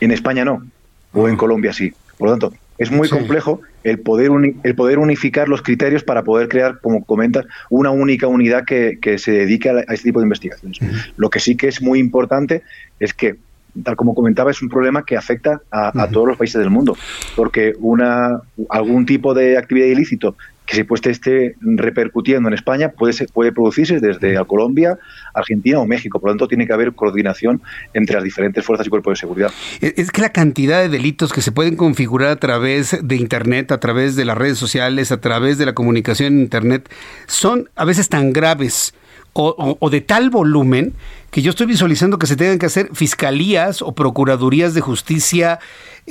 [0.00, 0.66] en España no,
[1.12, 1.92] o en Colombia sí.
[2.18, 4.30] Por lo tanto, es muy complejo el poder,
[4.62, 9.32] el poder unificar los criterios para poder crear, como comentas, una única unidad que, se
[9.32, 10.78] dedique a, este tipo de investigaciones.
[11.16, 12.62] Lo que sí que es muy importante
[12.98, 13.36] es que
[13.84, 16.96] tal como comentaba, es un problema que afecta a, todos los países del mundo,
[17.36, 20.36] porque una algún tipo de actividad ilícito
[20.70, 24.98] que se pues esté repercutiendo en España puede, puede producirse desde Colombia,
[25.34, 26.20] Argentina o México.
[26.20, 27.60] Por lo tanto, tiene que haber coordinación
[27.92, 29.50] entre las diferentes fuerzas y cuerpos de seguridad.
[29.80, 33.80] Es que la cantidad de delitos que se pueden configurar a través de Internet, a
[33.80, 36.88] través de las redes sociales, a través de la comunicación en Internet,
[37.26, 38.94] son a veces tan graves
[39.32, 40.94] o, de tal volumen
[41.30, 45.60] que yo estoy visualizando que se tengan que hacer fiscalías o procuradurías de justicia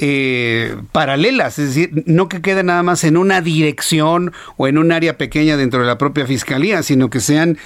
[0.01, 4.93] eh, paralelas, es decir, no que quede nada más en una dirección o en un
[4.93, 7.57] área pequeña dentro de la propia fiscalía, sino que sean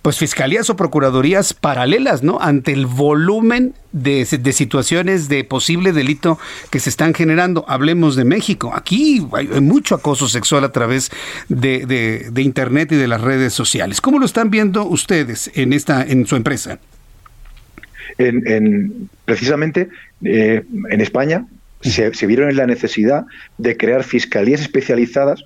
[0.00, 2.38] pues fiscalías o procuradurías paralelas, ¿no?
[2.40, 6.38] Ante el volumen de, situaciones de posible delito
[6.70, 7.64] que se están generando.
[7.66, 8.72] Hablemos de México.
[8.74, 11.10] Aquí hay, mucho acoso sexual a través
[11.48, 14.00] de, Internet y de las redes sociales.
[14.00, 16.78] ¿Cómo lo están viendo ustedes en, esta, en su empresa?
[18.18, 19.88] En, precisamente
[20.22, 21.44] eh, en España
[21.90, 23.24] se, vieron en la necesidad
[23.58, 25.42] de crear fiscalías especializadas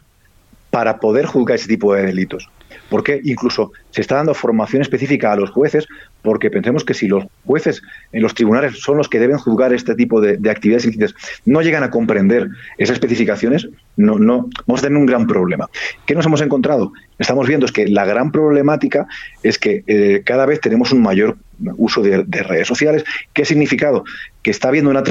[0.70, 2.48] para poder juzgar ese tipo de delitos.
[2.90, 5.86] Porque incluso se está dando formación específica a los jueces,
[6.22, 7.82] porque pensemos que si los jueces
[8.12, 11.14] en los tribunales son los que deben juzgar este tipo de, actividades ilícitas,
[11.44, 12.48] no llegan a comprender
[12.78, 15.68] esas especificaciones, no, no, vamos a tener un gran problema.
[16.04, 16.92] ¿Qué nos hemos encontrado?
[17.18, 19.06] Estamos viendo es que la gran problemática
[19.42, 21.38] es que eh, cada vez tenemos un mayor
[21.78, 23.04] uso de, redes sociales.
[23.32, 24.04] ¿Qué ha significado?
[24.42, 25.02] Que está habiendo una,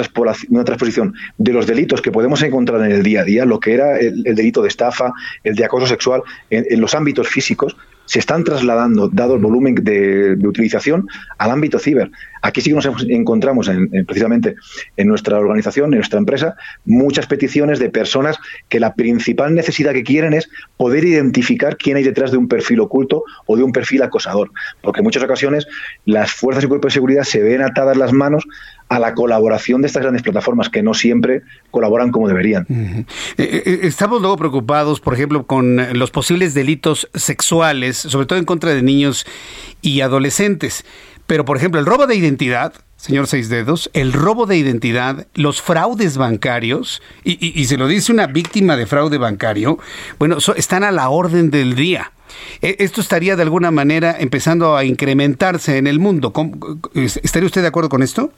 [0.49, 3.73] una transposición de los delitos que podemos encontrar en el día a día, lo que
[3.73, 5.11] era el, delito de estafa,
[5.43, 6.21] el de acoso sexual,
[6.51, 7.75] en los ámbitos físicos,
[8.05, 11.07] se están trasladando, dado el volumen de, utilización,
[11.37, 12.11] al ámbito ciber.
[12.45, 14.55] Aquí sí que nos encontramos, en, precisamente
[14.97, 16.55] en nuestra organización, en nuestra empresa,
[16.85, 18.37] muchas peticiones de personas
[18.69, 20.47] que la principal necesidad que quieren es
[20.77, 24.51] poder identificar quién hay detrás de un perfil oculto o de un perfil acosador.
[24.81, 25.65] Porque en muchas ocasiones
[26.05, 28.45] las fuerzas y cuerpos de seguridad se ven atadas las manos
[28.89, 31.41] a la colaboración de estas grandes plataformas que no siempre
[31.71, 32.67] colaboran como deberían.
[32.69, 33.05] Eh,
[33.37, 38.69] eh, estamos luego preocupados, por ejemplo, con los posibles delitos sexuales, sobre todo en contra
[38.69, 39.25] de niños
[39.81, 40.85] y adolescentes.
[41.27, 45.61] Pero, por ejemplo, el robo de identidad, señor Seis Dedos, el robo de identidad, los
[45.61, 49.79] fraudes bancarios, y, se lo dice una víctima de fraude bancario,
[50.19, 52.11] bueno, están a la orden del día.
[52.61, 56.31] E, esto estaría de alguna manera empezando a incrementarse en el mundo.
[56.93, 58.31] ¿Estaría usted de acuerdo con esto?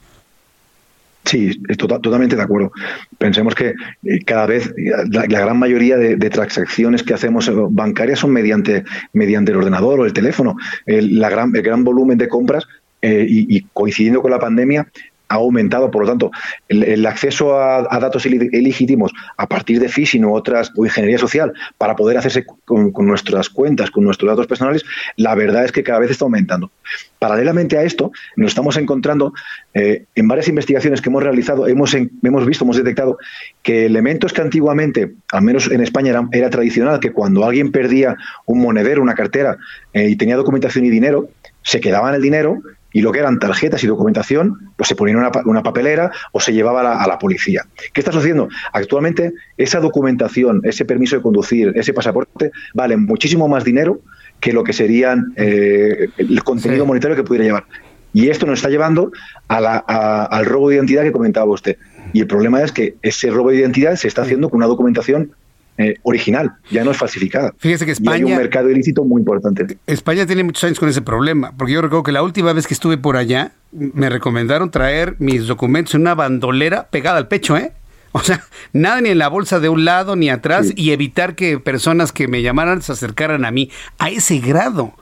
[1.27, 2.71] Sí, tota-, totalmente de acuerdo.
[3.17, 3.73] Pensemos que
[4.03, 4.73] eh, cada vez
[5.11, 10.05] la, gran mayoría de, transacciones que hacemos eh, bancarias son mediante, mediante el ordenador o
[10.05, 10.55] el teléfono.
[10.85, 12.65] El, gran, el gran volumen de compras
[13.01, 14.87] eh, y, coincidiendo con la pandemia,
[15.29, 15.91] ha aumentado.
[15.91, 16.31] Por lo tanto,
[16.67, 21.95] el, acceso a, datos ilegítimos a partir de phishing u otras o ingeniería social para
[21.95, 24.83] poder hacerse con, nuestras cuentas, con nuestros datos personales,
[25.15, 26.71] la verdad es que cada vez está aumentando.
[27.19, 29.33] Paralelamente a esto, nos estamos encontrando
[29.73, 33.17] eh, en varias investigaciones que hemos realizado, hemos, hemos visto, hemos detectado
[33.63, 38.15] que elementos que antiguamente, al menos en España, era, era tradicional, que cuando alguien perdía
[38.45, 39.57] un monedero, una cartera
[39.93, 41.29] eh, y tenía documentación y dinero,
[41.63, 42.61] se quedaban el dinero
[42.97, 46.51] y lo que eran tarjetas y documentación, pues se ponía en una, papelera o se
[46.51, 47.63] llevaba a la, policía.
[47.93, 48.49] ¿Qué está sucediendo?
[48.73, 54.01] Actualmente esa documentación, ese permiso de conducir, ese pasaporte, valen muchísimo más dinero
[54.39, 57.65] que lo que serían eh, el contenido monetario que pudiera llevar.
[58.13, 59.11] Y esto nos está llevando
[59.47, 61.77] al robo de identidad que comentaba usted.
[62.13, 65.33] Y el problema es que ese robo de identidad se está haciendo con una documentación
[65.77, 67.53] eh, original, ya no es falsificada.
[67.57, 68.17] Fíjese que España.
[68.17, 69.77] Y hay un mercado ilícito muy importante.
[69.85, 72.73] España tiene muchos años con ese problema, porque yo recuerdo que la última vez que
[72.73, 77.73] estuve por allá, me recomendaron traer mis documentos en una bandolera pegada al pecho, ¿eh?
[78.11, 78.43] O sea,
[78.73, 82.27] nada ni en la bolsa de un lado ni atrás y evitar que personas que
[82.27, 84.93] me llamaran se acercaran a mí a ese grado.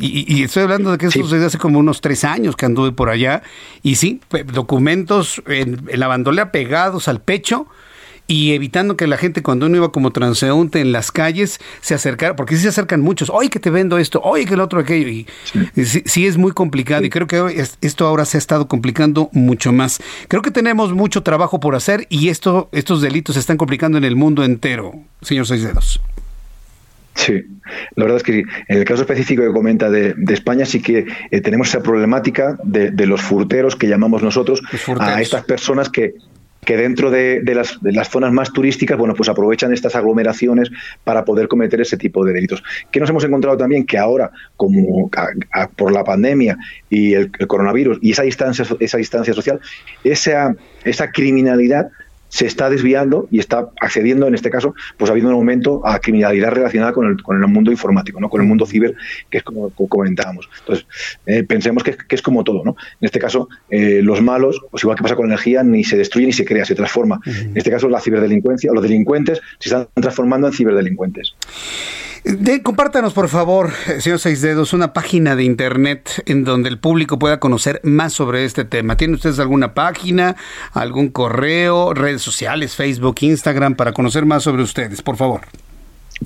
[0.00, 3.08] Y, estoy hablando de que eso sucedió hace como unos tres años que anduve por
[3.08, 3.42] allá.
[3.82, 4.20] Y sí,
[4.52, 7.66] documentos en la bandolera pegados al pecho
[8.28, 12.36] y evitando que la gente cuando uno iba como transeúnte en las calles se acercara,
[12.36, 15.08] porque sí se acercan muchos, oye que te vendo esto, oye que el otro aquello,
[15.08, 15.26] y
[15.84, 20.00] sí, es muy complicado y creo que esto ahora se ha estado complicando mucho más.
[20.28, 24.04] Creo que tenemos mucho trabajo por hacer y esto, estos delitos se están complicando en
[24.04, 24.92] el mundo entero,
[25.22, 26.00] señor Seis Dedos.
[27.14, 27.32] Sí,
[27.96, 31.40] la verdad es que En el caso específico que comenta de, España, sí que eh,
[31.40, 34.62] tenemos esa problemática de, de, los furteros que llamamos nosotros
[35.00, 36.14] a estas personas que,
[36.64, 40.70] que dentro de, las, zonas más turísticas, bueno, pues aprovechan estas aglomeraciones
[41.04, 42.62] para poder cometer ese tipo de delitos.
[42.90, 43.86] ¿Qué nos hemos encontrado también?
[43.86, 45.10] Que ahora, como
[45.76, 46.58] por la pandemia
[46.90, 49.60] y el, el, coronavirus y esa distancia, esa distancia social,
[50.04, 50.54] esa,
[50.84, 51.90] esa criminalidad
[52.28, 55.98] se está desviando y está accediendo, en este caso, pues ha habido un aumento a
[55.98, 58.28] criminalidad relacionada con el, con el mundo informático, ¿no?
[58.28, 58.94] con el mundo ciber,
[59.30, 60.48] que es como, comentábamos.
[60.60, 60.86] Entonces,
[61.26, 62.62] eh, pensemos que, es como todo.
[62.64, 62.76] ¿no?
[63.00, 65.96] En este caso, eh, los malos, pues igual que pasa con la energía, ni se
[65.96, 67.20] destruye ni se crea, se transforma.
[67.26, 71.34] En este caso, la ciberdelincuencia, los delincuentes se están transformando en ciberdelincuentes.
[72.24, 77.18] De, compártanos, por favor, señor Seis Dedos, una página de internet en donde el público
[77.18, 78.96] pueda conocer más sobre este tema.
[78.96, 80.36] ¿Tienen ustedes alguna página,
[80.72, 85.42] algún correo, redes sociales, Facebook, Instagram, para conocer más sobre ustedes, por favor?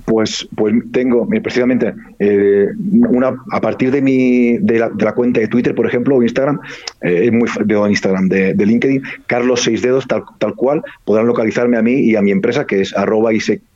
[0.04, 5.48] Pues, pues tengo eh, precisamente eh, una a partir de mi de la, cuenta de
[5.48, 6.60] Twitter, por ejemplo, o Instagram,
[7.02, 11.82] eh, muy de Instagram, de, LinkedIn, Carlos Seis Dedos, tal, tal cual, podrán localizarme a
[11.82, 13.30] mí y a mi empresa, que es arroba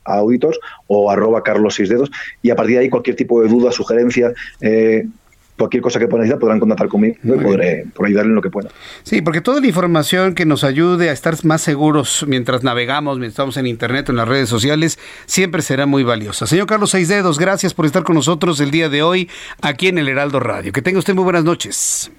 [0.05, 2.11] auditors o arroba Carlos Seis Dedos,
[2.41, 4.33] y a partir de ahí cualquier tipo de duda, sugerencia,
[5.57, 8.49] cualquier cosa que puedan necesitar podrán contactar conmigo y podré por ayudarle en lo que
[8.49, 8.69] pueda.
[9.03, 13.33] Sí, porque toda la información que nos ayude a estar más seguros mientras navegamos, mientras
[13.33, 16.47] estamos en internet en las redes sociales, siempre será muy valiosa.
[16.47, 19.29] Señor Carlos Seis Dedos, gracias por estar con nosotros el día de hoy
[19.61, 20.71] aquí en el Heraldo Radio.
[20.71, 22.11] Que tenga usted muy buenas noches.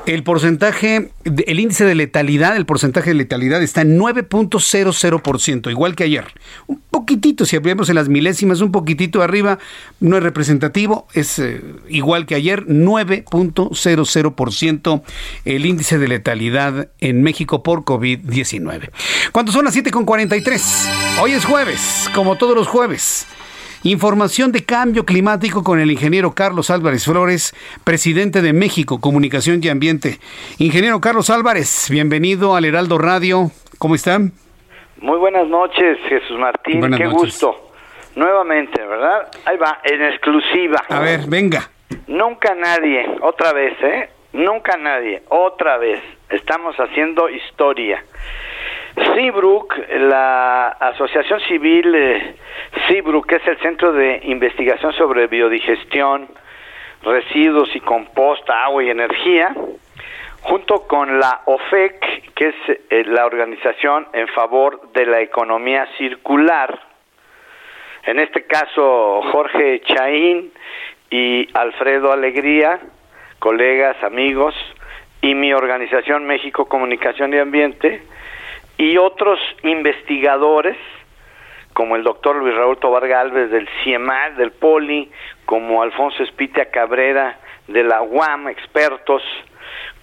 [0.08, 6.06] El porcentaje, el índice de letalidad, el porcentaje de letalidad está en 9.00%, igual que
[6.06, 6.26] ayer.
[6.66, 9.60] Un poquitito, si abrimos en las milésimas, un poquitito arriba,
[10.00, 15.04] no es representativo, es eh, igual que ayer, 9.00%
[15.46, 18.90] el índice de letalidad en México por COVID-19.
[19.32, 23.28] Cuando son las 7.43, hoy es jueves, como todos los jueves.
[23.84, 29.70] Información de cambio climático con el ingeniero Carlos Álvarez Flores, presidente de México Comunicación y
[29.70, 30.18] Ambiente.
[30.58, 33.52] Ingeniero Carlos Álvarez, bienvenido al Heraldo Radio.
[33.78, 34.32] ¿Cómo están?
[35.00, 36.82] Muy buenas noches, Jesús Martín.
[36.98, 37.72] Qué gusto.
[38.16, 39.30] Nuevamente, ¿verdad?
[39.46, 40.84] Ahí va, en exclusiva.
[40.90, 41.70] A ver, venga.
[42.08, 44.10] Nunca nadie, otra vez, ¿eh?
[44.34, 46.02] Nunca nadie, otra vez.
[46.30, 48.04] Estamos haciendo historia.
[48.98, 52.36] Seabrook, la Asociación Civil eh,
[52.88, 56.28] Seabrook, que es el Centro de Investigación sobre Biodigestión,
[57.04, 59.54] Residuos y Composta, Agua y Energía,
[60.42, 62.56] junto con la OFEC, que es
[62.90, 66.80] eh, la organización en favor de la economía circular.
[68.04, 70.52] En este caso, Jorge Chaín
[71.12, 72.80] y Alfredo Alegría,
[73.38, 74.56] colegas, amigos,
[75.22, 78.02] y mi organización México Comunicación y Ambiente,
[78.78, 80.78] y otros investigadores,
[81.74, 85.12] como el doctor Luis Raúl Tobar Galvez del CIEMAD, del POLI,
[85.46, 89.22] como Alfonso Espitia Cabrera de la UAM, expertos,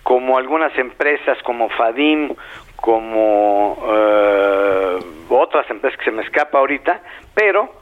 [0.02, 2.34] como algunas empresas como FADIM,
[2.76, 4.98] como eh,
[5.28, 7.00] otras empresas que se me escapa ahorita,
[7.34, 7.72] pero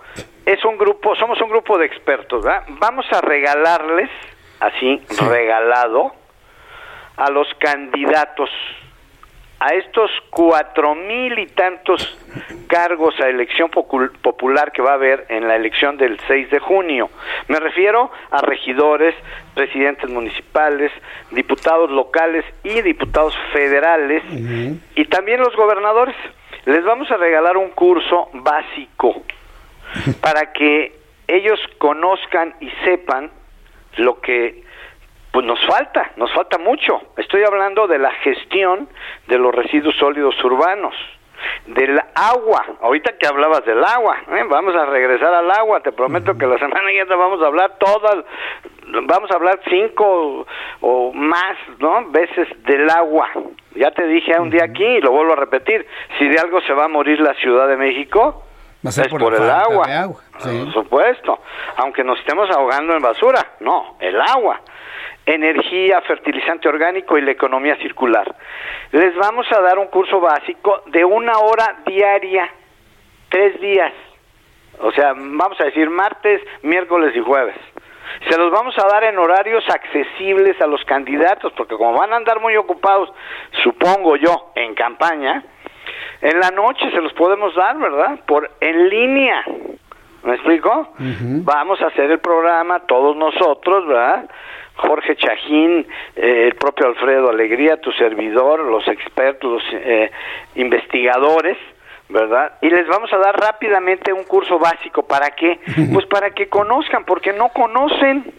[0.46, 2.64] es un grupo, somos un grupo de expertos, ¿verdad?
[2.78, 4.10] Vamos a regalarles,
[4.60, 6.12] así, regalado,
[7.16, 8.50] a los candidatos
[9.62, 12.18] a estos cuatro mil y tantos
[12.66, 17.10] cargos a elección popular que va a haber en la elección del 6 de junio.
[17.46, 19.14] Me refiero a regidores,
[19.54, 20.90] presidentes municipales,
[21.30, 24.24] diputados locales y diputados federales
[24.96, 26.16] y también los gobernadores.
[26.64, 29.22] Les vamos a regalar un curso básico
[30.20, 30.92] para que
[31.28, 33.30] ellos conozcan y sepan
[33.96, 34.64] lo que
[35.32, 37.00] pues nos falta, nos falta mucho.
[37.16, 38.88] Estoy hablando de la gestión
[39.28, 40.94] de los residuos sólidos urbanos,
[41.66, 42.64] del agua.
[42.82, 44.44] Ahorita que hablabas del agua, ¿eh?
[44.46, 45.80] vamos a regresar al agua.
[45.80, 48.24] Te prometo que la semana que viene vamos a hablar todas,
[49.06, 50.46] vamos a hablar cinco
[50.82, 52.10] o más, ¿no?
[52.10, 53.28] Veces del agua.
[53.74, 55.86] Ya te dije un día aquí y lo vuelvo a repetir.
[56.18, 58.44] Si de algo se va a morir la Ciudad de México,
[58.84, 60.20] es por, el agua, agua.
[60.32, 61.38] por supuesto.
[61.76, 64.60] Aunque nos estemos ahogando en basura, no, el agua
[65.26, 68.34] energía, fertilizante orgánico y la economía circular.
[68.90, 72.50] Les vamos a dar un curso básico de una hora diaria,
[73.28, 73.92] tres días.
[74.80, 77.56] O sea, vamos a decir martes, miércoles y jueves.
[78.28, 82.16] Se los vamos a dar en horarios accesibles a los candidatos, porque como van a
[82.16, 83.10] andar muy ocupados,
[83.62, 85.44] supongo yo, en campaña,
[86.20, 88.20] en la noche se los podemos dar, ¿verdad?
[88.26, 89.44] Por en línea.
[90.24, 90.94] ¿Me explico?
[90.98, 94.30] Vamos a hacer el programa todos nosotros, ¿verdad?
[94.76, 95.86] Jorge Chajín,
[96.16, 100.10] eh, el propio Alfredo Alegría, tu servidor, los expertos, los eh,
[100.54, 101.56] investigadores,
[102.08, 102.52] ¿verdad?
[102.60, 105.02] Y les vamos a dar rápidamente un curso básico.
[105.02, 105.60] ¿Para qué?
[105.92, 108.32] Pues para que conozcan, porque no conocen.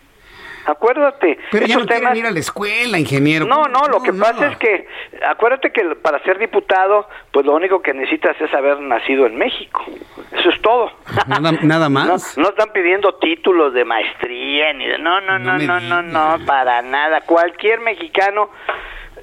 [0.65, 1.37] Acuérdate.
[1.51, 3.45] Pero ya no quieren temas- ir a la escuela, ingeniero.
[3.45, 4.87] No, no, lo que pasa es que,
[5.27, 9.83] acuérdate que para ser diputado, pues lo único que necesitas es haber nacido en México.
[10.31, 10.91] Eso es todo.
[11.27, 12.37] Nada, nada más.
[12.37, 14.97] No, no están pidiendo títulos de maestría ni de...
[14.99, 17.21] No, no, no, no, no, no, para nada.
[17.21, 18.49] Cualquier mexicano...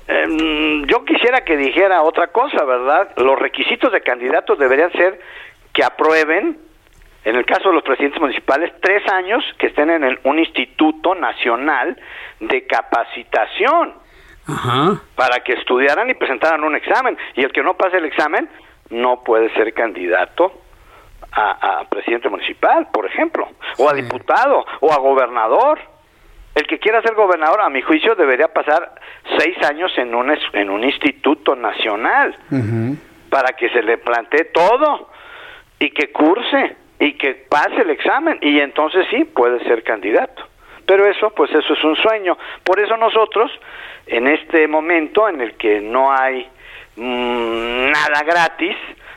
[0.09, 3.11] em, yo quisiera que dijera otra cosa, ¿verdad?
[3.17, 5.21] Los requisitos de candidatos deberían ser
[5.73, 6.59] que aprueben,
[7.24, 11.14] en el caso de los presidentes municipales, tres años que estén en el- un instituto
[11.14, 11.97] nacional
[12.40, 13.94] de capacitación
[14.48, 15.01] Ajá.
[15.14, 17.16] para que estudiaran y presentaran un examen.
[17.36, 18.48] Y el que no pase el examen
[18.90, 20.52] no puede ser candidato
[21.32, 23.48] a, a presidente municipal, por ejemplo,
[23.78, 25.78] o a diputado, o a gobernador.
[26.55, 28.94] El que quiera ser gobernador, a mi juicio, debería pasar
[29.38, 32.34] seis años en un, en un instituto nacional
[33.30, 35.09] para que se le plantee todo
[35.78, 40.44] y que curse y que pase el examen y entonces sí puede ser candidato.
[40.86, 42.36] Pero eso, pues eso es un sueño.
[42.62, 43.51] Por eso nosotros,
[44.06, 46.47] en este momento en el que no hay
[46.97, 48.77] mm, nada gratis,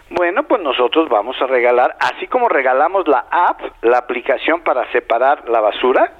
[0.09, 5.49] bueno, pues nosotros vamos a regalar, así como regalamos la app, la aplicación para separar
[5.49, 6.13] la basura,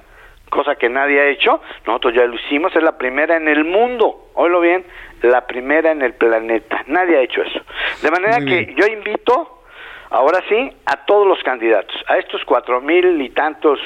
[0.49, 4.29] cosa que nadie ha hecho, nosotros ya lo hicimos, es la primera en el mundo,
[4.33, 4.83] oílo bien,
[5.21, 7.61] la primera en el planeta, nadie ha hecho eso.
[8.01, 9.62] De manera que yo invito,
[10.13, 13.79] ahora sí, a todos los candidatos, a estos cuatro mil y tantos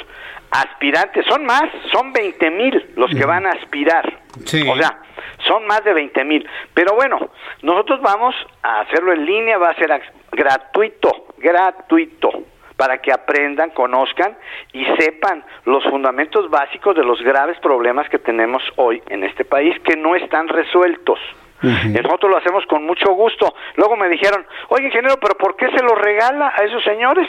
[0.52, 4.68] aspirantes, son más, son veinte mil los que van a aspirar, Sí.
[4.70, 5.00] o sea,
[5.46, 6.48] son más de 20 mil.
[6.74, 7.18] Pero bueno,
[7.62, 9.90] nosotros vamos a hacerlo en línea, va a ser
[10.32, 12.30] gratuito, gratuito,
[12.76, 14.38] para que aprendan, conozcan
[14.74, 19.76] y sepan los fundamentos básicos de los graves problemas que tenemos hoy en este país
[19.82, 21.20] que no están resueltos.
[21.62, 23.54] Nosotros lo hacemos con mucho gusto.
[23.76, 27.28] Luego me dijeron, oye ingeniero, pero ¿por qué se lo regala a esos señores?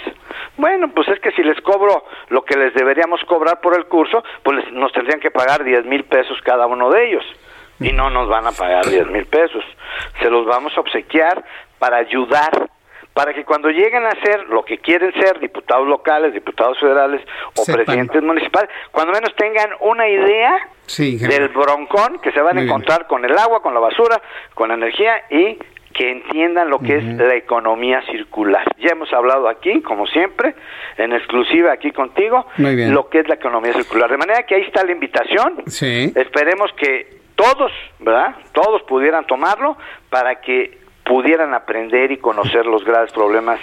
[0.56, 4.22] Bueno, pues es que si les cobro lo que les deberíamos cobrar por el curso,
[4.42, 7.24] pues les- nos tendrían que pagar 10 mil pesos cada uno de ellos.
[7.80, 9.64] Y no nos van a pagar 10 mil pesos.
[10.20, 11.44] Se los vamos a obsequiar
[11.78, 12.68] para ayudar,
[13.18, 17.20] para que cuando lleguen a ser lo que quieren ser, diputados locales, diputados federales
[17.56, 17.84] o Sepan.
[17.84, 22.62] presidentes municipales, cuando menos tengan una idea Sí, del broncón que se van Muy a
[22.62, 22.68] bien.
[22.68, 24.22] encontrar con el agua, con la basura,
[24.54, 25.58] con la energía y
[25.92, 28.62] que entiendan lo que es la economía circular.
[28.78, 30.54] Ya hemos hablado aquí, como siempre,
[30.96, 34.08] en exclusiva aquí contigo, lo que es la economía circular.
[34.08, 35.64] De manera que ahí está la invitación.
[35.66, 36.12] Sí.
[36.14, 38.36] Esperemos que todos, ¿verdad?
[38.52, 39.76] Todos pudieran tomarlo
[40.08, 40.78] para que
[41.09, 43.59] pudieran aprender y conocer los graves problemas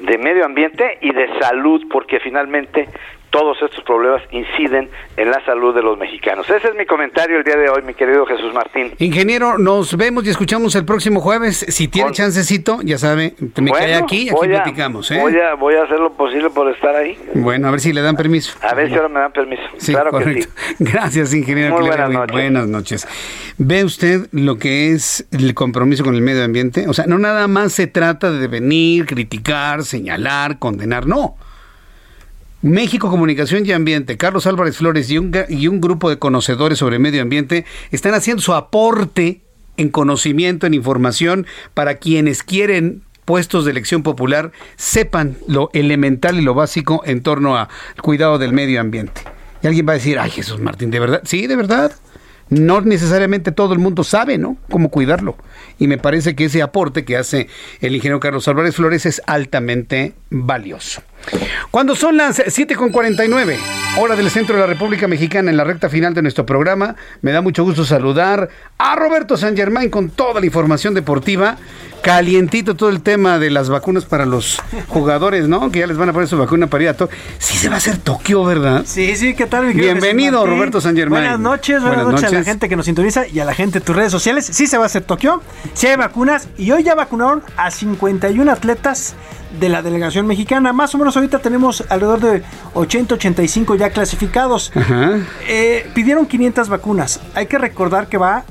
[0.00, 2.88] de medio ambiente y de salud, porque finalmente
[3.30, 6.48] todos estos problemas inciden en la salud de los mexicanos.
[6.48, 8.92] Ese es mi comentario el día de hoy, mi querido Jesús Martín.
[8.98, 11.64] Ingeniero, nos vemos y escuchamos el próximo jueves.
[11.68, 15.10] Si tiene chancecito, ya sabe, me cae Bueno, aquí y aquí voy platicamos.
[15.10, 15.18] ¿eh?
[15.20, 17.18] Voy a, voy a hacer lo posible por estar ahí.
[17.34, 18.56] Bueno, a ver si le dan permiso.
[18.62, 19.62] A ver si ahora me dan permiso.
[19.76, 20.48] Sí, claro correcto.
[20.54, 20.74] que sí.
[20.92, 21.78] Gracias, ingeniero.
[21.78, 22.26] Muy buenas.
[22.30, 23.06] Buenas noches.
[23.58, 26.86] ¿Ve usted lo que es el compromiso con el medio ambiente?
[26.88, 31.36] O sea, no nada más se trata de venir, criticar, señalar, condenar, no.
[32.60, 36.98] México Comunicación y Ambiente, Carlos Álvarez Flores y un, y un grupo de conocedores sobre
[36.98, 39.42] medio ambiente están haciendo su aporte
[39.76, 46.42] en conocimiento, en información, para quienes quieren puestos de elección popular sepan lo elemental y
[46.42, 47.68] lo básico en torno al
[48.02, 49.20] cuidado del medio ambiente.
[49.62, 51.20] Y alguien va a decir, ay Jesús Martín, ¿de verdad?
[51.24, 51.92] Sí, de verdad.
[52.50, 54.56] No necesariamente todo el mundo sabe, ¿no?
[54.70, 55.36] Cómo cuidarlo.
[55.78, 57.48] Y me parece que ese aporte que hace
[57.80, 61.02] el ingeniero Carlos Álvarez Flores es altamente valioso.
[61.70, 63.56] Cuando son las 7.49,
[63.98, 67.32] hora del centro de la República Mexicana, en la recta final de nuestro programa, me
[67.32, 68.48] da mucho gusto saludar
[68.78, 71.56] a Roberto San Germán con toda la información deportiva.
[72.02, 75.70] Calientito todo el tema de las vacunas para los jugadores, ¿no?
[75.72, 77.18] Que ya les van a poner su vacuna para ir a Tokio.
[77.38, 78.82] Sí se va a hacer Tokio, ¿verdad?
[78.86, 79.66] Sí, sí, ¿qué tal?
[79.66, 80.46] mi Bienvenido?
[80.46, 81.22] Roberto San Germán.
[81.22, 83.80] Buenas noches, buenas, Buenas noches, a la gente que nos sintoniza y a la gente
[83.80, 84.46] de tus redes sociales.
[84.46, 85.42] Sí se va a hacer Tokio,
[85.74, 89.16] sí hay vacunas y hoy ya vacunaron a 51 atletas
[89.60, 90.72] de la delegación mexicana.
[90.72, 92.42] Más o menos ahorita tenemos alrededor de
[92.74, 94.72] 80, 85 ya clasificados.
[94.74, 95.18] Ajá.
[95.48, 97.20] Eh, pidieron 500 vacunas.
[97.34, 98.44] Hay que recordar que va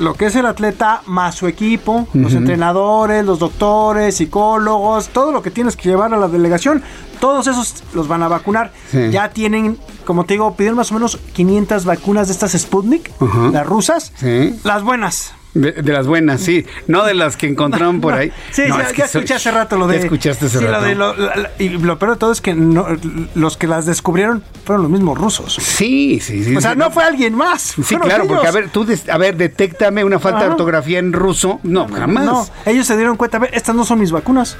[0.00, 5.40] lo que es el atleta más su equipo, los entrenadores, los doctores, psicólogos, todo lo
[5.40, 6.82] que tienes que llevar a la delegación,
[7.20, 8.72] todos esos los van a vacunar.
[8.90, 9.10] Sí.
[9.12, 13.12] Ya tienen, como te digo, pidieron más o menos 500 vacunas de estas Sputnik,
[13.52, 14.58] las rusas, Sí.
[14.64, 15.32] las buenas.
[15.54, 16.66] De, de las buenas, sí.
[16.88, 18.32] No de las que encontraron por ahí.
[18.50, 19.98] Sí, No, ya, es que ya escuché hace rato lo de.
[19.98, 20.84] Ya escuchaste hace sí, lo rato.
[20.84, 22.86] de lo- la- la- y lo peor de todo es que no-
[23.34, 25.54] los que las descubrieron fueron los mismos rusos.
[25.54, 26.56] Sí, sí, sí.
[26.56, 27.74] O sea, no fue alguien más.
[27.84, 31.12] Sí, claro, porque a ver, tú, des- a ver, detéctame una falta de ortografía en
[31.12, 31.60] ruso.
[31.62, 32.24] No, jamás.
[32.24, 34.56] No, ellos se dieron cuenta, a ver, estas no son mis vacunas.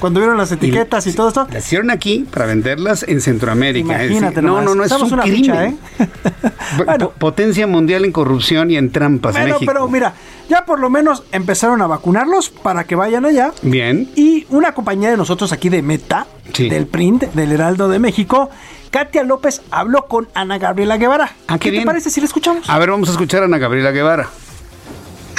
[0.00, 1.46] Cuando vieron las etiquetas y, todo esto.
[1.52, 4.04] Las hicieron aquí para venderlas en Centroamérica.
[4.04, 5.40] Imagínate no, no, no, es Estamos un una crimen.
[5.40, 5.76] ficha, ¿eh?
[6.98, 9.72] Po- Potencia mundial en corrupción y en trampas, Bueno, México.
[9.72, 10.07] pero mira,
[10.48, 13.52] ya por lo menos empezaron a vacunarlos para que vayan allá.
[13.62, 14.10] Bien.
[14.16, 16.68] Y una compañía de nosotros aquí de Meta, Sí.
[16.68, 18.50] del Print, del Heraldo de México,
[18.90, 21.34] Katia López habló con Ana Gabriela Guevara.
[21.46, 21.82] Ah, qué ¿Qué bien.
[21.82, 22.68] te parece si la escuchamos?
[22.70, 24.28] A ver, vamos a escuchar a Ana Gabriela Guevara.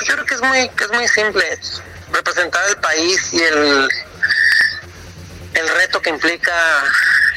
[0.08, 1.44] Yo creo que es muy, que es muy simple
[2.14, 3.88] representar el país y el,
[5.54, 6.52] el reto que implica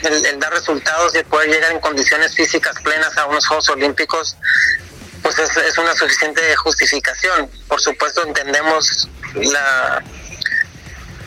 [0.03, 3.69] el, el dar resultados y el poder llegar en condiciones físicas plenas a unos Juegos
[3.71, 4.37] Olímpicos,
[5.35, 7.51] pues es, es una suficiente justificación.
[7.69, 10.03] Por supuesto entendemos la,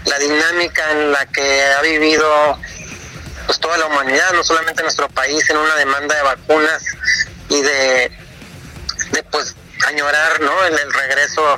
[0.05, 2.59] la dinámica en la que ha vivido
[3.45, 6.83] pues toda la humanidad, no solamente nuestro país, en una demanda de vacunas
[7.49, 8.11] y de,
[9.11, 9.55] de pues
[9.87, 10.65] añorar ¿no?
[10.65, 11.57] el, regreso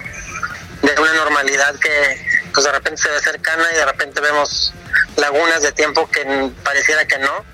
[0.81, 4.73] de una normalidad que pues de repente se ve cercana y de repente vemos
[5.15, 7.45] lagunas de tiempo que pareciera que no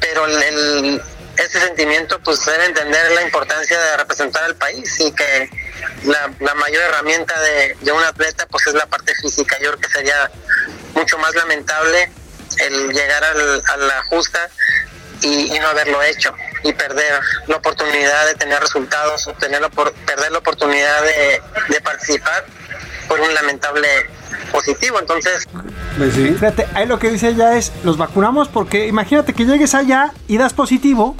[0.00, 1.02] pero el, el-
[1.44, 5.50] ese sentimiento pues debe entender la importancia de representar al país y que
[6.04, 9.80] la, la mayor herramienta de, de un atleta pues es la parte física yo creo
[9.80, 10.30] que sería
[10.94, 12.10] mucho más lamentable
[12.58, 14.48] el llegar al- a la justa
[15.22, 19.68] y, y no haberlo hecho y perder la oportunidad de tener resultados, o tener la
[19.70, 22.44] opor- perder la oportunidad de, de participar
[23.08, 23.88] por un lamentable
[24.52, 24.98] positivo.
[25.00, 25.44] Entonces,
[25.96, 26.28] Pues sí.
[26.34, 30.38] Fíjate, ahí lo que dice ella es, los vacunamos porque imagínate que llegues allá y
[30.38, 31.16] das positivo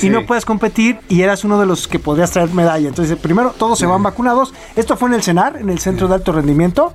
[0.00, 0.06] Sí.
[0.06, 2.88] y no puedes competir y eras uno de los que podrías traer medalla.
[2.88, 4.54] Entonces, primero todos se van vacunados.
[4.76, 6.94] Esto fue en el CENAR, en el Centro de Alto Rendimiento.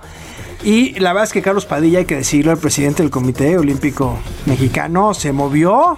[0.64, 4.18] Y la verdad es que Carlos Padilla, hay que decirlo, el presidente del Comité Olímpico
[4.46, 5.98] Mexicano, se movió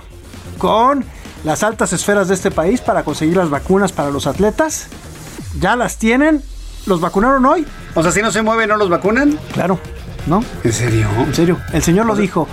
[0.57, 1.05] con
[1.43, 4.87] las altas esferas de este país para conseguir las vacunas para los atletas.
[5.59, 6.41] Ya las tienen.
[6.85, 7.65] ¿Los vacunaron hoy?
[7.95, 9.37] O sea, si no se mueven, ¿no los vacunan?
[9.53, 9.79] Claro,
[10.25, 10.43] ¿no?
[10.63, 11.07] ¿En serio?
[11.17, 12.47] En serio, el señor lo dijo.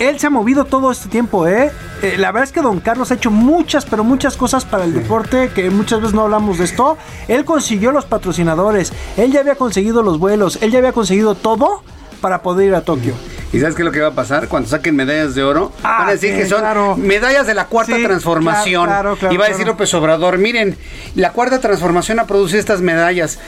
[0.00, 1.70] Él se ha movido todo este tiempo, ¿eh?
[2.02, 4.94] Eh, La verdad es que don Carlos ha hecho muchas, pero muchas cosas para el
[4.94, 6.96] deporte, que muchas veces no hablamos de esto.
[7.28, 11.82] Él consiguió los patrocinadores, él ya había conseguido los vuelos, él ya había conseguido todo
[12.22, 13.12] para poder ir a Tokio.
[13.52, 14.48] ¿Y sabes qué es lo que va a pasar?
[14.48, 16.96] Cuando saquen medallas de oro, Ah, van a decir sí, que son claro.
[16.96, 18.86] medallas de la cuarta Sí, transformación.
[18.86, 19.66] claro, claro, y va a decir.
[19.66, 20.78] López Obrador, miren,
[21.14, 23.38] la cuarta transformación ha producido estas medallas.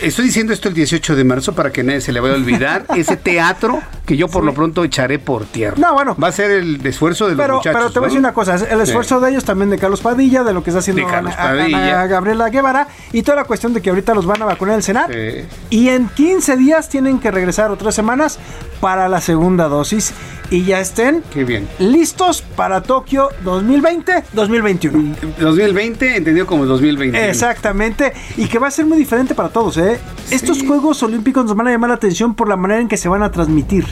[0.00, 2.84] Estoy diciendo esto el 18 de marzo para que nadie se le vaya a olvidar
[2.96, 5.76] ese teatro que yo por lo pronto echaré por tierra.
[5.78, 6.16] No, bueno.
[6.22, 7.78] Va a ser el esfuerzo de los Pero, muchachos.
[7.80, 10.44] pero te voy a decir una cosa, el esfuerzo de ellos también de Carlos Padilla,
[10.44, 12.06] de lo que está haciendo Ana- Ana- Padilla.
[12.06, 15.12] Gabriela Guevara y toda la cuestión de que ahorita los van a vacunar el Senado.
[15.12, 15.44] Sí.
[15.70, 18.38] Y en 15 días tienen que regresar o tres semanas
[18.80, 20.12] para la segunda dosis
[20.50, 21.68] y ya estén Qué bien.
[21.78, 25.14] listos para Tokio 2020-2021.
[25.40, 27.28] 2020 entendido como 2020.
[27.28, 29.87] Exactamente, y que va a ser muy diferente para todos, ¿eh?
[30.30, 33.08] Estos Juegos Olímpicos nos van a llamar la atención por la manera en que se
[33.08, 33.86] van a transmitir.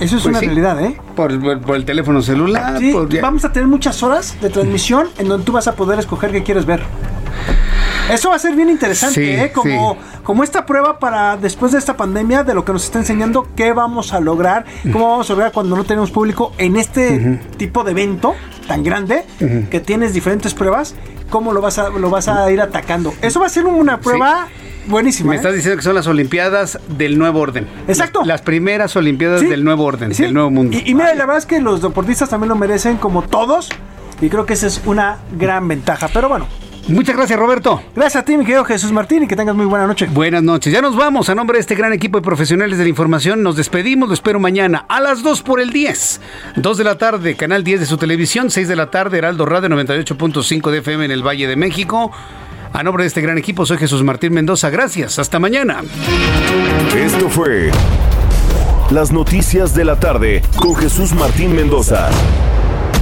[0.00, 0.46] Eso es Pues una sí.
[0.46, 0.96] realidad, ¿eh?
[1.14, 2.78] Por, por- por el teléfono celular.
[2.78, 5.98] Sí, por- vamos a tener muchas horas de transmisión en donde tú vas a poder
[5.98, 6.82] escoger qué quieres ver.
[8.10, 9.52] Eso va a ser bien interesante, Sí, ¿eh?
[9.54, 13.46] Como, como esta prueba para después de esta pandemia, de lo que nos está enseñando,
[13.54, 17.84] qué vamos a lograr, cómo vamos a lograr cuando no tenemos público en este tipo
[17.84, 18.34] de evento
[18.66, 19.24] tan grande,
[19.70, 20.96] que tienes diferentes pruebas,
[21.30, 23.14] cómo lo vas a, lo vas a ir atacando.
[23.22, 24.48] Eso va a ser una prueba
[24.86, 25.30] buenísima.
[25.30, 25.38] Me ¿eh?
[25.38, 27.66] estás diciendo que son las Olimpiadas del nuevo orden.
[27.88, 28.20] Exacto.
[28.20, 29.46] Las, las primeras Olimpiadas Sí.
[29.46, 30.76] del nuevo orden, Sí, del nuevo mundo.
[30.76, 33.68] Y, y mira, la verdad es que los deportistas también lo merecen como todos.
[34.20, 36.08] Y creo que esa es una gran ventaja.
[36.12, 36.46] Pero bueno.
[36.90, 37.82] Muchas gracias, Roberto.
[37.94, 40.06] Gracias a ti, mi querido Jesús Martín, y que tengas muy buena noche.
[40.10, 40.72] Buenas noches.
[40.72, 41.28] Ya nos vamos.
[41.28, 44.08] A nombre de este gran equipo de profesionales de la información, nos despedimos.
[44.08, 46.20] Lo espero mañana a las 2 por el 10.
[46.56, 48.50] 2 de la tarde, canal 10 de su televisión.
[48.50, 52.10] 6 de la tarde, Heraldo Radio 98.5 de FM en el Valle de México.
[52.72, 54.70] A nombre de este gran equipo, soy Jesús Martín Mendoza.
[54.70, 55.18] Gracias.
[55.18, 55.82] Hasta mañana.
[56.96, 57.70] Esto fue
[58.90, 62.10] Las Noticias de la Tarde con Jesús Martín Mendoza.